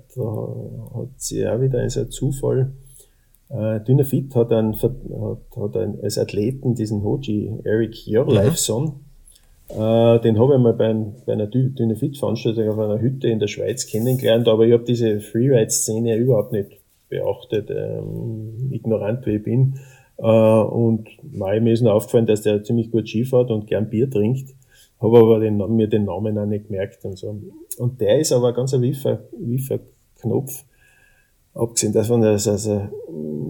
hat 0.96 1.10
sie 1.18 1.48
auch 1.48 1.62
wieder 1.62 1.80
ein 1.80 1.90
Zufall, 1.90 2.74
äh, 3.50 3.80
Dynafit 3.82 4.36
hat, 4.36 4.52
einen, 4.52 4.82
hat, 4.82 4.96
hat 5.56 5.78
einen, 5.78 6.02
als 6.02 6.18
Athleten 6.18 6.76
diesen 6.76 7.04
Hoji 7.04 7.60
Eric 7.64 8.08
Jorleifson, 8.08 8.86
mhm. 8.86 9.08
Den 9.70 10.40
habe 10.40 10.56
ich 10.56 10.62
mal 10.62 10.72
beim, 10.72 11.16
bei 11.26 11.34
einer 11.34 11.48
Dynafit-Veranstaltung 11.48 12.70
auf 12.70 12.80
einer 12.80 13.02
Hütte 13.02 13.28
in 13.28 13.40
der 13.40 13.48
Schweiz 13.48 13.86
kennengelernt, 13.86 14.48
aber 14.48 14.66
ich 14.66 14.72
habe 14.72 14.86
diese 14.86 15.20
Freeride-Szene 15.20 16.16
überhaupt 16.16 16.54
nicht 16.54 16.78
beachtet, 17.10 17.70
ähm, 17.70 18.70
ignorant 18.72 19.26
wie 19.26 19.36
ich 19.36 19.44
bin. 19.44 19.80
Äh, 20.18 20.24
und 20.24 21.10
mir 21.24 21.72
ist 21.72 21.82
nur 21.82 21.94
aufgefallen, 21.94 22.26
dass 22.26 22.42
der 22.42 22.64
ziemlich 22.64 22.92
gut 22.92 23.08
Skifahrt 23.08 23.52
und 23.52 23.68
gern 23.68 23.90
Bier 23.90 24.10
trinkt, 24.10 24.56
habe 25.00 25.20
aber 25.20 25.40
den, 25.40 25.58
mir 25.76 25.88
den 25.88 26.06
Namen 26.06 26.38
auch 26.38 26.46
nicht 26.46 26.68
gemerkt 26.68 27.04
und 27.06 27.18
so. 27.18 27.40
Und 27.78 28.02
der 28.02 28.20
ist 28.20 28.32
aber 28.32 28.54
ganz 28.54 28.74
ein 28.74 28.82
wiffer, 28.82 29.24
wiffer 29.40 29.80
Knopf, 30.20 30.66
abgesehen 31.54 31.94
davon, 31.94 32.22
dass 32.22 32.48
er 32.48 32.54
also 32.54 32.82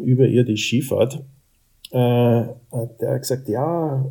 überirdisch 0.04 0.68
Skifahrt. 0.68 1.24
Äh, 1.92 2.46
der 3.00 3.12
hat 3.12 3.22
gesagt, 3.22 3.48
ja, 3.48 4.06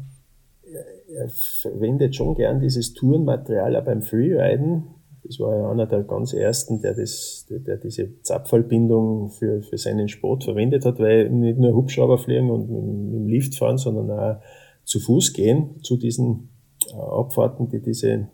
er 1.15 1.29
verwendet 1.29 2.17
schon 2.17 2.35
gern 2.35 2.61
dieses 2.61 2.95
Tourenmaterial 2.95 3.77
auch 3.77 3.85
beim 3.85 4.03
Freeriden. 4.03 4.85
Das 5.27 5.41
war 5.41 5.57
ja 5.57 5.71
einer 5.71 5.87
der 5.87 6.05
ganz 6.05 6.33
ersten, 6.33 6.81
der, 6.81 6.95
das, 6.95 7.47
der, 7.51 7.59
der 7.59 7.77
diese 7.79 8.21
Zapfhalbindung 8.23 9.31
für, 9.31 9.63
für 9.63 9.79
seinen 9.79 10.09
Sport 10.09 10.45
verwendet 10.45 10.85
hat, 10.85 10.99
weil 11.01 11.31
nicht 11.31 11.59
nur 11.59 11.75
Hubschrauber 11.75 12.19
fliegen 12.19 12.51
und 12.51 12.71
mit, 12.71 12.85
mit 12.85 13.15
dem 13.15 13.27
Lift 13.27 13.57
fahren, 13.57 13.79
sondern 13.79 14.11
auch 14.11 14.41
zu 14.85 15.01
Fuß 15.01 15.33
gehen 15.33 15.83
zu 15.83 15.97
diesen 15.97 16.49
äh, 16.93 16.97
Abfahrten, 16.97 17.69
die 17.69 17.81
diese 17.81 18.29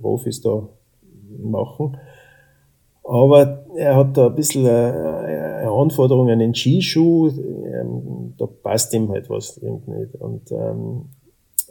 Profis 0.00 0.40
da 0.40 0.68
machen. 1.38 1.96
Aber 3.04 3.64
er 3.74 3.96
hat 3.96 4.16
da 4.16 4.28
ein 4.28 4.34
bisschen 4.34 4.66
eine 4.66 5.68
Anforderung 5.70 6.30
an 6.30 6.38
den 6.38 6.54
Skischuh, 6.54 7.28
ähm, 7.28 8.34
da 8.38 8.46
passt 8.46 8.94
ihm 8.94 9.10
halt 9.10 9.28
was 9.28 9.56
irgendwie 9.58 9.90
nicht. 9.90 10.14
Und 10.14 10.52
ähm, 10.52 11.08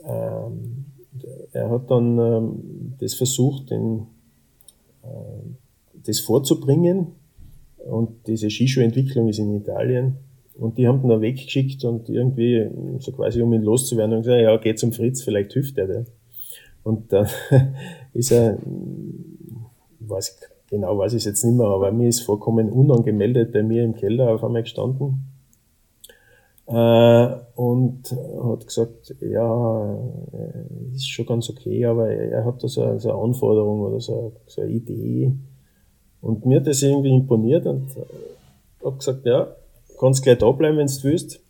ähm, 0.04 0.84
er 1.52 1.70
hat 1.70 1.90
dann 1.90 2.18
ähm, 2.18 2.94
das 2.98 3.14
versucht, 3.14 3.70
den, 3.70 4.00
äh, 4.00 4.21
das 5.94 6.20
vorzubringen. 6.20 7.08
Und 7.78 8.26
diese 8.26 8.50
Skischuhentwicklung 8.50 9.28
ist 9.28 9.38
in 9.38 9.54
Italien. 9.54 10.18
Und 10.54 10.78
die 10.78 10.86
haben 10.86 11.02
ihn 11.02 11.08
dann 11.08 11.20
weggeschickt 11.20 11.84
und 11.84 12.08
irgendwie, 12.08 12.68
so 12.98 13.12
quasi 13.12 13.40
um 13.42 13.52
ihn 13.52 13.62
loszuwerden, 13.62 14.16
und 14.16 14.22
gesagt, 14.22 14.42
ja, 14.42 14.56
geh 14.58 14.74
zum 14.74 14.92
Fritz, 14.92 15.22
vielleicht 15.22 15.52
hilft 15.52 15.78
er 15.78 15.86
dir. 15.86 16.04
Und 16.84 17.12
dann 17.12 17.26
ist 18.12 18.32
er, 18.32 18.58
weiß, 20.00 20.38
genau 20.68 20.98
weiß 20.98 21.12
ich 21.14 21.18
es 21.18 21.24
jetzt 21.24 21.44
nicht 21.44 21.56
mehr, 21.56 21.66
aber 21.66 21.90
mir 21.90 22.08
ist 22.08 22.20
vollkommen 22.20 22.70
unangemeldet 22.70 23.52
bei 23.52 23.62
mir 23.62 23.82
im 23.82 23.94
Keller 23.94 24.34
auf 24.34 24.44
einmal 24.44 24.62
gestanden 24.62 24.98
äh, 25.04 25.31
und 26.74 28.02
hat 28.44 28.66
gesagt, 28.66 29.14
ja, 29.20 29.94
äh, 30.32 30.94
ist 30.94 31.10
schon 31.10 31.26
ganz 31.26 31.50
okay, 31.50 31.84
aber 31.84 32.08
er 32.10 32.44
hat 32.44 32.62
da 32.62 32.68
so, 32.68 32.82
eine, 32.82 32.98
so 32.98 33.10
eine 33.10 33.22
Anforderung 33.22 33.80
oder 33.82 34.00
so, 34.00 34.32
so 34.46 34.62
eine 34.62 34.70
Idee. 34.70 35.32
Und 36.22 36.46
mir 36.46 36.60
hat 36.60 36.66
das 36.66 36.82
irgendwie 36.82 37.14
imponiert 37.14 37.66
und 37.66 37.88
habe 38.82 38.96
gesagt, 38.96 39.26
ja, 39.26 39.48
kannst 39.98 40.22
gleich 40.22 40.38
da 40.38 40.50
bleiben, 40.50 40.78
wenn 40.78 40.86
du 40.86 41.02
willst. 41.02 41.40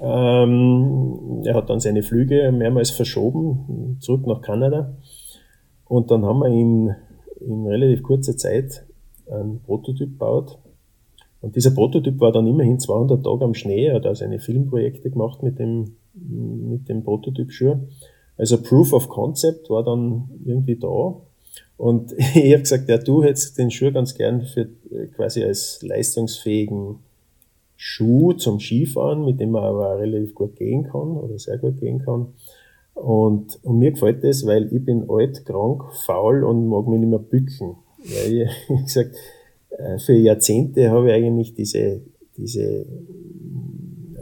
Ähm, 0.00 1.42
er 1.44 1.54
hat 1.54 1.68
dann 1.68 1.80
seine 1.80 2.02
Flüge 2.02 2.50
mehrmals 2.50 2.90
verschoben, 2.90 3.98
zurück 4.00 4.26
nach 4.26 4.40
Kanada. 4.40 4.94
Und 5.84 6.10
dann 6.10 6.24
haben 6.24 6.38
wir 6.38 6.48
in, 6.48 6.94
in 7.40 7.66
relativ 7.66 8.02
kurzer 8.02 8.36
Zeit 8.36 8.84
einen 9.30 9.60
Prototyp 9.60 10.10
gebaut, 10.10 10.58
und 11.44 11.56
dieser 11.56 11.72
Prototyp 11.72 12.18
war 12.20 12.32
dann 12.32 12.46
immerhin 12.46 12.80
200 12.80 13.22
Tage 13.22 13.44
am 13.44 13.52
Schnee. 13.52 13.84
Er 13.84 13.96
hat 13.96 14.06
also 14.06 14.24
eine 14.24 14.38
Filmprojekte 14.38 15.10
gemacht 15.10 15.42
mit 15.42 15.58
dem, 15.58 15.96
mit 16.14 16.88
dem 16.88 17.04
Prototyp-Schuh. 17.04 17.80
Also 18.38 18.62
Proof 18.62 18.94
of 18.94 19.10
Concept 19.10 19.68
war 19.68 19.84
dann 19.84 20.30
irgendwie 20.42 20.76
da. 20.76 21.16
Und 21.76 22.12
ich 22.34 22.52
habe 22.52 22.62
gesagt, 22.62 22.88
ja, 22.88 22.96
du 22.96 23.22
hättest 23.22 23.58
den 23.58 23.70
Schuh 23.70 23.92
ganz 23.92 24.14
gern 24.14 24.40
für 24.46 24.70
quasi 25.16 25.44
als 25.44 25.82
leistungsfähigen 25.82 27.00
Schuh 27.76 28.32
zum 28.32 28.58
Skifahren, 28.58 29.26
mit 29.26 29.38
dem 29.38 29.50
man 29.50 29.64
aber 29.64 29.98
relativ 29.98 30.34
gut 30.34 30.56
gehen 30.56 30.84
kann 30.84 31.18
oder 31.18 31.38
sehr 31.38 31.58
gut 31.58 31.78
gehen 31.78 31.98
kann. 31.98 32.28
Und, 32.94 33.62
und 33.64 33.78
mir 33.80 33.90
gefällt 33.90 34.24
das, 34.24 34.46
weil 34.46 34.72
ich 34.72 34.82
bin 34.82 35.10
alt, 35.10 35.44
krank, 35.44 35.82
faul 36.06 36.42
und 36.42 36.68
mag 36.68 36.86
mich 36.86 37.00
nicht 37.00 37.10
mehr 37.10 37.18
bücken. 37.18 37.76
Weil 37.98 38.32
ich, 38.32 38.50
ich 38.70 38.84
gesagt, 38.84 39.14
äh, 39.14 39.33
für 40.04 40.14
Jahrzehnte 40.14 40.90
habe 40.90 41.08
ich 41.08 41.14
eigentlich 41.14 41.54
diese, 41.54 42.00
diese 42.36 42.86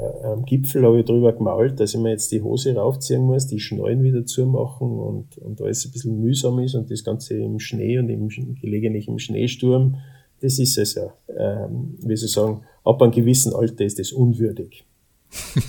äh, 0.02 0.26
am 0.26 0.44
Gipfel 0.44 0.84
habe 0.84 1.00
ich 1.00 1.06
drüber 1.06 1.32
gemalt, 1.32 1.78
dass 1.80 1.94
ich 1.94 2.00
mir 2.00 2.10
jetzt 2.10 2.32
die 2.32 2.42
Hose 2.42 2.74
raufziehen 2.74 3.22
muss, 3.22 3.46
die 3.46 3.60
Schnallen 3.60 4.02
wieder 4.02 4.24
zumachen 4.24 4.88
und, 4.88 5.38
und 5.38 5.60
alles 5.60 5.84
ein 5.84 5.92
bisschen 5.92 6.20
mühsam 6.20 6.58
ist 6.60 6.74
und 6.74 6.90
das 6.90 7.04
Ganze 7.04 7.36
im 7.36 7.58
Schnee 7.58 7.98
und 7.98 8.08
im, 8.08 8.28
gelegentlich 8.60 9.08
im 9.08 9.18
Schneesturm, 9.18 9.96
das 10.40 10.58
ist 10.58 10.78
es 10.78 10.94
ja. 10.94 11.12
Ähm, 11.36 11.96
wie 12.00 12.16
Sie 12.16 12.28
sagen, 12.28 12.62
ab 12.84 13.02
einem 13.02 13.12
gewissen 13.12 13.54
Alter 13.54 13.84
ist 13.84 13.98
das 13.98 14.12
unwürdig. 14.12 14.84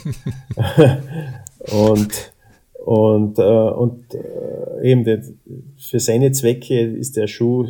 und 1.72 2.34
und, 2.84 3.40
äh, 3.40 3.42
und 3.42 4.14
äh, 4.14 4.92
eben 4.92 5.06
der, 5.06 5.24
für 5.78 6.02
seine 6.02 6.34
Zwecke 6.34 6.82
ist 6.82 7.16
der 7.16 7.28
Schuh 7.28 7.66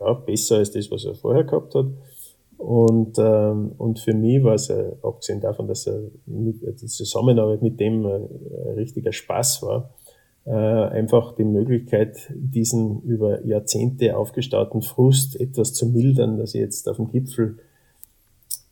ja, 0.00 0.12
besser 0.14 0.56
als 0.56 0.70
das, 0.70 0.90
was 0.90 1.04
er 1.04 1.14
vorher 1.14 1.44
gehabt 1.44 1.74
hat. 1.74 1.86
Und, 2.56 3.18
ähm, 3.18 3.72
und 3.78 3.98
für 4.00 4.12
mich 4.12 4.42
war 4.44 4.54
es, 4.54 4.68
äh, 4.68 4.92
abgesehen 5.02 5.40
davon, 5.40 5.66
dass 5.66 5.86
er 5.86 6.00
mit, 6.26 6.60
die 6.60 6.86
Zusammenarbeit 6.86 7.62
mit 7.62 7.80
dem 7.80 8.04
äh, 8.04 8.16
ein 8.16 8.74
richtiger 8.76 9.12
Spaß 9.12 9.62
war, 9.62 9.94
äh, 10.44 10.50
einfach 10.52 11.34
die 11.36 11.44
Möglichkeit, 11.44 12.18
diesen 12.34 13.00
über 13.02 13.44
Jahrzehnte 13.46 14.16
aufgestauten 14.16 14.82
Frust 14.82 15.40
etwas 15.40 15.72
zu 15.72 15.86
mildern, 15.86 16.36
dass 16.36 16.54
ich 16.54 16.60
jetzt 16.60 16.86
auf 16.88 16.96
dem 16.96 17.10
Gipfel 17.10 17.58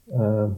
äh, 0.08 0.48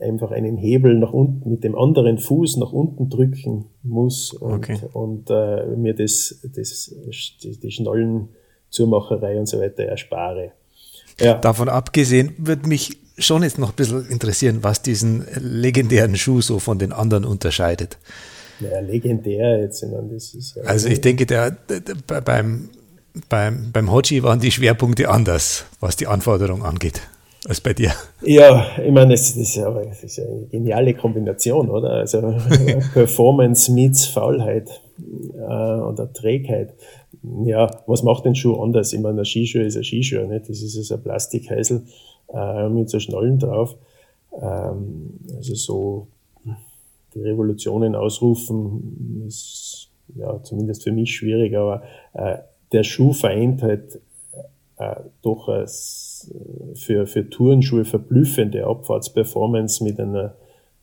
einfach 0.00 0.30
einen 0.30 0.56
Hebel 0.56 0.98
nach 0.98 1.12
unten 1.12 1.50
mit 1.50 1.64
dem 1.64 1.74
anderen 1.74 2.18
Fuß 2.18 2.58
nach 2.58 2.72
unten 2.72 3.08
drücken 3.08 3.66
muss 3.82 4.32
und, 4.32 4.52
okay. 4.52 4.78
und 4.92 5.30
äh, 5.30 5.66
mir 5.76 5.94
das, 5.94 6.46
das, 6.54 6.94
die, 7.42 7.58
die 7.58 7.70
Schnallen 7.70 8.28
Zumacherei 8.76 9.38
und 9.38 9.46
so 9.46 9.60
weiter 9.60 9.84
erspare. 9.84 10.52
Ja. 11.20 11.34
Davon 11.34 11.68
abgesehen 11.68 12.34
würde 12.36 12.68
mich 12.68 12.98
schon 13.18 13.42
jetzt 13.42 13.58
noch 13.58 13.70
ein 13.70 13.74
bisschen 13.74 14.06
interessieren, 14.08 14.58
was 14.62 14.82
diesen 14.82 15.26
legendären 15.40 16.16
Schuh 16.16 16.42
so 16.42 16.58
von 16.58 16.78
den 16.78 16.92
anderen 16.92 17.24
unterscheidet. 17.24 17.96
Ja, 18.60 18.80
legendär 18.80 19.60
jetzt. 19.60 19.82
Ich 19.82 19.90
meine, 19.90 20.08
das 20.12 20.34
ist 20.34 20.56
ja 20.56 20.62
also 20.64 20.88
ich 20.88 21.00
denke, 21.00 21.26
der, 21.26 21.50
der, 21.50 21.80
der, 21.80 22.20
beim, 22.20 22.68
beim, 23.28 23.70
beim 23.72 23.90
Hoji 23.90 24.22
waren 24.22 24.40
die 24.40 24.50
Schwerpunkte 24.50 25.08
anders, 25.08 25.64
was 25.80 25.96
die 25.96 26.06
Anforderungen 26.06 26.62
angeht, 26.62 27.00
als 27.48 27.60
bei 27.60 27.72
dir. 27.72 27.92
Ja, 28.22 28.66
ich 28.78 28.92
meine, 28.92 29.12
das, 29.12 29.34
das, 29.34 29.36
ist, 29.36 29.56
ja, 29.56 29.70
das 29.70 30.02
ist 30.02 30.18
eine 30.18 30.46
geniale 30.50 30.94
Kombination, 30.94 31.70
oder? 31.70 31.90
Also 31.90 32.20
Performance 32.94 33.72
meets 33.72 34.06
Faulheit 34.06 34.68
äh, 35.34 35.40
oder 35.40 36.12
Trägheit 36.12 36.74
ja, 37.44 37.70
was 37.86 38.02
macht 38.02 38.24
den 38.24 38.34
Schuh 38.34 38.60
anders? 38.60 38.92
Ich 38.92 39.00
meine, 39.00 39.20
ein 39.20 39.24
Skischuh 39.24 39.60
ist 39.60 39.76
ein 39.76 39.84
Skischuh, 39.84 40.26
nicht? 40.26 40.48
das 40.48 40.62
ist 40.62 40.76
also 40.76 40.94
ein 40.94 41.02
Plastikhäusl 41.02 41.82
äh, 42.32 42.68
mit 42.68 42.90
so 42.90 43.00
Schnallen 43.00 43.38
drauf. 43.38 43.76
Ähm, 44.40 45.18
also 45.36 45.54
so 45.54 46.06
die 47.14 47.20
Revolutionen 47.20 47.94
ausrufen 47.94 49.24
ist 49.26 49.88
ja 50.14 50.42
zumindest 50.42 50.84
für 50.84 50.92
mich 50.92 51.14
schwierig, 51.14 51.56
aber 51.56 51.82
äh, 52.12 52.38
der 52.72 52.82
Schuh 52.82 53.12
vereint 53.12 53.62
halt 53.62 54.00
äh, 54.78 54.96
doch 55.22 55.48
als 55.48 56.30
für, 56.74 57.06
für 57.06 57.28
Tourenschuhe 57.28 57.84
verblüffende 57.84 58.66
Abfahrtsperformance 58.66 59.82
mit 59.82 59.98
einer, 59.98 60.34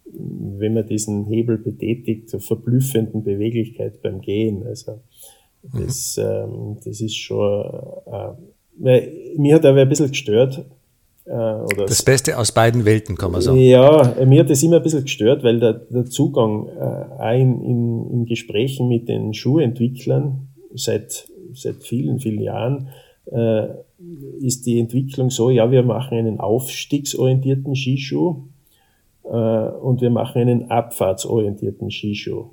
wenn 0.06 0.74
man 0.74 0.88
diesen 0.88 1.26
Hebel 1.26 1.58
betätigt, 1.58 2.36
verblüffenden 2.40 3.24
Beweglichkeit 3.24 4.02
beim 4.02 4.22
Gehen. 4.22 4.66
Also 4.66 5.00
das, 5.64 6.18
mhm. 6.18 6.24
ähm, 6.24 6.78
das 6.84 7.02
ist 7.02 7.16
schon, 7.16 7.64
äh, 8.78 9.08
mir 9.38 9.56
hat 9.56 9.66
aber 9.66 9.82
ein 9.82 9.90
bisschen 9.90 10.10
gestört. 10.10 10.66
Äh, 11.26 11.32
oder 11.32 11.86
das 11.86 12.04
Beste 12.04 12.38
aus 12.38 12.52
beiden 12.52 12.86
Welten, 12.86 13.16
kann 13.16 13.32
man 13.32 13.42
sagen. 13.42 13.58
Ja, 13.58 14.16
mir 14.26 14.42
hat 14.42 14.50
das 14.50 14.62
immer 14.62 14.78
ein 14.78 14.84
bisschen 14.84 15.04
gestört, 15.04 15.44
weil 15.44 15.60
der, 15.60 15.74
der 15.74 16.06
Zugang 16.06 16.68
äh, 16.68 17.42
in, 17.42 17.62
in, 17.62 18.12
in 18.12 18.26
Gesprächen 18.26 18.90
mit 18.90 19.08
den 19.08 19.34
Schuhentwicklern 19.34 20.50
seit, 20.74 21.30
seit 21.54 21.84
vielen, 21.84 22.20
vielen 22.20 22.42
Jahren 22.42 22.90
äh, 23.32 23.68
ist 24.42 24.66
die 24.66 24.80
Entwicklung 24.80 25.30
so, 25.30 25.50
ja, 25.50 25.72
wir 25.72 25.84
machen 25.84 26.18
einen 26.18 26.40
aufstiegsorientierten 26.40 27.76
Skischuh 27.76 28.44
äh, 29.24 29.28
und 29.28 30.02
wir 30.02 30.10
machen 30.10 30.42
einen 30.42 30.72
abfahrtsorientierten 30.72 31.90
Skischuh. 31.90 32.50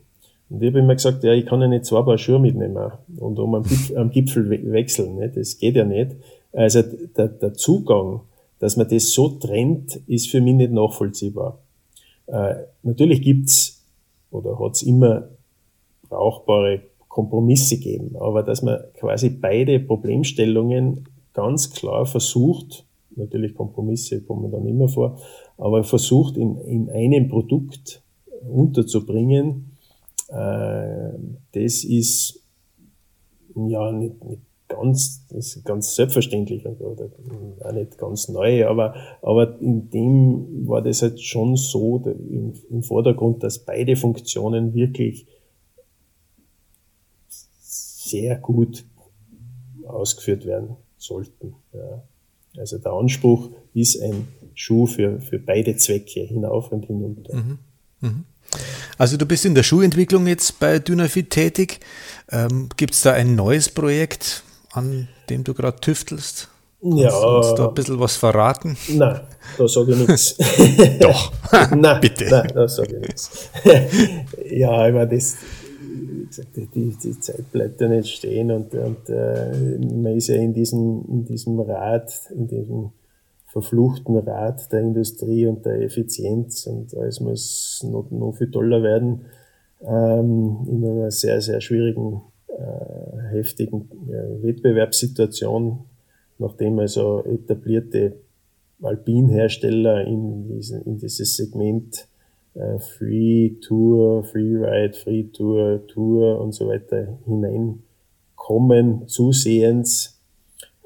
Und 0.51 0.63
ich 0.63 0.69
habe 0.71 0.81
immer 0.81 0.95
gesagt, 0.95 1.23
ja, 1.23 1.33
ich 1.33 1.47
kann 1.47 1.61
ja 1.61 1.69
nicht 1.69 1.85
zwei 1.85 2.03
Paar 2.03 2.19
Schuhe 2.19 2.41
mitnehmen 2.41 2.77
und 3.19 3.39
um 3.39 3.55
am 3.55 3.63
Gipfel, 3.63 3.97
am 3.97 4.11
Gipfel 4.11 4.51
wechseln. 4.73 5.17
Ne? 5.17 5.31
Das 5.31 5.59
geht 5.59 5.77
ja 5.77 5.85
nicht. 5.85 6.17
Also 6.53 6.83
der, 7.17 7.29
der 7.29 7.55
Zugang, 7.55 8.23
dass 8.59 8.77
man 8.77 8.89
das 8.89 9.13
so 9.13 9.29
trennt, 9.29 9.97
ist 10.09 10.29
für 10.29 10.41
mich 10.41 10.55
nicht 10.55 10.73
nachvollziehbar. 10.73 11.59
Äh, 12.27 12.55
natürlich 12.83 13.23
gibt's 13.23 13.85
oder 14.33 14.59
hat's 14.59 14.83
immer 14.83 15.29
brauchbare 16.09 16.83
Kompromisse 17.09 17.79
geben, 17.79 18.17
aber 18.19 18.43
dass 18.43 18.63
man 18.63 18.79
quasi 18.99 19.31
beide 19.31 19.81
Problemstellungen 19.81 21.09
ganz 21.33 21.71
klar 21.71 22.07
versucht, 22.07 22.85
natürlich 23.17 23.55
Kompromisse 23.55 24.23
kommen 24.23 24.51
dann 24.51 24.67
immer 24.67 24.89
vor, 24.89 25.19
aber 25.59 25.85
versucht 25.85 26.37
in, 26.37 26.57
in 26.59 26.91
einem 26.91 27.29
Produkt 27.29 28.03
unterzubringen, 28.49 29.70
äh, 30.31 31.13
das 31.53 31.85
ist 31.85 32.41
ja 33.55 33.93
nicht, 33.93 34.25
nicht 34.25 34.43
ganz, 34.69 35.27
das 35.29 35.61
ganz 35.65 35.95
selbstverständlich 35.97 36.65
oder 36.65 37.11
auch 37.65 37.73
nicht 37.73 37.99
ganz 37.99 38.29
neu, 38.29 38.67
aber, 38.67 38.95
aber 39.21 39.61
in 39.61 39.91
dem 39.91 40.69
war 40.69 40.81
das 40.81 41.03
halt 41.03 41.21
schon 41.21 41.57
so 41.57 42.03
im, 42.07 42.55
im 42.71 42.83
Vordergrund, 42.83 43.43
dass 43.43 43.59
beide 43.59 43.97
Funktionen 43.97 44.73
wirklich 44.73 45.27
sehr 47.61 48.37
gut 48.37 48.85
ausgeführt 49.87 50.47
werden 50.47 50.77
sollten. 50.97 51.55
Ja. 51.73 52.03
Also 52.57 52.79
der 52.79 52.93
Anspruch 52.93 53.51
ist 53.75 54.01
ein 54.01 54.29
Schuh 54.55 54.87
für, 54.87 55.21
für 55.21 55.39
beide 55.39 55.77
Zwecke, 55.77 56.21
hinauf 56.21 56.73
und 56.73 56.87
hinunter. 56.87 57.37
Mhm. 57.37 57.59
Mhm. 58.01 58.25
Also 58.99 59.17
du 59.17 59.27
bist 59.27 59.45
in 59.45 59.55
der 59.55 59.63
Schuhentwicklung 59.63 60.27
jetzt 60.27 60.59
bei 60.61 60.79
Dynafit 60.79 61.31
tätig. 61.31 61.81
Ähm, 62.31 62.69
Gibt 62.77 62.95
es 62.95 63.03
da 63.03 63.13
ein 63.13 63.35
neues 63.35 63.69
Projekt, 63.69 64.43
an 64.73 65.09
dem 65.29 65.45
du 65.45 65.55
gerade 65.55 65.81
tüftelst? 65.81 66.49
Kannst 66.83 66.99
ja. 66.99 67.11
du 67.11 67.37
uns 67.37 67.55
da 67.55 67.69
ein 67.69 67.75
bisschen 67.75 68.01
was 68.01 68.17
verraten? 68.17 68.77
Nein, 68.89 69.21
da 69.59 69.69
sage 69.69 69.93
ich 69.93 70.09
nichts. 70.09 70.37
Doch, 71.01 71.33
nein, 71.77 72.01
bitte. 72.01 72.27
Nein, 72.31 72.51
da 72.55 72.67
sage 72.69 72.97
ich 72.97 73.01
nichts. 73.03 73.51
ja, 74.51 74.89
ich 74.89 74.95
meine, 74.95 75.09
das, 75.09 75.37
die, 76.57 76.97
die 76.97 77.21
Zeit 77.21 77.53
bleibt 77.53 77.81
ja 77.83 77.89
nicht 77.89 78.17
stehen 78.17 78.51
und, 78.51 78.73
und 78.75 79.09
äh, 79.11 79.79
man 79.79 80.17
ist 80.17 80.29
ja 80.29 80.37
in 80.37 80.55
diesem, 80.55 81.05
in 81.07 81.25
diesem 81.27 81.61
Rad, 81.61 82.13
in 82.35 82.49
diesem 82.49 82.93
verfluchten 83.51 84.17
Rad 84.17 84.73
der 84.73 84.81
Industrie 84.81 85.47
und 85.47 85.67
der 85.67 85.81
Effizienz 85.83 86.67
und 86.67 86.97
alles 86.97 87.21
muss 87.21 87.85
noch, 87.91 88.11
noch 88.11 88.33
viel 88.33 88.51
toller 88.51 88.83
werden 88.83 89.23
ähm, 89.83 90.59
in 90.69 90.85
einer 90.85 91.11
sehr, 91.11 91.41
sehr 91.41 91.61
schwierigen, 91.61 92.23
äh, 92.49 93.33
heftigen 93.33 93.89
äh, 94.09 94.43
Wettbewerbssituation, 94.45 95.81
nachdem 96.39 96.79
also 96.79 97.25
etablierte 97.25 98.21
Alpinhersteller 98.83 100.07
in, 100.07 100.49
in 100.85 100.99
dieses 100.99 101.37
Segment 101.37 102.07
äh, 102.55 102.79
Free 102.79 103.57
Tour, 103.61 104.23
Free 104.25 104.57
Ride, 104.57 104.95
Free 104.95 105.25
Tour, 105.25 105.87
Tour 105.89 106.41
und 106.41 106.53
so 106.53 106.69
weiter 106.69 107.19
hineinkommen, 107.27 109.09
zusehends 109.09 110.20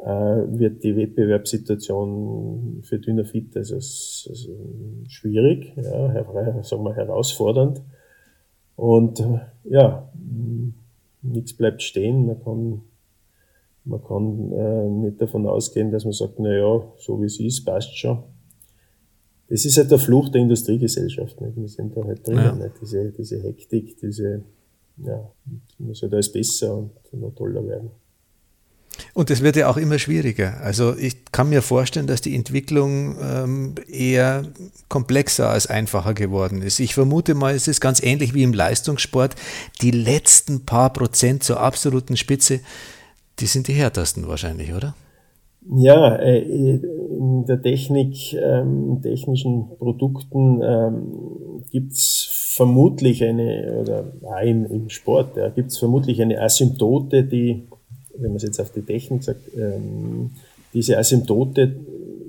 wird 0.06 0.84
die 0.84 0.96
Wettbewerbssituation 0.96 2.80
für 2.82 2.98
Dynafit 2.98 3.56
also, 3.56 3.76
also 3.76 4.52
schwierig, 5.08 5.72
ja, 5.76 6.62
sagen 6.62 6.84
wir 6.84 6.94
herausfordernd. 6.94 7.80
Und 8.76 9.24
ja, 9.64 10.10
nichts 11.22 11.54
bleibt 11.54 11.82
stehen. 11.82 12.26
Man 12.26 12.42
kann, 12.42 12.82
man 13.84 14.04
kann 14.04 14.52
äh, 14.52 14.88
nicht 14.88 15.22
davon 15.22 15.46
ausgehen, 15.46 15.90
dass 15.90 16.04
man 16.04 16.12
sagt, 16.12 16.38
na 16.38 16.52
ja, 16.52 16.82
so 16.98 17.20
wie 17.22 17.26
es 17.26 17.40
ist, 17.40 17.64
passt 17.64 17.96
schon. 17.96 18.22
Das 19.48 19.64
ist 19.64 19.76
halt 19.76 19.90
der 19.90 19.98
Fluch 19.98 20.30
der 20.30 20.42
Industriegesellschaft. 20.42 21.40
Nicht? 21.40 21.56
Wir 21.56 21.68
sind 21.68 21.96
da 21.96 22.04
halt 22.04 22.26
drinnen. 22.26 22.60
Ja. 22.60 22.70
Diese, 22.80 23.10
diese 23.12 23.42
Hektik, 23.42 23.96
diese, 23.98 24.42
ja, 24.98 25.30
muss 25.78 26.02
halt 26.02 26.14
alles 26.14 26.32
besser 26.32 26.76
und 26.76 26.90
noch 27.12 27.34
toller 27.34 27.66
werden. 27.66 27.90
Und 29.14 29.30
es 29.30 29.42
wird 29.42 29.54
ja 29.54 29.70
auch 29.70 29.76
immer 29.76 30.00
schwieriger. 30.00 30.60
Also 30.60 30.96
ich 30.98 31.26
kann 31.30 31.48
mir 31.48 31.62
vorstellen, 31.62 32.08
dass 32.08 32.20
die 32.20 32.34
Entwicklung 32.34 33.14
ähm, 33.22 33.74
eher 33.88 34.42
komplexer 34.88 35.48
als 35.50 35.68
einfacher 35.68 36.14
geworden 36.14 36.62
ist. 36.62 36.80
Ich 36.80 36.94
vermute 36.94 37.34
mal, 37.34 37.54
es 37.54 37.68
ist 37.68 37.80
ganz 37.80 38.02
ähnlich 38.02 38.34
wie 38.34 38.42
im 38.42 38.52
Leistungssport. 38.52 39.36
Die 39.80 39.92
letzten 39.92 40.66
paar 40.66 40.92
Prozent 40.92 41.44
zur 41.44 41.60
absoluten 41.60 42.16
Spitze, 42.16 42.58
die 43.38 43.46
sind 43.46 43.68
die 43.68 43.72
härtesten 43.74 44.26
wahrscheinlich, 44.26 44.74
oder? 44.74 44.96
Ja, 45.76 46.16
äh, 46.16 46.40
in 46.40 47.46
der 47.46 47.62
Technik, 47.62 48.34
ähm, 48.34 48.98
technischen 49.00 49.68
Produkten 49.78 50.60
ähm, 50.60 51.62
gibt 51.70 51.92
es 51.92 52.28
vermutlich 52.56 53.24
eine, 53.24 53.78
oder 53.80 54.12
nein, 54.20 54.66
im 54.66 54.88
Sport, 54.90 55.36
ja, 55.36 55.48
gibt 55.48 55.70
es 55.70 55.78
vermutlich 55.78 56.20
eine 56.20 56.40
Asymptote, 56.40 57.24
die 57.24 57.66
wenn 58.18 58.30
man 58.30 58.36
es 58.36 58.42
jetzt 58.42 58.60
auf 58.60 58.72
die 58.72 58.82
Technik 58.82 59.22
sagt, 59.22 59.40
ähm, 59.56 60.30
diese 60.72 60.98
Asymptote 60.98 61.76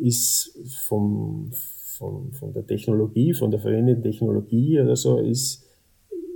ist 0.02 0.58
vom, 0.88 1.52
von, 1.98 2.32
von 2.34 2.54
der 2.54 2.66
Technologie, 2.66 3.34
von 3.34 3.52
der 3.52 3.60
verwendeten 3.60 4.04
Technologie 4.04 4.80
oder 4.80 4.96
so, 4.96 5.18
ist, 5.18 5.64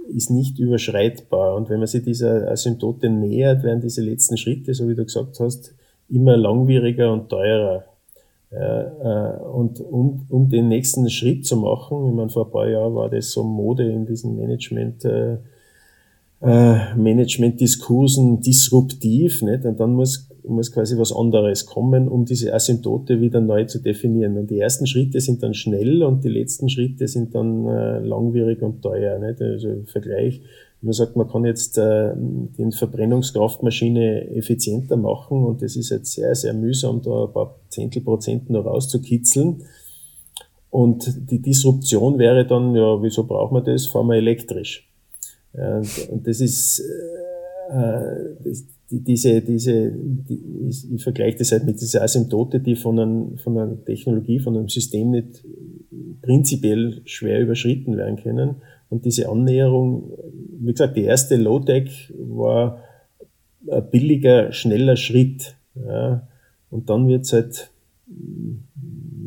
ist 0.07 0.29
nicht 0.29 0.57
überschreitbar. 0.57 1.55
Und 1.55 1.69
wenn 1.69 1.79
man 1.79 1.87
sich 1.87 2.03
dieser 2.03 2.49
Asymptote 2.49 3.09
nähert, 3.09 3.63
werden 3.63 3.81
diese 3.81 4.01
letzten 4.01 4.37
Schritte, 4.37 4.73
so 4.73 4.87
wie 4.89 4.95
du 4.95 5.05
gesagt 5.05 5.39
hast, 5.39 5.73
immer 6.09 6.35
langwieriger 6.35 7.13
und 7.13 7.29
teurer. 7.29 7.85
Ja, 8.51 9.37
äh, 9.37 9.43
und 9.43 9.79
um, 9.79 10.25
um 10.29 10.49
den 10.49 10.69
nächsten 10.69 11.07
Schritt 11.09 11.45
zu 11.45 11.55
machen, 11.57 12.07
ich 12.07 12.13
meine, 12.13 12.29
vor 12.29 12.45
ein 12.45 12.51
paar 12.51 12.67
Jahren 12.67 12.95
war 12.95 13.09
das 13.09 13.31
so 13.31 13.43
Mode 13.43 13.87
in 13.87 14.07
diesem 14.07 14.35
Management, 14.35 15.05
äh, 15.05 15.37
äh, 16.41 16.95
Management-Diskursen 16.95 18.41
disruptiv, 18.41 19.41
nicht? 19.41 19.65
und 19.65 19.79
dann 19.79 19.93
muss, 19.93 20.29
muss 20.47 20.71
quasi 20.71 20.97
was 20.97 21.11
anderes 21.11 21.65
kommen, 21.65 22.07
um 22.07 22.25
diese 22.25 22.53
Asymptote 22.53 23.19
wieder 23.19 23.41
neu 23.41 23.65
zu 23.65 23.79
definieren. 23.79 24.37
Und 24.37 24.49
die 24.49 24.59
ersten 24.59 24.87
Schritte 24.87 25.19
sind 25.19 25.43
dann 25.43 25.53
schnell 25.53 26.03
und 26.03 26.23
die 26.23 26.29
letzten 26.29 26.69
Schritte 26.69 27.07
sind 27.07 27.35
dann 27.35 27.67
äh, 27.67 27.99
langwierig 27.99 28.61
und 28.61 28.81
teuer. 28.81 29.19
Nicht? 29.19 29.41
Also 29.41 29.69
im 29.69 29.85
Vergleich, 29.85 30.41
man 30.81 30.93
sagt, 30.93 31.17
man 31.17 31.27
kann 31.27 31.43
jetzt 31.43 31.77
äh, 31.77 32.13
die 32.15 32.71
Verbrennungskraftmaschine 32.71 34.29
effizienter 34.31 34.95
machen 34.95 35.43
und 35.43 35.61
das 35.61 35.75
ist 35.75 35.89
jetzt 35.89 36.13
sehr, 36.13 36.33
sehr 36.35 36.53
mühsam, 36.53 37.01
da 37.01 37.25
ein 37.25 37.33
paar 37.33 37.55
Zehntelprozent 37.67 38.49
noch 38.49 38.65
rauszukitzeln. 38.65 39.63
Und 40.69 41.31
die 41.31 41.41
Disruption 41.41 42.17
wäre 42.17 42.45
dann, 42.45 42.75
ja, 42.75 43.01
wieso 43.01 43.25
braucht 43.25 43.51
man 43.51 43.65
das? 43.65 43.87
Fahren 43.87 44.07
wir 44.07 44.15
elektrisch. 44.15 44.88
Ja, 45.53 45.81
und, 46.09 46.27
das 46.27 46.41
ist 46.41 46.79
äh, 47.71 48.35
das, 48.43 48.65
die, 48.91 49.03
diese, 49.03 49.41
diese, 49.41 49.91
die, 49.91 50.67
ich, 50.67 50.91
ich 50.91 51.03
vergleiche 51.03 51.37
das 51.37 51.51
halt 51.51 51.65
mit 51.65 51.79
dieser 51.79 52.01
Asymptote, 52.01 52.59
die 52.59 52.75
von, 52.75 52.99
einem, 52.99 53.37
von 53.37 53.57
einer 53.57 53.83
Technologie, 53.83 54.39
von 54.39 54.57
einem 54.57 54.69
System 54.69 55.11
nicht 55.11 55.43
prinzipiell 56.21 57.01
schwer 57.05 57.41
überschritten 57.41 57.97
werden 57.97 58.17
können. 58.17 58.55
Und 58.89 59.05
diese 59.05 59.29
Annäherung, 59.29 60.11
wie 60.59 60.71
gesagt, 60.71 60.97
die 60.97 61.03
erste 61.03 61.35
Low-Tech 61.35 62.11
war 62.17 62.83
ein 63.69 63.89
billiger, 63.91 64.51
schneller 64.51 64.95
Schritt. 64.95 65.55
Ja. 65.75 66.27
Und 66.71 66.89
dann 66.89 67.07
wird's 67.07 67.33
halt, 67.33 67.69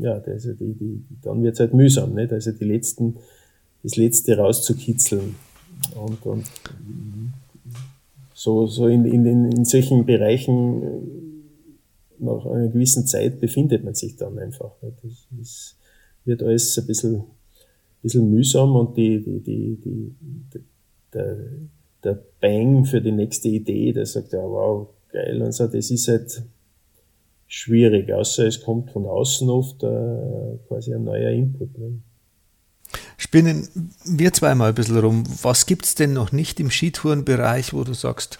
ja, 0.00 0.14
also 0.14 0.52
die, 0.54 0.74
die, 0.74 1.04
dann 1.22 1.42
wird's 1.42 1.60
halt 1.60 1.74
mühsam, 1.74 2.14
nicht? 2.14 2.32
Also 2.32 2.50
die 2.50 2.64
letzten, 2.64 3.16
das 3.82 3.96
letzte 3.96 4.36
rauszukitzeln. 4.36 5.36
Und, 5.94 6.24
und 6.26 6.46
so, 8.34 8.66
so 8.66 8.88
in, 8.88 9.04
in, 9.04 9.26
in 9.26 9.64
solchen 9.64 10.04
Bereichen 10.04 10.82
äh, 10.82 12.24
nach 12.24 12.46
einer 12.46 12.68
gewissen 12.68 13.06
Zeit 13.06 13.40
befindet 13.40 13.84
man 13.84 13.94
sich 13.94 14.16
dann 14.16 14.38
einfach. 14.38 14.72
Das, 14.80 15.26
das 15.30 15.76
wird 16.24 16.42
alles 16.42 16.78
ein 16.78 16.86
bisschen, 16.86 17.24
bisschen 18.02 18.30
mühsam 18.30 18.74
und 18.76 18.96
die, 18.96 19.22
die, 19.22 19.40
die, 19.40 19.78
die, 19.84 20.60
der, 21.12 21.36
der 22.02 22.22
Bang 22.40 22.84
für 22.84 23.00
die 23.00 23.12
nächste 23.12 23.48
Idee, 23.48 23.92
der 23.92 24.06
sagt, 24.06 24.32
ja, 24.32 24.42
wow, 24.42 24.88
geil 25.12 25.42
und 25.42 25.52
so, 25.52 25.66
das 25.66 25.90
ist 25.90 26.08
halt 26.08 26.42
schwierig, 27.46 28.12
außer 28.12 28.46
es 28.46 28.62
kommt 28.62 28.90
von 28.90 29.04
außen 29.04 29.48
oft 29.50 29.82
äh, 29.82 30.58
quasi 30.68 30.94
ein 30.94 31.04
neuer 31.04 31.30
Input. 31.30 31.76
Ne? 31.78 32.00
Spinnen 33.16 33.68
wir 34.04 34.32
zweimal 34.32 34.70
ein 34.70 34.74
bisschen 34.74 34.98
rum. 34.98 35.24
Was 35.42 35.66
gibt 35.66 35.84
es 35.84 35.94
denn 35.94 36.12
noch 36.12 36.32
nicht 36.32 36.60
im 36.60 36.70
Skitourenbereich, 36.70 37.72
wo 37.72 37.84
du 37.84 37.94
sagst, 37.94 38.38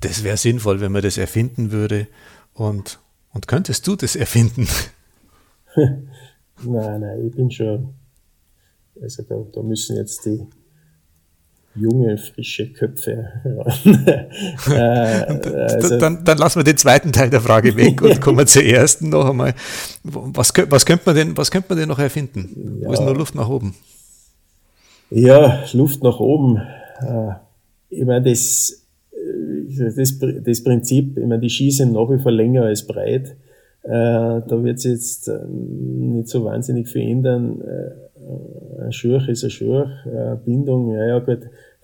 das 0.00 0.24
wäre 0.24 0.36
sinnvoll, 0.36 0.80
wenn 0.80 0.92
man 0.92 1.02
das 1.02 1.18
erfinden 1.18 1.72
würde? 1.72 2.06
Und, 2.54 2.98
und 3.32 3.48
könntest 3.48 3.86
du 3.86 3.96
das 3.96 4.16
erfinden? 4.16 4.68
nein, 5.76 7.00
nein, 7.00 7.26
ich 7.26 7.34
bin 7.34 7.50
schon, 7.50 7.94
Also 9.00 9.22
da, 9.22 9.36
da 9.52 9.62
müssen 9.62 9.96
jetzt 9.96 10.24
die 10.26 10.46
junge, 11.80 12.18
frische 12.18 12.72
Köpfe 12.72 13.28
äh, 14.70 14.72
also, 14.72 15.98
dann, 15.98 16.24
dann 16.24 16.38
lassen 16.38 16.60
wir 16.60 16.64
den 16.64 16.76
zweiten 16.76 17.12
Teil 17.12 17.30
der 17.30 17.40
Frage 17.40 17.76
weg 17.76 18.02
und 18.02 18.20
kommen 18.20 18.46
zur 18.46 18.62
ersten 18.62 19.10
noch 19.10 19.28
einmal. 19.28 19.54
Was, 20.02 20.52
was, 20.68 20.86
könnte 20.86 21.02
man 21.06 21.16
denn, 21.16 21.36
was 21.36 21.50
könnte 21.50 21.68
man 21.70 21.78
denn 21.78 21.88
noch 21.88 21.98
erfinden? 21.98 22.80
Ja, 22.80 22.88
Wo 22.88 22.92
ist 22.92 23.00
noch 23.00 23.16
Luft 23.16 23.34
nach 23.34 23.48
oben? 23.48 23.74
Ja, 25.10 25.64
Luft 25.72 26.02
nach 26.02 26.20
oben. 26.20 26.58
Äh, 27.00 27.32
ich 27.90 28.04
meine, 28.04 28.30
das, 28.30 28.84
äh, 29.12 29.92
das, 29.96 30.18
das 30.18 30.62
Prinzip, 30.62 31.16
ich 31.16 31.26
meine, 31.26 31.40
die 31.40 31.50
Ski 31.50 31.70
sind 31.70 31.92
nach 31.92 32.08
wie 32.10 32.22
vor 32.22 32.32
länger 32.32 32.64
als 32.64 32.86
breit. 32.86 33.36
Da 33.82 34.44
wird 34.46 34.78
sich 34.78 34.92
jetzt 34.92 35.30
nicht 35.48 36.28
so 36.28 36.44
wahnsinnig 36.44 36.86
viel 36.86 37.00
ändern. 37.00 37.62
Ein 38.78 38.92
Schurch 38.92 39.26
ist 39.28 39.42
ein 39.42 39.48
Schurch, 39.48 39.90
eine 40.04 40.38
Bindung, 40.44 40.92
ja, 40.92 41.06
ja 41.06 41.18
gut, 41.18 41.38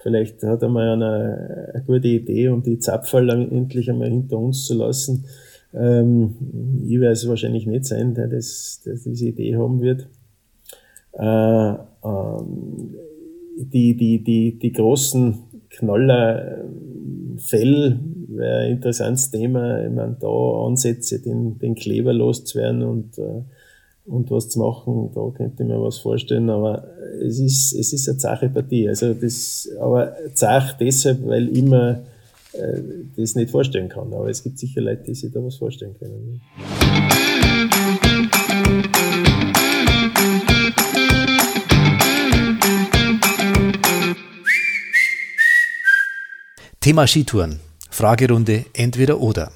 vielleicht 0.07 0.40
hat 0.44 0.62
er 0.62 0.68
mal 0.68 0.90
eine, 0.90 1.72
eine 1.74 1.82
gute 1.84 2.07
Idee, 2.07 2.48
um 2.50 2.62
die 2.62 2.78
Zapferl 2.78 3.28
endlich 3.28 3.90
einmal 3.90 4.09
hinter 4.09 4.38
uns 4.38 4.64
zu 4.64 4.74
lassen. 4.74 5.24
Ähm, 5.74 6.36
ich 6.86 7.00
werde 7.00 7.14
es 7.14 7.28
wahrscheinlich 7.28 7.66
nicht 7.66 7.86
sein, 7.86 8.14
der, 8.14 8.28
das, 8.28 8.82
der 8.86 8.94
diese 8.94 9.26
Idee 9.26 9.57
haben 9.57 9.80
wird. 9.80 10.07
Äh, 11.12 11.74
ähm, 12.04 12.94
die, 13.57 13.96
die, 13.96 14.22
die, 14.22 14.57
die 14.61 14.72
großen 14.72 15.38
Knaller, 15.70 16.59
ähm, 16.59 17.38
Fell 17.38 17.98
wäre 18.28 18.61
ein 18.61 18.72
interessantes 18.72 19.32
Thema. 19.32 19.84
Ich 19.84 19.90
meine, 19.90 20.16
da 20.20 20.28
Ansätze, 20.66 21.20
den, 21.20 21.59
den 21.59 21.74
Kleber 21.74 22.12
loszuwerden 22.12 22.84
und, 22.84 23.18
äh, 23.18 23.42
und 24.07 24.30
was 24.30 24.48
zu 24.48 24.61
machen, 24.61 25.11
da 25.14 25.30
könnte 25.36 25.62
ich 25.62 25.68
mir 25.68 25.82
was 25.82 25.98
vorstellen, 25.98 26.48
aber 26.48 26.84
es 27.20 27.38
ist, 27.38 27.72
es 27.74 27.92
ist 27.92 28.09
eine 28.09 28.18
zache 28.18 28.48
Partie. 28.48 28.88
Also 28.88 29.14
das, 29.14 29.68
aber 29.80 30.12
zach 30.34 30.76
deshalb, 30.78 31.26
weil 31.26 31.48
ich 31.48 31.62
mir 31.62 32.04
äh, 32.52 32.80
das 33.16 33.34
nicht 33.34 33.50
vorstellen 33.50 33.88
kann. 33.88 34.12
Aber 34.12 34.28
es 34.28 34.42
gibt 34.42 34.59
sicher 34.59 34.80
Leute, 34.80 35.04
die 35.04 35.14
sich 35.14 35.32
da 35.32 35.42
was 35.42 35.57
vorstellen 35.57 35.96
können. 35.98 36.40
Thema 46.80 47.07
Skitouren. 47.09 47.59
Fragerunde 47.90 48.66
entweder 48.74 49.20
oder. 49.20 49.50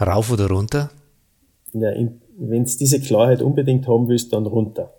Rauf 0.00 0.32
oder 0.32 0.48
runter? 0.48 0.90
Ja, 1.72 1.90
wenn 2.38 2.64
du 2.64 2.70
diese 2.78 3.00
Klarheit 3.00 3.42
unbedingt 3.42 3.86
haben 3.86 4.08
willst, 4.08 4.32
dann 4.32 4.46
runter. 4.46 4.92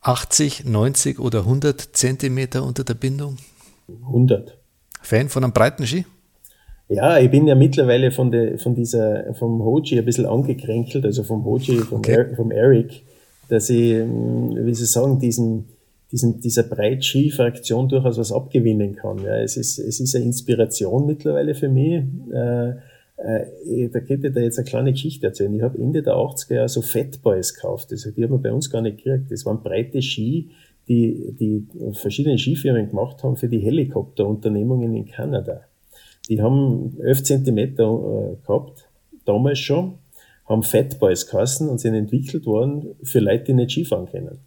80, 0.00 0.64
90 0.64 1.18
oder 1.18 1.40
100 1.40 1.80
Zentimeter 1.80 2.64
unter 2.64 2.84
der 2.84 2.94
Bindung? 2.94 3.36
100. 3.88 4.56
Fan 5.02 5.28
von 5.28 5.44
einem 5.44 5.52
breiten 5.52 5.86
Ski? 5.86 6.04
Ja, 6.88 7.18
ich 7.18 7.30
bin 7.30 7.48
ja 7.48 7.56
mittlerweile 7.56 8.12
von, 8.12 8.30
der, 8.30 8.58
von 8.58 8.74
dieser, 8.74 9.34
vom 9.34 9.62
Hoji 9.64 9.98
ein 9.98 10.04
bisschen 10.04 10.26
angekränkelt, 10.26 11.04
also 11.04 11.24
vom 11.24 11.44
Hoji, 11.44 11.78
vom, 11.78 11.98
okay. 11.98 12.12
er, 12.12 12.36
vom 12.36 12.52
Eric, 12.52 13.02
dass 13.48 13.68
ich, 13.70 13.94
hm, 13.94 14.64
wie 14.64 14.74
Sie 14.74 14.86
sagen, 14.86 15.18
diesen, 15.18 15.64
diesen, 16.12 16.40
dieser 16.40 16.62
Breit-Ski-Fraktion 16.62 17.88
durchaus 17.88 18.18
was 18.18 18.30
abgewinnen 18.30 18.94
kann. 18.94 19.18
Ja, 19.18 19.36
es, 19.38 19.56
ist, 19.56 19.80
es 19.80 19.98
ist 19.98 20.14
eine 20.14 20.24
Inspiration 20.24 21.06
mittlerweile 21.06 21.56
für 21.56 21.68
mich. 21.68 22.04
Äh, 22.32 22.74
äh, 23.16 23.88
da 23.88 24.00
könnte 24.00 24.28
ich 24.28 24.34
da 24.34 24.40
jetzt 24.40 24.58
eine 24.58 24.68
kleine 24.68 24.92
Geschichte 24.92 25.26
erzählen. 25.26 25.54
Ich 25.54 25.62
habe 25.62 25.78
Ende 25.78 26.02
der 26.02 26.14
80er 26.14 26.54
Jahre 26.54 26.68
so 26.68 26.82
Fat 26.82 27.22
Boys 27.22 27.54
gekauft. 27.54 27.88
Also 27.90 28.10
die 28.10 28.22
haben 28.22 28.32
wir 28.32 28.38
bei 28.38 28.52
uns 28.52 28.70
gar 28.70 28.82
nicht 28.82 29.02
gekriegt. 29.02 29.30
Das 29.30 29.46
waren 29.46 29.62
breite 29.62 30.02
Ski, 30.02 30.50
die, 30.88 31.34
die 31.38 31.66
verschiedene 31.94 32.38
Skifirmen 32.38 32.88
gemacht 32.88 33.22
haben 33.22 33.36
für 33.36 33.48
die 33.48 33.58
Helikopterunternehmungen 33.58 34.94
in 34.94 35.06
Kanada. 35.06 35.62
Die 36.28 36.42
haben 36.42 36.96
11 37.00 37.22
Zentimeter 37.22 37.84
äh, 37.84 38.46
gehabt, 38.46 38.88
damals 39.24 39.58
schon, 39.58 39.94
haben 40.44 40.62
Fat 40.62 40.98
Boys 40.98 41.26
geheißen 41.26 41.68
und 41.68 41.78
sind 41.78 41.94
entwickelt 41.94 42.46
worden 42.46 42.96
für 43.02 43.20
Leute, 43.20 43.44
die 43.44 43.54
nicht 43.54 43.70
Skifahren 43.70 44.06
können. 44.06 44.38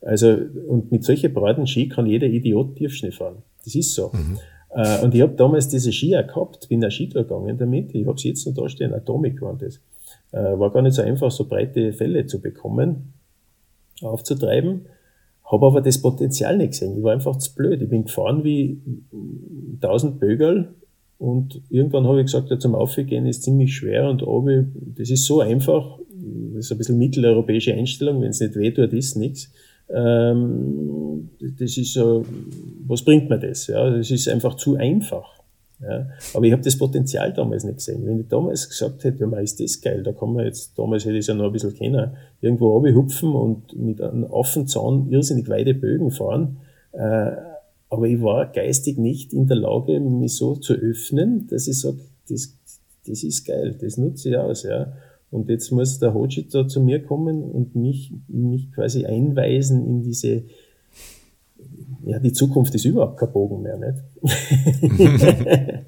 Also, 0.00 0.36
und 0.68 0.92
mit 0.92 1.04
solchen 1.04 1.32
breiten 1.32 1.66
Ski 1.66 1.88
kann 1.88 2.06
jeder 2.06 2.26
Idiot 2.26 2.76
Tiefschnee 2.76 3.12
fahren. 3.12 3.42
Das 3.64 3.74
ist 3.74 3.94
so. 3.94 4.10
Mhm. 4.12 4.38
Äh, 4.70 5.02
und 5.04 5.14
ich 5.14 5.22
habe 5.22 5.34
damals 5.34 5.68
diese 5.68 5.92
Skier 5.92 6.22
gehabt, 6.22 6.68
bin 6.68 6.80
da 6.80 6.90
Skitour 6.90 7.22
gegangen 7.22 7.58
damit. 7.58 7.94
Ich 7.94 8.06
habe 8.06 8.18
sie 8.18 8.28
jetzt 8.28 8.46
noch 8.46 8.54
da 8.54 8.68
stehen, 8.68 8.92
Atomic 8.92 9.40
waren 9.42 9.58
das. 9.58 9.80
Äh, 10.32 10.58
war 10.58 10.72
gar 10.72 10.82
nicht 10.82 10.94
so 10.94 11.02
einfach, 11.02 11.30
so 11.30 11.46
breite 11.46 11.92
Fälle 11.92 12.26
zu 12.26 12.40
bekommen, 12.40 13.14
aufzutreiben. 14.02 14.86
Habe 15.44 15.66
aber 15.66 15.80
das 15.80 16.02
Potenzial 16.02 16.56
nicht 16.56 16.72
gesehen. 16.72 16.96
Ich 16.96 17.02
war 17.02 17.12
einfach 17.12 17.36
zu 17.36 17.54
blöd. 17.54 17.80
Ich 17.80 17.88
bin 17.88 18.04
gefahren 18.04 18.42
wie 18.42 18.80
1000 19.80 20.18
Bögerl 20.18 20.74
und 21.18 21.62
irgendwann 21.70 22.06
habe 22.06 22.20
ich 22.20 22.26
gesagt, 22.26 22.50
ja, 22.50 22.58
zum 22.58 22.74
Aufgehen 22.74 23.26
ist 23.26 23.42
ziemlich 23.42 23.74
schwer 23.74 24.10
und 24.10 24.22
oben, 24.22 24.94
das 24.96 25.10
ist 25.10 25.24
so 25.24 25.40
einfach. 25.40 25.98
Das 26.54 26.66
ist 26.66 26.72
ein 26.72 26.78
bisschen 26.78 26.98
mitteleuropäische 26.98 27.74
Einstellung. 27.74 28.20
Wenn 28.20 28.30
es 28.30 28.40
nicht 28.40 28.56
weh 28.56 28.70
tut, 28.70 28.92
ist 28.92 29.16
nichts. 29.16 29.52
Ähm, 29.88 31.30
das 31.58 31.76
ist 31.76 31.96
was 31.96 33.04
bringt 33.04 33.28
mir 33.30 33.38
das? 33.38 33.66
Ja, 33.66 33.90
das 33.90 34.10
ist 34.10 34.28
einfach 34.28 34.54
zu 34.56 34.76
einfach. 34.76 35.36
Ja, 35.80 36.06
aber 36.32 36.46
ich 36.46 36.52
habe 36.52 36.62
das 36.62 36.78
Potenzial 36.78 37.34
damals 37.34 37.64
nicht 37.64 37.76
gesehen. 37.76 38.06
Wenn 38.06 38.20
ich 38.20 38.28
damals 38.28 38.68
gesagt 38.68 39.04
hätte, 39.04 39.28
ja, 39.30 39.38
ist 39.38 39.60
das 39.60 39.80
geil, 39.82 40.02
da 40.02 40.12
kann 40.12 40.32
man 40.32 40.46
jetzt, 40.46 40.78
damals 40.78 41.04
hätte 41.04 41.16
ich 41.16 41.20
es 41.20 41.26
ja 41.26 41.34
noch 41.34 41.46
ein 41.46 41.52
bisschen 41.52 41.74
kennen, 41.74 42.12
irgendwo 42.40 42.82
hupfen 42.82 43.34
und 43.34 43.76
mit 43.76 44.00
einem 44.00 44.24
Affenzahn 44.24 45.08
irrsinnig 45.10 45.48
weite 45.50 45.74
Bögen 45.74 46.10
fahren. 46.10 46.56
Äh, 46.92 47.32
aber 47.90 48.06
ich 48.06 48.22
war 48.22 48.46
geistig 48.46 48.96
nicht 48.96 49.34
in 49.34 49.46
der 49.46 49.58
Lage, 49.58 50.00
mich 50.00 50.34
so 50.34 50.56
zu 50.56 50.72
öffnen, 50.72 51.46
dass 51.48 51.68
ich 51.68 51.78
sage, 51.78 51.98
das, 52.28 52.56
das 53.06 53.22
ist 53.22 53.46
geil, 53.46 53.76
das 53.78 53.98
nutze 53.98 54.30
ich 54.30 54.36
aus. 54.36 54.62
Ja. 54.62 54.92
Und 55.30 55.48
jetzt 55.48 55.72
muss 55.72 55.98
der 55.98 56.14
Hoji 56.14 56.46
da 56.48 56.68
zu 56.68 56.80
mir 56.80 57.02
kommen 57.02 57.42
und 57.42 57.74
mich, 57.74 58.12
mich 58.28 58.72
quasi 58.72 59.06
einweisen 59.06 59.86
in 59.86 60.02
diese, 60.02 60.44
ja, 62.04 62.18
die 62.18 62.32
Zukunft 62.32 62.74
ist 62.74 62.84
überhaupt 62.84 63.18
kein 63.18 63.32
Bogen 63.32 63.62
mehr, 63.62 63.76
nicht? 63.76 63.98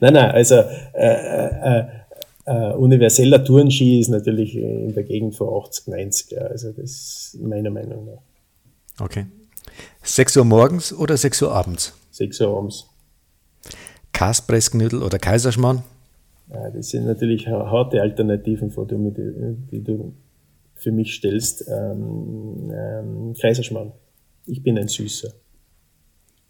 nein, 0.00 0.14
nein, 0.14 0.30
also 0.30 0.54
äh, 0.94 1.80
äh, 1.80 1.84
äh, 2.46 2.72
universeller 2.74 3.44
Tourenski 3.44 4.00
ist 4.00 4.08
natürlich 4.08 4.56
in 4.56 4.94
der 4.94 5.04
Gegend 5.04 5.34
von 5.34 5.62
80, 5.62 5.88
90, 5.88 6.30
ja, 6.30 6.42
also 6.42 6.72
das 6.72 7.34
ist 7.34 7.42
meiner 7.42 7.70
Meinung 7.70 8.06
nach. 8.06 9.04
Okay. 9.04 9.26
6 10.02 10.36
Uhr 10.36 10.44
morgens 10.44 10.92
oder 10.92 11.16
6 11.16 11.42
Uhr 11.42 11.52
abends? 11.52 11.94
6 12.12 12.40
Uhr 12.40 12.56
abends. 12.56 12.86
Kaspressknödel 14.12 15.02
oder 15.02 15.18
Kaiserschmarrn? 15.18 15.82
Das 16.50 16.88
sind 16.88 17.06
natürlich 17.06 17.46
harte 17.46 18.02
Alternativen, 18.02 18.70
vor 18.70 18.86
die, 18.86 18.96
die 19.70 19.84
du 19.84 20.12
für 20.74 20.90
mich 20.90 21.14
stellst. 21.14 21.64
Ähm, 21.68 22.70
ähm, 22.72 23.34
Kaiserschmarrn. 23.40 23.92
Ich 24.46 24.62
bin 24.62 24.78
ein 24.78 24.88
Süßer. 24.88 25.32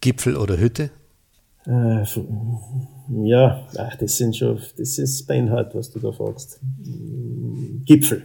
Gipfel 0.00 0.36
oder 0.36 0.58
Hütte? 0.58 0.90
Äh, 1.66 2.04
ja, 3.24 3.66
ach, 3.76 3.96
das 3.96 4.16
sind 4.16 4.36
schon, 4.36 4.58
das 4.78 4.98
ist 4.98 5.26
beinhart, 5.26 5.74
was 5.74 5.90
du 5.90 5.98
da 5.98 6.10
fragst. 6.10 6.60
Gipfel. 7.84 8.22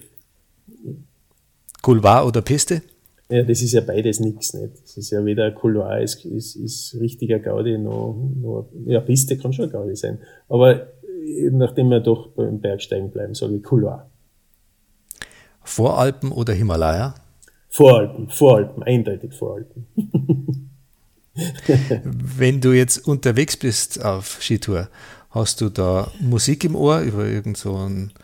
Couloir 1.81 2.25
oder 2.25 2.41
Piste? 2.41 2.81
Ja, 3.29 3.43
das 3.43 3.61
ist 3.61 3.73
ja 3.73 3.81
beides 3.81 4.19
nichts 4.19 4.53
nicht. 4.53 4.73
Das 4.83 4.97
ist 4.97 5.09
ja 5.09 5.25
weder 5.25 5.51
Couloir, 5.51 5.99
ist, 5.99 6.23
ist, 6.25 6.55
ist 6.55 6.95
richtiger 6.99 7.39
Gaudi, 7.39 7.77
noch, 7.77 8.15
noch, 8.35 8.69
ja, 8.85 9.01
Piste 9.01 9.37
kann 9.37 9.51
schon 9.51 9.69
Gaudi 9.69 9.95
sein. 9.95 10.19
Aber 10.47 10.93
nachdem 11.51 11.89
wir 11.89 11.99
doch 11.99 12.29
beim 12.29 12.59
Bergsteigen 12.59 13.11
bleiben, 13.11 13.33
sage 13.33 13.55
ich 13.55 13.63
Couloir. 13.63 14.09
Voralpen 15.63 16.31
oder 16.31 16.53
Himalaya? 16.53 17.15
Voralpen, 17.69 18.29
Voralpen, 18.29 18.83
eindeutig 18.83 19.33
Voralpen. 19.33 19.87
Wenn 22.03 22.61
du 22.61 22.71
jetzt 22.71 23.05
unterwegs 23.07 23.57
bist 23.57 24.03
auf 24.03 24.37
Skitour, 24.41 24.87
hast 25.31 25.59
du 25.59 25.69
da 25.69 26.09
Musik 26.21 26.63
im 26.63 26.75
Ohr 26.75 27.01
über 27.01 27.25
irgendeinen 27.25 28.11
so 28.11 28.15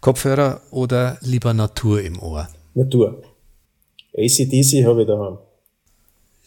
Kopfhörer 0.00 0.62
oder 0.70 1.18
lieber 1.20 1.52
Natur 1.52 2.00
im 2.00 2.18
Ohr? 2.20 2.48
Natur. 2.74 3.22
ACDC 4.16 4.86
habe 4.86 5.02
ich 5.02 5.08
daheim. 5.08 5.38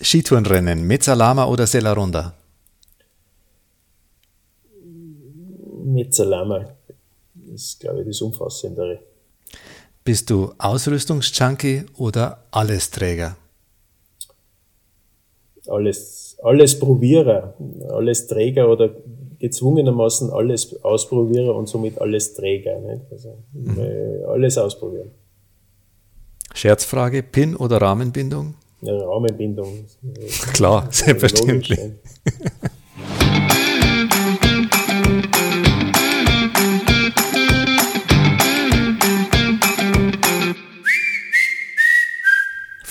Skitourenrennen, 0.01 0.86
Mezzalama 0.86 1.45
oder 1.45 1.68
Sella 1.68 1.93
Mezzalama 5.93 6.65
ist, 7.53 7.79
glaube 7.79 8.01
ich, 8.01 8.07
das 8.07 8.21
Umfassendere. 8.21 8.99
Bist 10.03 10.29
du 10.29 10.53
Ausrüstungsjunkie 10.57 11.83
oder 11.97 12.43
Allesträger? 12.51 13.35
Alles, 15.67 16.38
alles 16.41 16.79
Probierer, 16.79 17.53
alles 17.89 18.27
Träger 18.27 18.69
oder 18.69 18.89
gezwungenermaßen 19.39 20.31
alles 20.31 20.81
Ausprobierer 20.83 21.53
und 21.53 21.67
somit 21.67 21.99
alles 21.99 22.33
Träger. 22.33 22.79
Nicht? 22.79 23.11
Also 23.11 23.38
mhm. 23.51 23.79
alles 24.27 24.57
ausprobieren. 24.57 25.11
Scherzfrage, 26.53 27.21
Pin 27.23 27.55
oder 27.55 27.81
Rahmenbindung? 27.81 28.55
Ja, 28.79 28.95
Rahmenbindung. 28.95 29.85
Klar, 30.53 30.88
selbstverständlich. 30.91 31.79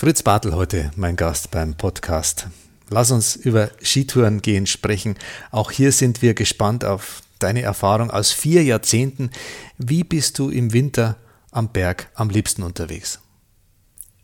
Fritz 0.07 0.23
Bartel 0.23 0.55
heute 0.55 0.93
mein 0.95 1.17
Gast 1.17 1.51
beim 1.51 1.75
Podcast. 1.75 2.47
Lass 2.91 3.11
uns 3.11 3.35
über 3.35 3.71
Skitouren 3.83 4.41
gehen 4.41 4.67
sprechen. 4.67 5.17
Auch 5.51 5.73
hier 5.73 5.91
sind 5.91 6.23
wir 6.23 6.35
gespannt 6.35 6.85
auf 6.85 7.23
deine 7.41 7.63
Erfahrung 7.63 8.13
aus 8.13 8.31
vier 8.31 8.63
Jahrzehnten. 8.63 9.31
Wie 9.79 10.05
bist 10.05 10.39
du 10.39 10.49
im 10.49 10.73
Winter 10.73 11.17
am 11.51 11.71
Berg 11.73 12.09
am 12.15 12.31
liebsten 12.31 12.63
unterwegs? 12.63 13.21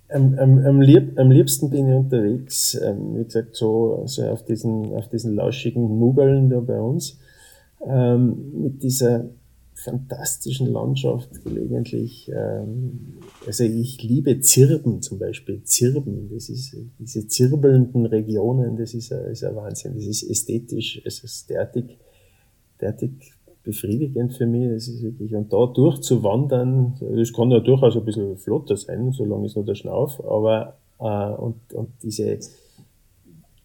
Am, 0.09 0.39
am, 0.39 0.65
am, 0.65 0.81
lieb, 0.81 1.19
am 1.19 1.33
liebsten 1.33 1.69
bin 1.69 1.89
ich 1.89 1.97
unterwegs, 1.97 2.75
ähm, 2.81 3.17
wie 3.19 3.25
gesagt, 3.25 3.57
so 3.57 4.03
also 4.03 4.29
auf, 4.29 4.45
diesen, 4.45 4.93
auf 4.93 5.09
diesen 5.09 5.35
lauschigen 5.35 5.83
Mugeln 5.83 6.49
da 6.49 6.61
bei 6.61 6.79
uns, 6.81 7.19
ähm, 7.85 8.53
mit 8.55 8.85
dieser 8.85 9.25
fantastischen 9.75 10.73
Landschaft 10.73 11.43
gelegentlich. 11.45 12.31
Ähm, 12.35 13.19
also 13.47 13.65
ich 13.65 14.03
liebe 14.03 14.41
Zirben 14.41 15.03
zum 15.03 15.19
Beispiel. 15.19 15.63
Zirben, 15.65 16.31
das 16.33 16.49
ist 16.49 16.77
diese 16.99 17.27
zirbelnden 17.27 18.07
Regionen, 18.07 18.77
das 18.77 18.95
ist 18.95 19.13
ein, 19.13 19.31
ist 19.33 19.45
ein 19.45 19.57
Wahnsinn. 19.57 19.95
Das 19.95 20.05
ist 20.05 20.23
ästhetisch, 20.23 21.01
es 21.05 21.25
ist 21.25 21.51
derartig, 21.51 21.99
derartig 22.81 23.13
befriedigend 23.63 24.35
für 24.35 24.47
mich. 24.47 24.69
Das 24.69 24.89
ist 24.89 25.03
wirklich, 25.03 25.35
und 25.35 25.53
da 25.53 25.67
durchzuwandern, 25.67 26.95
das 27.17 27.33
kann 27.33 27.51
ja 27.51 27.61
durchaus 27.61 27.97
ein 27.97 28.05
bisschen 28.05 28.37
flotter 28.37 28.77
sein, 28.77 29.13
solange 29.13 29.47
es 29.47 29.57
nur 29.57 29.65
der 29.65 29.75
Schnauf, 29.75 30.23
aber 30.25 30.77
äh, 30.99 31.33
und, 31.35 31.73
und 31.73 31.91
diese 32.03 32.39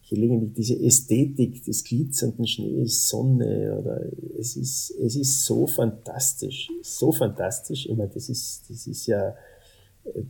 gelegentlich 0.08 0.52
diese 0.54 0.78
Ästhetik 0.78 1.64
des 1.64 1.84
glitzernden 1.84 2.46
Schnees, 2.46 3.08
Sonne 3.08 3.78
oder 3.78 4.06
es 4.38 4.56
ist, 4.56 4.90
es 4.90 5.16
ist 5.16 5.44
so 5.44 5.66
fantastisch, 5.66 6.68
so 6.82 7.12
fantastisch. 7.12 7.88
Meine, 7.88 8.08
das 8.08 8.28
ist, 8.28 8.64
das 8.68 8.86
ist 8.86 9.06
ja 9.06 9.34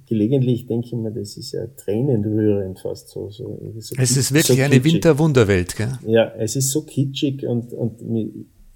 gelegentlich 0.07 0.67
denke 0.67 0.87
ich 0.87 0.93
mir, 0.93 1.13
das 1.13 1.37
ist 1.37 1.53
ja 1.53 1.67
tränenrührend 1.67 2.79
fast 2.81 3.09
so. 3.09 3.31
so, 3.31 3.61
so 3.79 3.95
es 3.99 4.17
ist 4.17 4.33
wirklich 4.33 4.59
so 4.59 4.65
eine 4.65 4.83
Winterwunderwelt, 4.83 5.77
gell? 5.77 5.99
Ja, 6.07 6.33
es 6.37 6.57
ist 6.57 6.71
so 6.71 6.83
kitschig 6.83 7.47
und, 7.47 7.73
und 7.73 8.03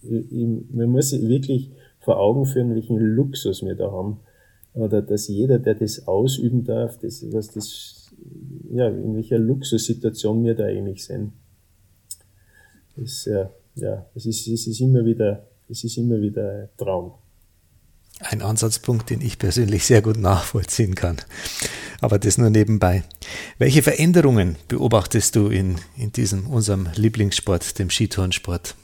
man 0.02 0.88
muss 0.90 1.10
sich 1.10 1.26
wirklich 1.26 1.70
vor 2.00 2.18
Augen 2.18 2.46
führen, 2.46 2.74
welchen 2.74 2.98
Luxus 2.98 3.62
wir 3.62 3.74
da 3.74 3.90
haben. 3.90 4.20
Oder 4.74 5.02
dass 5.02 5.28
jeder, 5.28 5.58
der 5.58 5.74
das 5.74 6.08
ausüben 6.08 6.64
darf, 6.64 6.98
das, 6.98 7.24
was 7.32 7.48
das, 7.48 8.01
ja, 8.72 8.88
in 8.88 9.14
welcher 9.14 9.38
Luxussituation 9.38 10.44
wir 10.44 10.54
da 10.54 10.64
eigentlich 10.64 11.04
sind. 11.04 11.32
Das, 12.96 13.24
ja, 13.24 13.50
ja, 13.74 14.06
es 14.14 14.26
ist, 14.26 14.46
es 14.48 14.66
ist 14.66 14.80
immer 14.80 15.04
wieder, 15.04 15.46
es 15.68 15.84
ist 15.84 15.96
immer 15.96 16.20
wieder 16.20 16.50
ein 16.50 16.68
Traum. 16.76 17.12
Ein 18.20 18.42
Ansatzpunkt, 18.42 19.10
den 19.10 19.20
ich 19.20 19.38
persönlich 19.38 19.84
sehr 19.84 20.02
gut 20.02 20.16
nachvollziehen 20.16 20.94
kann. 20.94 21.16
Aber 22.00 22.18
das 22.18 22.38
nur 22.38 22.50
nebenbei. 22.50 23.04
Welche 23.58 23.82
Veränderungen 23.82 24.56
beobachtest 24.68 25.34
du 25.36 25.48
in, 25.48 25.76
in 25.96 26.12
diesem, 26.12 26.46
unserem 26.46 26.88
Lieblingssport, 26.94 27.78
dem 27.78 27.90
Skitourensport? 27.90 28.76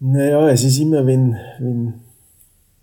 Naja, 0.00 0.48
es 0.50 0.64
ist 0.64 0.78
immer, 0.78 1.06
wenn, 1.06 1.36
wenn, 1.58 1.94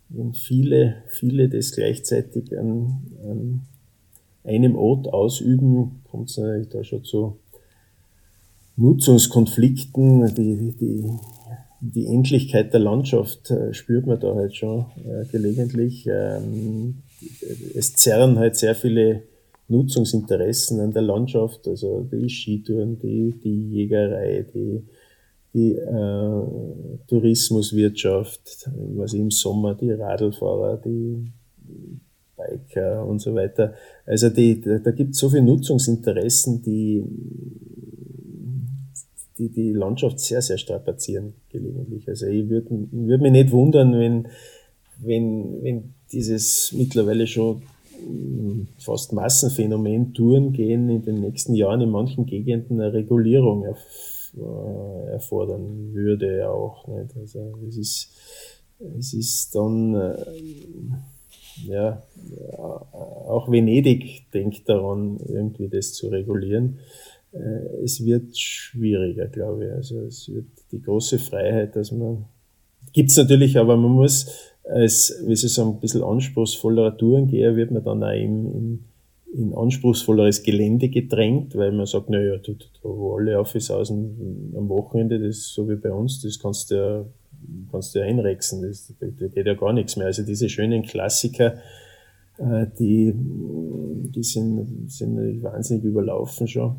wenn 0.10 0.34
viele, 0.34 1.04
viele 1.10 1.50
das 1.50 1.72
gleichzeitig 1.72 2.58
an, 2.58 3.02
an 3.24 3.68
einem 4.44 4.76
Ort 4.76 5.08
ausüben, 5.08 6.02
kommt 6.10 6.30
es 6.30 6.38
natürlich 6.38 6.70
da 6.70 6.84
schon 6.84 7.04
zu 7.04 7.38
Nutzungskonflikten, 8.78 10.34
die, 10.34 10.74
die, 10.80 11.04
die 11.82 12.06
Endlichkeit 12.08 12.74
der 12.74 12.80
Landschaft 12.80 13.52
äh, 13.52 13.74
spürt 13.74 14.08
man 14.08 14.20
da 14.20 14.34
halt 14.34 14.56
schon 14.56 14.86
äh, 15.06 15.26
gelegentlich. 15.32 16.08
Ähm, 16.08 17.04
es 17.76 17.96
zerren 17.96 18.40
halt 18.40 18.56
sehr 18.56 18.76
viele 18.76 19.24
Nutzungsinteressen 19.68 20.80
an 20.80 20.94
der 20.94 21.04
Landschaft, 21.04 21.68
also 21.68 22.08
die 22.12 22.30
Skitouren, 22.30 23.00
die, 23.00 23.34
die 23.44 23.70
Jägerei, 23.72 24.46
die 24.54 24.84
die 25.54 25.74
äh, 25.74 26.42
Tourismuswirtschaft, 27.08 28.70
was 28.96 29.14
im 29.14 29.32
Sommer 29.32 29.76
die 29.76 29.92
Radlfahrer, 29.92 30.78
die 30.78 31.32
Biker 32.50 33.06
und 33.06 33.20
so 33.20 33.34
weiter. 33.36 33.74
Also 34.06 34.30
die, 34.30 34.62
da, 34.62 34.92
gibt 34.92 35.12
es 35.12 35.20
so 35.20 35.30
viele 35.30 35.44
Nutzungsinteressen, 35.44 36.62
die, 36.62 37.04
die 39.38 39.50
die 39.50 39.74
Landschaft 39.74 40.20
sehr, 40.20 40.42
sehr 40.42 40.58
strapazieren 40.58 41.34
gelegentlich. 41.50 42.08
Also 42.08 42.28
ich 42.28 42.50
würde 42.50 42.70
würd 42.92 43.22
mich 43.22 43.32
nicht 43.32 43.52
wundern, 43.52 43.94
wenn, 43.94 44.28
wenn, 45.00 45.64
wenn 45.64 45.94
dieses 46.12 46.74
mittlerweile 46.78 47.28
schon 47.28 47.64
hm, 48.06 48.68
fast 48.78 49.14
Massenphänomen 49.14 50.14
Touren 50.14 50.54
gehen 50.54 50.90
in 50.90 51.04
den 51.04 51.22
nächsten 51.22 51.54
Jahren 51.54 51.82
in 51.82 51.90
manchen 51.90 52.26
Gegenden 52.26 52.80
eine 52.82 52.94
Regulierung 52.94 53.66
äh, 53.66 55.12
erfordern 55.12 55.94
würde 55.94 56.50
auch. 56.50 56.88
Nicht? 56.88 57.16
Also 57.18 57.54
es 57.68 57.78
ist, 57.78 58.10
es 58.98 59.14
ist 59.14 59.56
dann, 59.56 59.94
äh, 59.94 60.16
ja, 61.68 62.02
auch 62.58 63.52
Venedig 63.52 64.32
denkt 64.34 64.68
daran, 64.68 65.20
irgendwie 65.28 65.68
das 65.68 65.94
zu 65.94 66.08
regulieren. 66.08 66.80
Äh, 67.34 67.84
es 67.84 68.04
wird 68.04 68.38
schwieriger, 68.38 69.28
glaube 69.28 69.66
ich. 69.66 69.72
Also 69.72 70.00
es 70.02 70.30
wird 70.30 70.48
die 70.72 70.82
große 70.82 71.20
Freiheit, 71.20 71.76
dass 71.76 71.92
man, 71.92 72.26
gibt's 72.94 73.18
natürlich, 73.18 73.58
aber 73.58 73.78
man 73.78 73.92
muss 73.92 74.54
als, 74.64 75.24
wie 75.26 75.36
Sie 75.36 75.48
sagen, 75.48 75.72
ein 75.72 75.80
bisschen 75.80 76.04
anspruchsvollerer 76.04 76.98
Tourengeher 76.98 77.56
wird 77.56 77.72
man 77.72 77.84
dann 77.84 78.04
auch 78.04 78.14
im, 78.14 78.46
im 78.54 78.80
in 79.34 79.54
anspruchsvolleres 79.54 80.44
Gelände 80.44 80.90
gedrängt, 80.90 81.56
weil 81.56 81.72
man 81.72 81.86
sagt, 81.86 82.10
naja, 82.10 82.38
da, 82.38 82.52
da, 82.52 82.90
wo 82.90 83.16
alle 83.16 83.40
auf 83.40 83.56
ist 83.56 83.72
außen 83.72 84.54
am 84.58 84.70
Wochenende, 84.70 85.20
das 85.20 85.38
ist 85.38 85.54
so 85.54 85.70
wie 85.70 85.76
bei 85.76 85.92
uns, 85.92 86.22
das 86.22 86.38
kannst 86.38 86.72
du 86.72 86.76
ja, 86.76 87.06
kannst 87.72 87.96
du 87.96 88.00
ja 88.00 88.06
einrechsen, 88.06 88.62
das, 88.62 88.94
da, 89.00 89.08
geht 89.28 89.46
ja 89.46 89.54
gar 89.54 89.74
nichts 89.74 89.96
mehr. 89.96 90.08
Also 90.08 90.24
diese 90.24 90.50
schönen 90.50 90.84
Klassiker, 90.84 91.56
äh, 92.38 92.66
die, 92.80 93.14
die 93.16 94.24
sind, 94.24 94.92
sind 94.92 95.44
wahnsinnig 95.44 95.84
überlaufen 95.84 96.48
schon. 96.48 96.78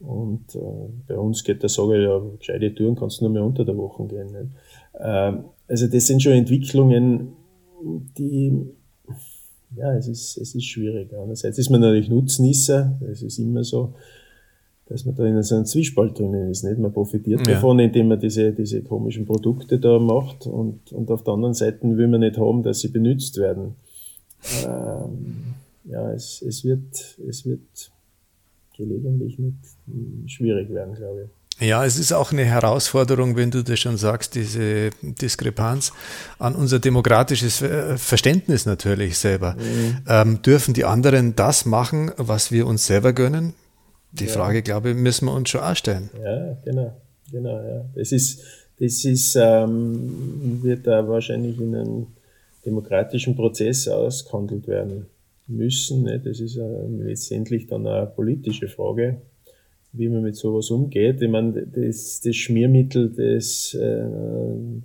Und 0.00 0.54
äh, 0.56 0.60
bei 1.06 1.16
uns 1.16 1.44
geht 1.44 1.62
der 1.62 1.68
Sager 1.68 1.96
ja, 1.96 2.20
gescheite 2.38 2.74
Touren 2.74 2.96
kannst 2.96 3.20
du 3.20 3.24
nur 3.24 3.32
mehr 3.32 3.44
unter 3.44 3.64
der 3.64 3.76
Woche 3.76 4.04
gehen. 4.06 4.32
Nicht? 4.32 4.52
Äh, 4.94 5.32
also 5.68 5.86
das 5.86 6.06
sind 6.06 6.22
schon 6.22 6.32
Entwicklungen, 6.32 7.32
die 8.18 8.66
ja, 9.76 9.94
es 9.94 10.06
ist, 10.06 10.36
es 10.36 10.54
ist 10.54 10.66
schwierig. 10.66 11.12
Einerseits 11.14 11.58
ist 11.58 11.70
man 11.70 11.80
natürlich 11.80 12.10
Nutznießer, 12.10 12.98
es 13.10 13.22
ist 13.22 13.38
immer 13.38 13.64
so, 13.64 13.94
dass 14.92 15.06
man 15.06 15.14
da 15.14 15.24
in 15.24 15.42
so 15.42 15.54
einem 15.54 15.64
Zwiespalt 15.64 16.18
drinnen 16.18 16.50
ist. 16.50 16.64
Nicht? 16.64 16.78
Man 16.78 16.92
profitiert 16.92 17.46
ja. 17.46 17.54
davon, 17.54 17.78
indem 17.78 18.08
man 18.08 18.20
diese, 18.20 18.52
diese 18.52 18.82
komischen 18.82 19.24
Produkte 19.24 19.78
da 19.78 19.98
macht 19.98 20.46
und, 20.46 20.92
und 20.92 21.10
auf 21.10 21.24
der 21.24 21.32
anderen 21.34 21.54
Seite 21.54 21.78
will 21.82 22.08
man 22.08 22.20
nicht 22.20 22.36
haben, 22.36 22.62
dass 22.62 22.80
sie 22.80 22.88
benutzt 22.88 23.38
werden. 23.38 23.74
Ähm, 24.66 25.54
ja, 25.84 26.12
es, 26.12 26.42
es, 26.42 26.62
wird, 26.64 27.18
es 27.26 27.46
wird 27.46 27.90
gelegentlich 28.76 29.38
nicht 29.38 30.30
schwierig 30.30 30.68
werden, 30.70 30.94
glaube 30.94 31.22
ich. 31.24 31.66
Ja, 31.66 31.84
es 31.84 31.98
ist 31.98 32.12
auch 32.12 32.32
eine 32.32 32.44
Herausforderung, 32.44 33.36
wenn 33.36 33.50
du 33.50 33.62
das 33.62 33.78
schon 33.78 33.96
sagst, 33.96 34.34
diese 34.34 34.90
Diskrepanz 35.00 35.92
an 36.38 36.54
unser 36.54 36.80
demokratisches 36.80 37.62
Verständnis 37.96 38.66
natürlich 38.66 39.16
selber. 39.18 39.54
Mhm. 39.54 39.98
Ähm, 40.08 40.42
dürfen 40.42 40.74
die 40.74 40.84
anderen 40.84 41.36
das 41.36 41.64
machen, 41.64 42.10
was 42.16 42.50
wir 42.52 42.66
uns 42.66 42.86
selber 42.86 43.12
gönnen? 43.12 43.54
Die 44.12 44.24
ja. 44.24 44.30
Frage, 44.30 44.62
glaube 44.62 44.90
ich, 44.90 44.96
müssen 44.96 45.26
wir 45.26 45.34
uns 45.34 45.50
schon 45.50 45.60
auch 45.60 45.76
stellen. 45.76 46.10
Ja, 46.22 46.56
genau, 46.64 46.92
genau, 47.30 47.56
ja. 47.62 47.84
Das 47.94 48.12
ist, 48.12 48.42
das 48.78 49.04
ist, 49.04 49.36
ähm, 49.40 50.60
wird 50.62 50.86
da 50.86 51.06
wahrscheinlich 51.08 51.58
in 51.60 51.74
einem 51.74 52.06
demokratischen 52.64 53.34
Prozess 53.34 53.88
ausgehandelt 53.88 54.68
werden 54.68 55.06
müssen. 55.46 56.04
Ne? 56.04 56.20
Das 56.20 56.40
ist 56.40 56.56
äh, 56.56 56.86
letztendlich 56.88 57.66
dann 57.66 57.86
eine 57.86 58.06
politische 58.06 58.68
Frage 58.68 59.18
wie 59.92 60.08
man 60.08 60.22
mit 60.22 60.36
sowas 60.36 60.70
umgeht. 60.70 61.20
Ich 61.20 61.28
meine, 61.28 61.66
das, 61.66 62.20
das 62.20 62.34
Schmiermittel 62.34 63.10
des 63.10 63.74
äh, 63.74 64.06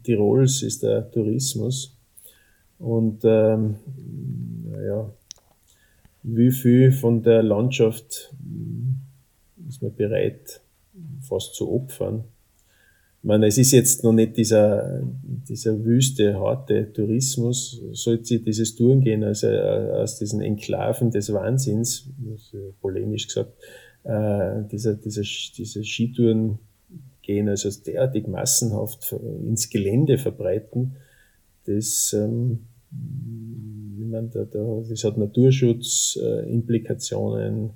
Tirols 0.04 0.62
ist 0.64 0.84
der 0.84 1.10
Tourismus. 1.10 1.98
Und 2.78 3.22
ähm, 3.24 3.76
naja, 4.70 5.10
wie 6.24 6.52
viel 6.52 6.92
von 6.92 7.24
der 7.24 7.42
Landschaft 7.42 8.34
ist 9.78 9.84
man 9.84 9.96
bereit, 9.96 10.62
fast 11.22 11.54
zu 11.54 11.72
opfern? 11.72 12.24
meine, 13.28 13.48
es 13.48 13.58
ist 13.58 13.72
jetzt 13.74 14.06
noch 14.06 14.14
nicht 14.14 14.38
dieser, 14.38 15.02
dieser 15.50 15.84
wüste, 15.84 16.40
harte 16.40 16.94
Tourismus, 16.94 17.82
sollte 17.92 18.40
dieses 18.40 18.76
Tourengehen 18.76 19.26
also 19.26 19.50
aus 19.50 20.18
diesen 20.18 20.40
Enklaven 20.42 21.12
des 21.12 21.34
Wahnsinns, 21.34 22.10
polemisch 22.80 23.28
gesagt, 23.28 23.52
äh, 24.06 24.64
dieser, 24.72 24.94
dieser, 24.96 25.24
diese 25.24 25.84
Skitouren 25.84 26.60
gehen, 27.22 27.50
also 27.50 27.70
derartig 27.86 28.28
massenhaft 28.28 29.14
ins 29.44 29.70
Gelände 29.70 30.18
verbreiten, 30.18 30.96
das, 31.66 32.16
ähm, 32.18 32.60
ich 34.00 34.06
meine, 34.06 34.30
da, 34.30 34.46
da, 34.46 34.82
das 34.88 35.04
hat 35.04 35.18
Naturschutz-Implikationen, 35.18 37.66
äh, 37.66 37.70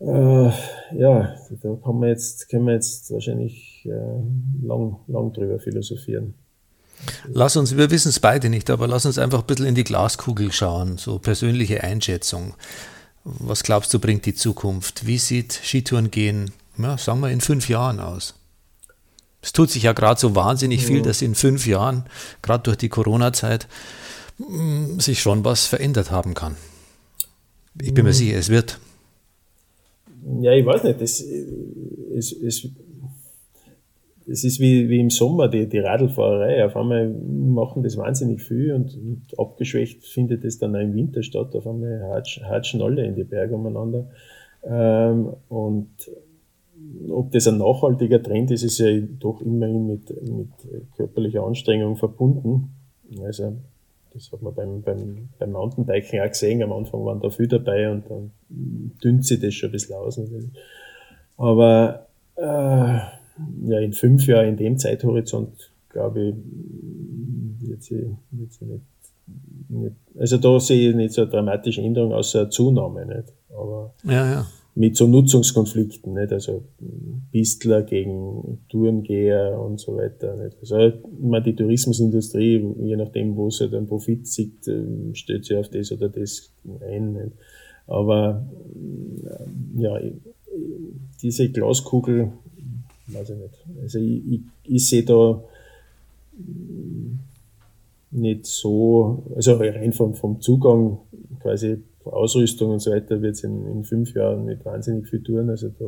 äh, 0.00 0.50
ja, 0.96 1.34
da 1.62 1.78
kann 1.84 1.98
man 1.98 2.08
jetzt, 2.08 2.48
können 2.48 2.66
wir 2.66 2.74
jetzt 2.74 3.10
wahrscheinlich 3.10 3.84
äh, 3.84 4.66
lang, 4.66 4.96
lang 5.06 5.32
drüber 5.32 5.58
philosophieren. 5.58 6.34
Lass 7.28 7.56
uns, 7.56 7.76
wir 7.76 7.90
wissen 7.90 8.08
es 8.08 8.20
beide 8.20 8.48
nicht, 8.48 8.70
aber 8.70 8.88
lass 8.88 9.06
uns 9.06 9.18
einfach 9.18 9.40
ein 9.40 9.46
bisschen 9.46 9.66
in 9.66 9.74
die 9.74 9.84
Glaskugel 9.84 10.52
schauen, 10.52 10.98
so 10.98 11.18
persönliche 11.18 11.82
Einschätzung. 11.82 12.54
Was 13.24 13.62
glaubst 13.62 13.92
du, 13.92 13.98
bringt 13.98 14.26
die 14.26 14.34
Zukunft? 14.34 15.06
Wie 15.06 15.18
sieht 15.18 15.52
Skitouren 15.52 16.10
gehen, 16.10 16.52
ja, 16.76 16.96
sagen 16.98 17.20
wir, 17.20 17.30
in 17.30 17.40
fünf 17.40 17.68
Jahren 17.68 18.00
aus? 18.00 18.34
Es 19.40 19.52
tut 19.52 19.70
sich 19.70 19.84
ja 19.84 19.92
gerade 19.92 20.18
so 20.18 20.34
wahnsinnig 20.34 20.84
viel, 20.84 21.02
dass 21.02 21.22
in 21.22 21.34
fünf 21.34 21.66
Jahren, 21.66 22.04
gerade 22.42 22.64
durch 22.64 22.76
die 22.76 22.88
Corona-Zeit, 22.88 23.68
mm, 24.38 24.98
sich 24.98 25.20
schon 25.20 25.44
was 25.44 25.66
verändert 25.66 26.10
haben 26.10 26.34
kann. 26.34 26.56
Ich 27.80 27.94
bin 27.94 28.04
mir 28.04 28.12
sicher, 28.12 28.36
es 28.36 28.48
wird 28.48 28.80
ja, 30.40 30.52
ich 30.52 30.66
weiß 30.66 30.84
nicht, 30.84 31.00
das, 31.00 31.20
es, 31.20 32.32
es, 32.32 32.68
es 34.26 34.44
ist 34.44 34.60
wie, 34.60 34.88
wie 34.88 35.00
im 35.00 35.10
Sommer 35.10 35.48
die, 35.48 35.68
die 35.68 35.78
Radlfahrerei. 35.78 36.64
Auf 36.64 36.76
einmal 36.76 37.08
machen 37.08 37.82
das 37.82 37.96
wahnsinnig 37.96 38.42
viel 38.42 38.72
und, 38.72 38.94
und 38.94 39.38
abgeschwächt 39.38 40.04
findet 40.04 40.44
es 40.44 40.58
dann 40.58 40.76
auch 40.76 40.80
im 40.80 40.94
Winter 40.94 41.22
statt. 41.22 41.54
Auf 41.56 41.66
einmal 41.66 42.02
hatschen 42.44 42.82
alle 42.82 43.06
in 43.06 43.14
die 43.14 43.24
Berge 43.24 43.54
umeinander. 43.54 44.08
Ähm, 44.64 45.30
und 45.48 45.88
ob 47.10 47.32
das 47.32 47.48
ein 47.48 47.58
nachhaltiger 47.58 48.22
Trend 48.22 48.50
ist, 48.50 48.62
ist 48.62 48.78
ja 48.78 49.00
doch 49.18 49.40
immerhin 49.40 49.86
mit, 49.86 50.10
mit 50.22 50.48
körperlicher 50.96 51.42
Anstrengung 51.42 51.96
verbunden. 51.96 52.70
Also 53.22 53.56
das 54.18 54.32
hat 54.32 54.42
man 54.42 54.54
beim, 54.54 54.82
beim, 54.82 55.28
beim 55.38 55.52
Mountainbiken 55.52 56.20
auch 56.20 56.28
gesehen. 56.28 56.62
Am 56.62 56.72
Anfang 56.72 57.04
waren 57.04 57.20
da 57.20 57.30
viele 57.30 57.48
dabei 57.48 57.90
und 57.90 58.10
dann 58.10 58.32
dünnt 58.48 59.24
sich 59.24 59.40
das 59.40 59.54
schon 59.54 59.68
ein 59.68 59.72
bisschen 59.72 59.96
aus. 59.96 60.18
Natürlich. 60.18 60.50
Aber 61.36 62.06
äh, 62.36 62.42
ja, 62.42 63.78
in 63.80 63.92
fünf 63.92 64.26
Jahren, 64.26 64.48
in 64.48 64.56
dem 64.56 64.78
Zeithorizont, 64.78 65.72
glaube 65.88 66.20
ich, 66.20 66.34
wird 67.60 67.82
sie, 67.82 68.16
wird 68.32 68.52
sie 68.52 68.64
nicht, 68.64 68.84
nicht, 69.68 69.96
also 70.18 70.38
da 70.38 70.58
sehe 70.58 70.90
ich 70.90 70.96
nicht 70.96 71.12
so 71.12 71.22
eine 71.22 71.30
dramatische 71.30 71.82
Änderung, 71.82 72.12
außer 72.12 72.40
eine 72.40 72.50
Zunahme. 72.50 73.06
Nicht? 73.06 73.32
Aber 73.50 73.94
ja, 74.04 74.30
ja 74.30 74.46
mit 74.78 74.96
so 74.96 75.08
Nutzungskonflikten, 75.08 76.14
nicht? 76.14 76.32
Also 76.32 76.62
Pistler 77.32 77.82
gegen 77.82 78.60
Tourengeher 78.68 79.60
und 79.60 79.80
so 79.80 79.96
weiter. 79.96 80.36
Nicht? 80.36 80.56
Also 80.60 80.76
immer 81.20 81.40
die 81.40 81.56
Tourismusindustrie, 81.56 82.64
je 82.84 82.96
nachdem, 82.96 83.36
wo 83.36 83.50
sie 83.50 83.68
dann 83.68 83.88
Profit 83.88 84.28
sieht, 84.28 84.68
ähm, 84.68 85.16
stellt 85.16 85.46
sie 85.46 85.56
auf 85.56 85.68
das 85.68 85.90
oder 85.90 86.08
das 86.08 86.52
ein. 86.80 87.12
Nicht? 87.14 87.32
Aber 87.88 88.46
äh, 89.24 89.82
ja, 89.82 90.00
diese 91.22 91.48
Glaskugel, 91.48 92.30
weiß 93.08 93.30
ich 93.30 93.36
nicht. 93.36 93.82
Also 93.82 93.98
ich, 93.98 94.22
ich, 94.30 94.40
ich 94.62 94.88
sehe 94.88 95.02
da 95.02 95.42
nicht 98.12 98.46
so, 98.46 99.24
also 99.34 99.54
rein 99.54 99.92
vom, 99.92 100.14
vom 100.14 100.40
Zugang 100.40 100.98
quasi 101.40 101.78
Ausrüstung 102.12 102.70
und 102.70 102.80
so 102.80 102.90
weiter 102.90 103.22
wird 103.22 103.36
es 103.36 103.44
in, 103.44 103.66
in, 103.66 103.84
fünf 103.84 104.14
Jahren 104.14 104.46
nicht 104.46 104.64
wahnsinnig 104.64 105.08
viel 105.08 105.22
tun. 105.22 105.50
Also 105.50 105.68
da 105.68 105.86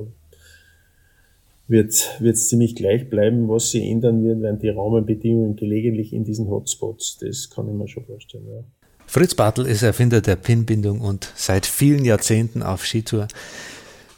wird 1.68 1.92
es 1.92 2.48
ziemlich 2.48 2.74
gleich 2.74 3.08
bleiben. 3.10 3.48
Was 3.48 3.70
sie 3.70 3.88
ändern 3.88 4.24
wird, 4.24 4.40
werden 4.42 4.58
die 4.58 4.68
Rahmenbedingungen 4.68 5.56
gelegentlich 5.56 6.12
in 6.12 6.24
diesen 6.24 6.48
Hotspots. 6.48 7.18
Das 7.18 7.50
kann 7.50 7.68
ich 7.68 7.74
mir 7.74 7.88
schon 7.88 8.04
vorstellen. 8.04 8.46
Ja. 8.48 8.64
Fritz 9.06 9.34
Bartel 9.34 9.66
ist 9.66 9.82
Erfinder 9.82 10.20
der 10.20 10.36
Pinbindung 10.36 11.00
und 11.00 11.32
seit 11.34 11.66
vielen 11.66 12.04
Jahrzehnten 12.04 12.62
auf 12.62 12.84
Skitour. 12.84 13.26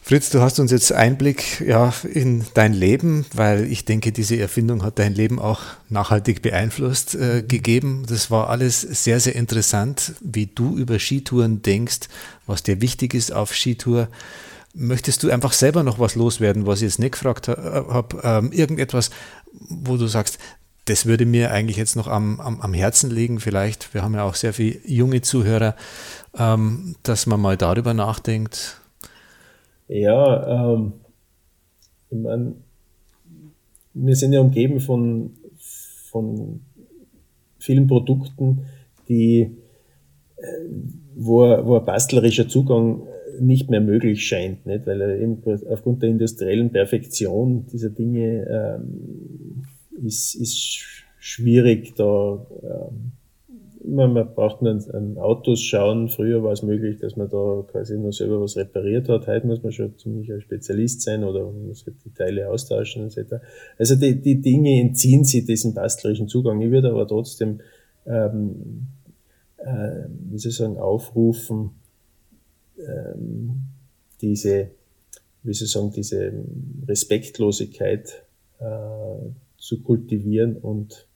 Fritz, 0.04 0.30
du 0.30 0.40
hast 0.40 0.58
uns 0.58 0.72
jetzt 0.72 0.92
Einblick 0.92 1.60
ja, 1.60 1.94
in 2.12 2.44
dein 2.54 2.72
Leben, 2.72 3.24
weil 3.34 3.70
ich 3.70 3.84
denke, 3.84 4.10
diese 4.10 4.36
Erfindung 4.36 4.82
hat 4.82 4.98
dein 4.98 5.14
Leben 5.14 5.38
auch 5.38 5.60
nachhaltig 5.90 6.42
beeinflusst 6.42 7.14
äh, 7.14 7.44
gegeben. 7.46 8.04
Das 8.08 8.28
war 8.28 8.50
alles 8.50 8.80
sehr, 8.80 9.20
sehr 9.20 9.36
interessant, 9.36 10.14
wie 10.20 10.46
du 10.46 10.76
über 10.76 10.98
Skitouren 10.98 11.62
denkst, 11.62 12.08
was 12.48 12.64
dir 12.64 12.80
wichtig 12.80 13.14
ist 13.14 13.32
auf 13.32 13.54
Skitour. 13.54 14.08
Möchtest 14.74 15.22
du 15.22 15.30
einfach 15.30 15.52
selber 15.52 15.84
noch 15.84 16.00
was 16.00 16.16
loswerden, 16.16 16.66
was 16.66 16.80
ich 16.80 16.88
jetzt 16.88 16.98
nicht 16.98 17.12
gefragt 17.12 17.46
habe? 17.46 18.20
Ähm, 18.24 18.50
irgendetwas, 18.50 19.10
wo 19.52 19.96
du 19.96 20.08
sagst, 20.08 20.38
das 20.86 21.06
würde 21.06 21.26
mir 21.26 21.52
eigentlich 21.52 21.76
jetzt 21.76 21.94
noch 21.94 22.08
am, 22.08 22.40
am, 22.40 22.60
am 22.60 22.74
Herzen 22.74 23.08
liegen, 23.08 23.38
vielleicht. 23.38 23.94
Wir 23.94 24.02
haben 24.02 24.14
ja 24.14 24.24
auch 24.24 24.34
sehr 24.34 24.52
viele 24.52 24.80
junge 24.84 25.22
Zuhörer, 25.22 25.76
ähm, 26.36 26.96
dass 27.04 27.26
man 27.26 27.40
mal 27.40 27.56
darüber 27.56 27.94
nachdenkt 27.94 28.81
ja, 30.00 30.72
ähm, 30.74 30.92
ich 32.10 32.18
meine, 32.18 32.54
wir 33.94 34.16
sind 34.16 34.32
ja 34.32 34.40
umgeben 34.40 34.80
von, 34.80 35.30
von 36.10 36.60
vielen 37.58 37.86
Produkten, 37.86 38.66
die, 39.08 39.56
äh, 40.36 40.42
wo, 41.14 41.40
wo 41.40 41.78
ein 41.78 41.84
bastlerischer 41.84 42.48
Zugang 42.48 43.02
nicht 43.40 43.70
mehr 43.70 43.80
möglich 43.80 44.26
scheint, 44.26 44.66
nicht? 44.66 44.86
weil 44.86 45.00
eben 45.20 45.42
aufgrund 45.70 46.02
der 46.02 46.10
industriellen 46.10 46.70
Perfektion 46.70 47.66
dieser 47.66 47.90
Dinge 47.90 48.46
ähm, 48.48 49.64
ist, 50.04 50.34
ist 50.34 50.80
schwierig, 51.18 51.94
da 51.96 52.46
ähm, 52.62 53.12
man, 53.84 54.12
man 54.12 54.34
braucht 54.34 54.62
nur 54.62 54.72
an, 54.72 55.18
Autos 55.18 55.62
schauen. 55.62 56.08
Früher 56.08 56.42
war 56.42 56.52
es 56.52 56.62
möglich, 56.62 56.98
dass 56.98 57.16
man 57.16 57.28
da 57.28 57.64
quasi 57.70 57.98
nur 57.98 58.12
selber 58.12 58.40
was 58.40 58.56
repariert 58.56 59.08
hat. 59.08 59.26
Heute 59.26 59.46
muss 59.46 59.62
man 59.62 59.72
schon 59.72 59.96
ziemlich 59.98 60.32
ein 60.32 60.40
Spezialist 60.40 61.02
sein 61.02 61.24
oder 61.24 61.44
man 61.44 61.68
muss 61.68 61.86
halt 61.86 61.96
die 62.04 62.12
Teile 62.12 62.48
austauschen 62.48 63.06
etc. 63.06 63.36
Also 63.78 63.96
die, 63.96 64.20
die 64.20 64.40
Dinge 64.40 64.80
entziehen 64.80 65.24
sich 65.24 65.44
diesem 65.44 65.74
bastlerischen 65.74 66.28
Zugang. 66.28 66.60
Ich 66.60 66.70
würde 66.70 66.90
aber 66.90 67.06
trotzdem, 67.06 67.60
ähm, 68.06 68.86
äh, 69.58 70.06
wie 70.30 70.38
soll 70.38 70.50
ich 70.50 70.56
sagen, 70.56 70.76
aufrufen, 70.76 71.70
ähm, 72.78 73.62
diese, 74.20 74.70
wie 75.42 75.52
soll 75.52 75.66
ich 75.66 75.72
sagen, 75.72 75.92
diese 75.94 76.32
Respektlosigkeit 76.86 78.24
äh, 78.60 78.64
zu 79.56 79.82
kultivieren 79.82 80.56
und 80.56 81.06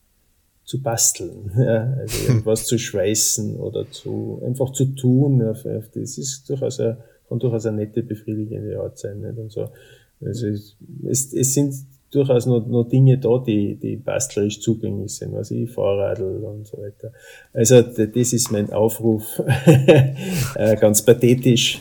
zu 0.66 0.82
basteln, 0.82 1.52
ja, 1.56 1.94
also 1.96 2.26
irgendwas 2.26 2.66
zu 2.66 2.76
schweißen 2.76 3.56
oder 3.56 3.90
zu 3.90 4.42
einfach 4.44 4.72
zu 4.72 4.86
tun. 4.86 5.40
Ja, 5.40 5.52
das 5.52 6.18
ist 6.18 6.48
durchaus 6.50 6.80
eine, 6.80 6.98
kann 7.28 7.38
durchaus 7.38 7.66
eine 7.66 7.78
nette, 7.78 8.02
befriedigende 8.02 8.78
Art 8.78 8.98
sein. 8.98 9.20
Nicht? 9.20 9.38
Und 9.38 9.52
so. 9.52 9.68
Also 10.20 10.48
es, 10.48 11.32
es 11.32 11.54
sind 11.54 11.74
durchaus 12.10 12.46
noch, 12.46 12.66
noch 12.66 12.88
Dinge 12.88 13.18
da, 13.18 13.38
die, 13.38 13.76
die 13.76 13.96
bastlerisch 13.96 14.60
zugänglich 14.60 15.14
sind, 15.14 15.32
was 15.34 15.50
ich, 15.50 15.70
Fahrradl 15.70 16.42
und 16.42 16.66
so 16.66 16.78
weiter. 16.78 17.12
Also 17.52 17.82
das 17.82 18.32
ist 18.32 18.50
mein 18.50 18.72
Aufruf, 18.72 19.40
äh, 19.66 20.76
ganz 20.76 21.04
pathetisch, 21.04 21.80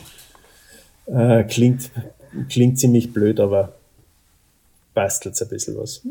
äh, 1.06 1.42
klingt, 1.44 1.90
klingt 2.48 2.78
ziemlich 2.78 3.12
blöd, 3.12 3.40
aber 3.40 3.74
bastelt 4.94 5.40
ein 5.40 5.48
bisschen 5.48 5.76
was. 5.76 6.02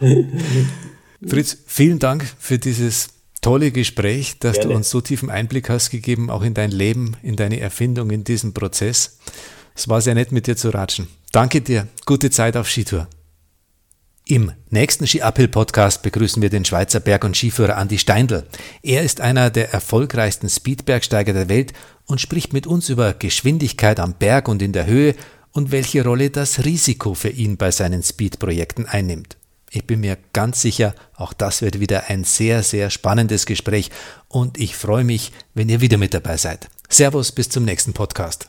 Fritz, 1.26 1.58
vielen 1.66 1.98
Dank 1.98 2.24
für 2.38 2.58
dieses 2.58 3.10
tolle 3.40 3.72
Gespräch, 3.72 4.38
dass 4.38 4.56
Gerne. 4.56 4.70
du 4.70 4.76
uns 4.76 4.90
so 4.90 5.00
tiefen 5.00 5.30
Einblick 5.30 5.68
hast 5.68 5.90
gegeben, 5.90 6.30
auch 6.30 6.42
in 6.42 6.54
dein 6.54 6.70
Leben, 6.70 7.16
in 7.22 7.36
deine 7.36 7.60
Erfindung, 7.60 8.10
in 8.10 8.24
diesen 8.24 8.54
Prozess. 8.54 9.18
Es 9.74 9.88
war 9.88 10.00
sehr 10.00 10.14
nett, 10.14 10.32
mit 10.32 10.46
dir 10.46 10.56
zu 10.56 10.70
ratschen. 10.70 11.08
Danke 11.32 11.60
dir. 11.60 11.88
Gute 12.06 12.30
Zeit 12.30 12.56
auf 12.56 12.68
Skitour. 12.68 13.08
Im 14.26 14.52
nächsten 14.68 15.06
Ski 15.06 15.22
Uphill 15.22 15.48
Podcast 15.48 16.02
begrüßen 16.02 16.40
wir 16.40 16.50
den 16.50 16.64
Schweizer 16.64 17.00
Berg- 17.00 17.24
und 17.24 17.36
Skiführer 17.36 17.76
Andi 17.76 17.98
Steindl. 17.98 18.46
Er 18.82 19.02
ist 19.02 19.20
einer 19.20 19.50
der 19.50 19.72
erfolgreichsten 19.72 20.48
Speedbergsteiger 20.48 21.32
der 21.32 21.48
Welt 21.48 21.72
und 22.06 22.20
spricht 22.20 22.52
mit 22.52 22.66
uns 22.66 22.88
über 22.88 23.12
Geschwindigkeit 23.12 23.98
am 23.98 24.14
Berg 24.14 24.48
und 24.48 24.62
in 24.62 24.72
der 24.72 24.86
Höhe 24.86 25.14
und 25.52 25.72
welche 25.72 26.04
Rolle 26.04 26.30
das 26.30 26.64
Risiko 26.64 27.14
für 27.14 27.30
ihn 27.30 27.56
bei 27.56 27.70
seinen 27.70 28.02
Speedprojekten 28.02 28.86
einnimmt. 28.86 29.36
Ich 29.72 29.86
bin 29.86 30.00
mir 30.00 30.18
ganz 30.32 30.60
sicher, 30.60 30.96
auch 31.14 31.32
das 31.32 31.62
wird 31.62 31.78
wieder 31.78 32.10
ein 32.10 32.24
sehr, 32.24 32.64
sehr 32.64 32.90
spannendes 32.90 33.46
Gespräch 33.46 33.90
und 34.26 34.58
ich 34.58 34.74
freue 34.74 35.04
mich, 35.04 35.30
wenn 35.54 35.68
ihr 35.68 35.80
wieder 35.80 35.96
mit 35.96 36.12
dabei 36.12 36.36
seid. 36.36 36.68
Servus, 36.88 37.30
bis 37.30 37.48
zum 37.48 37.64
nächsten 37.64 37.92
Podcast. 37.92 38.48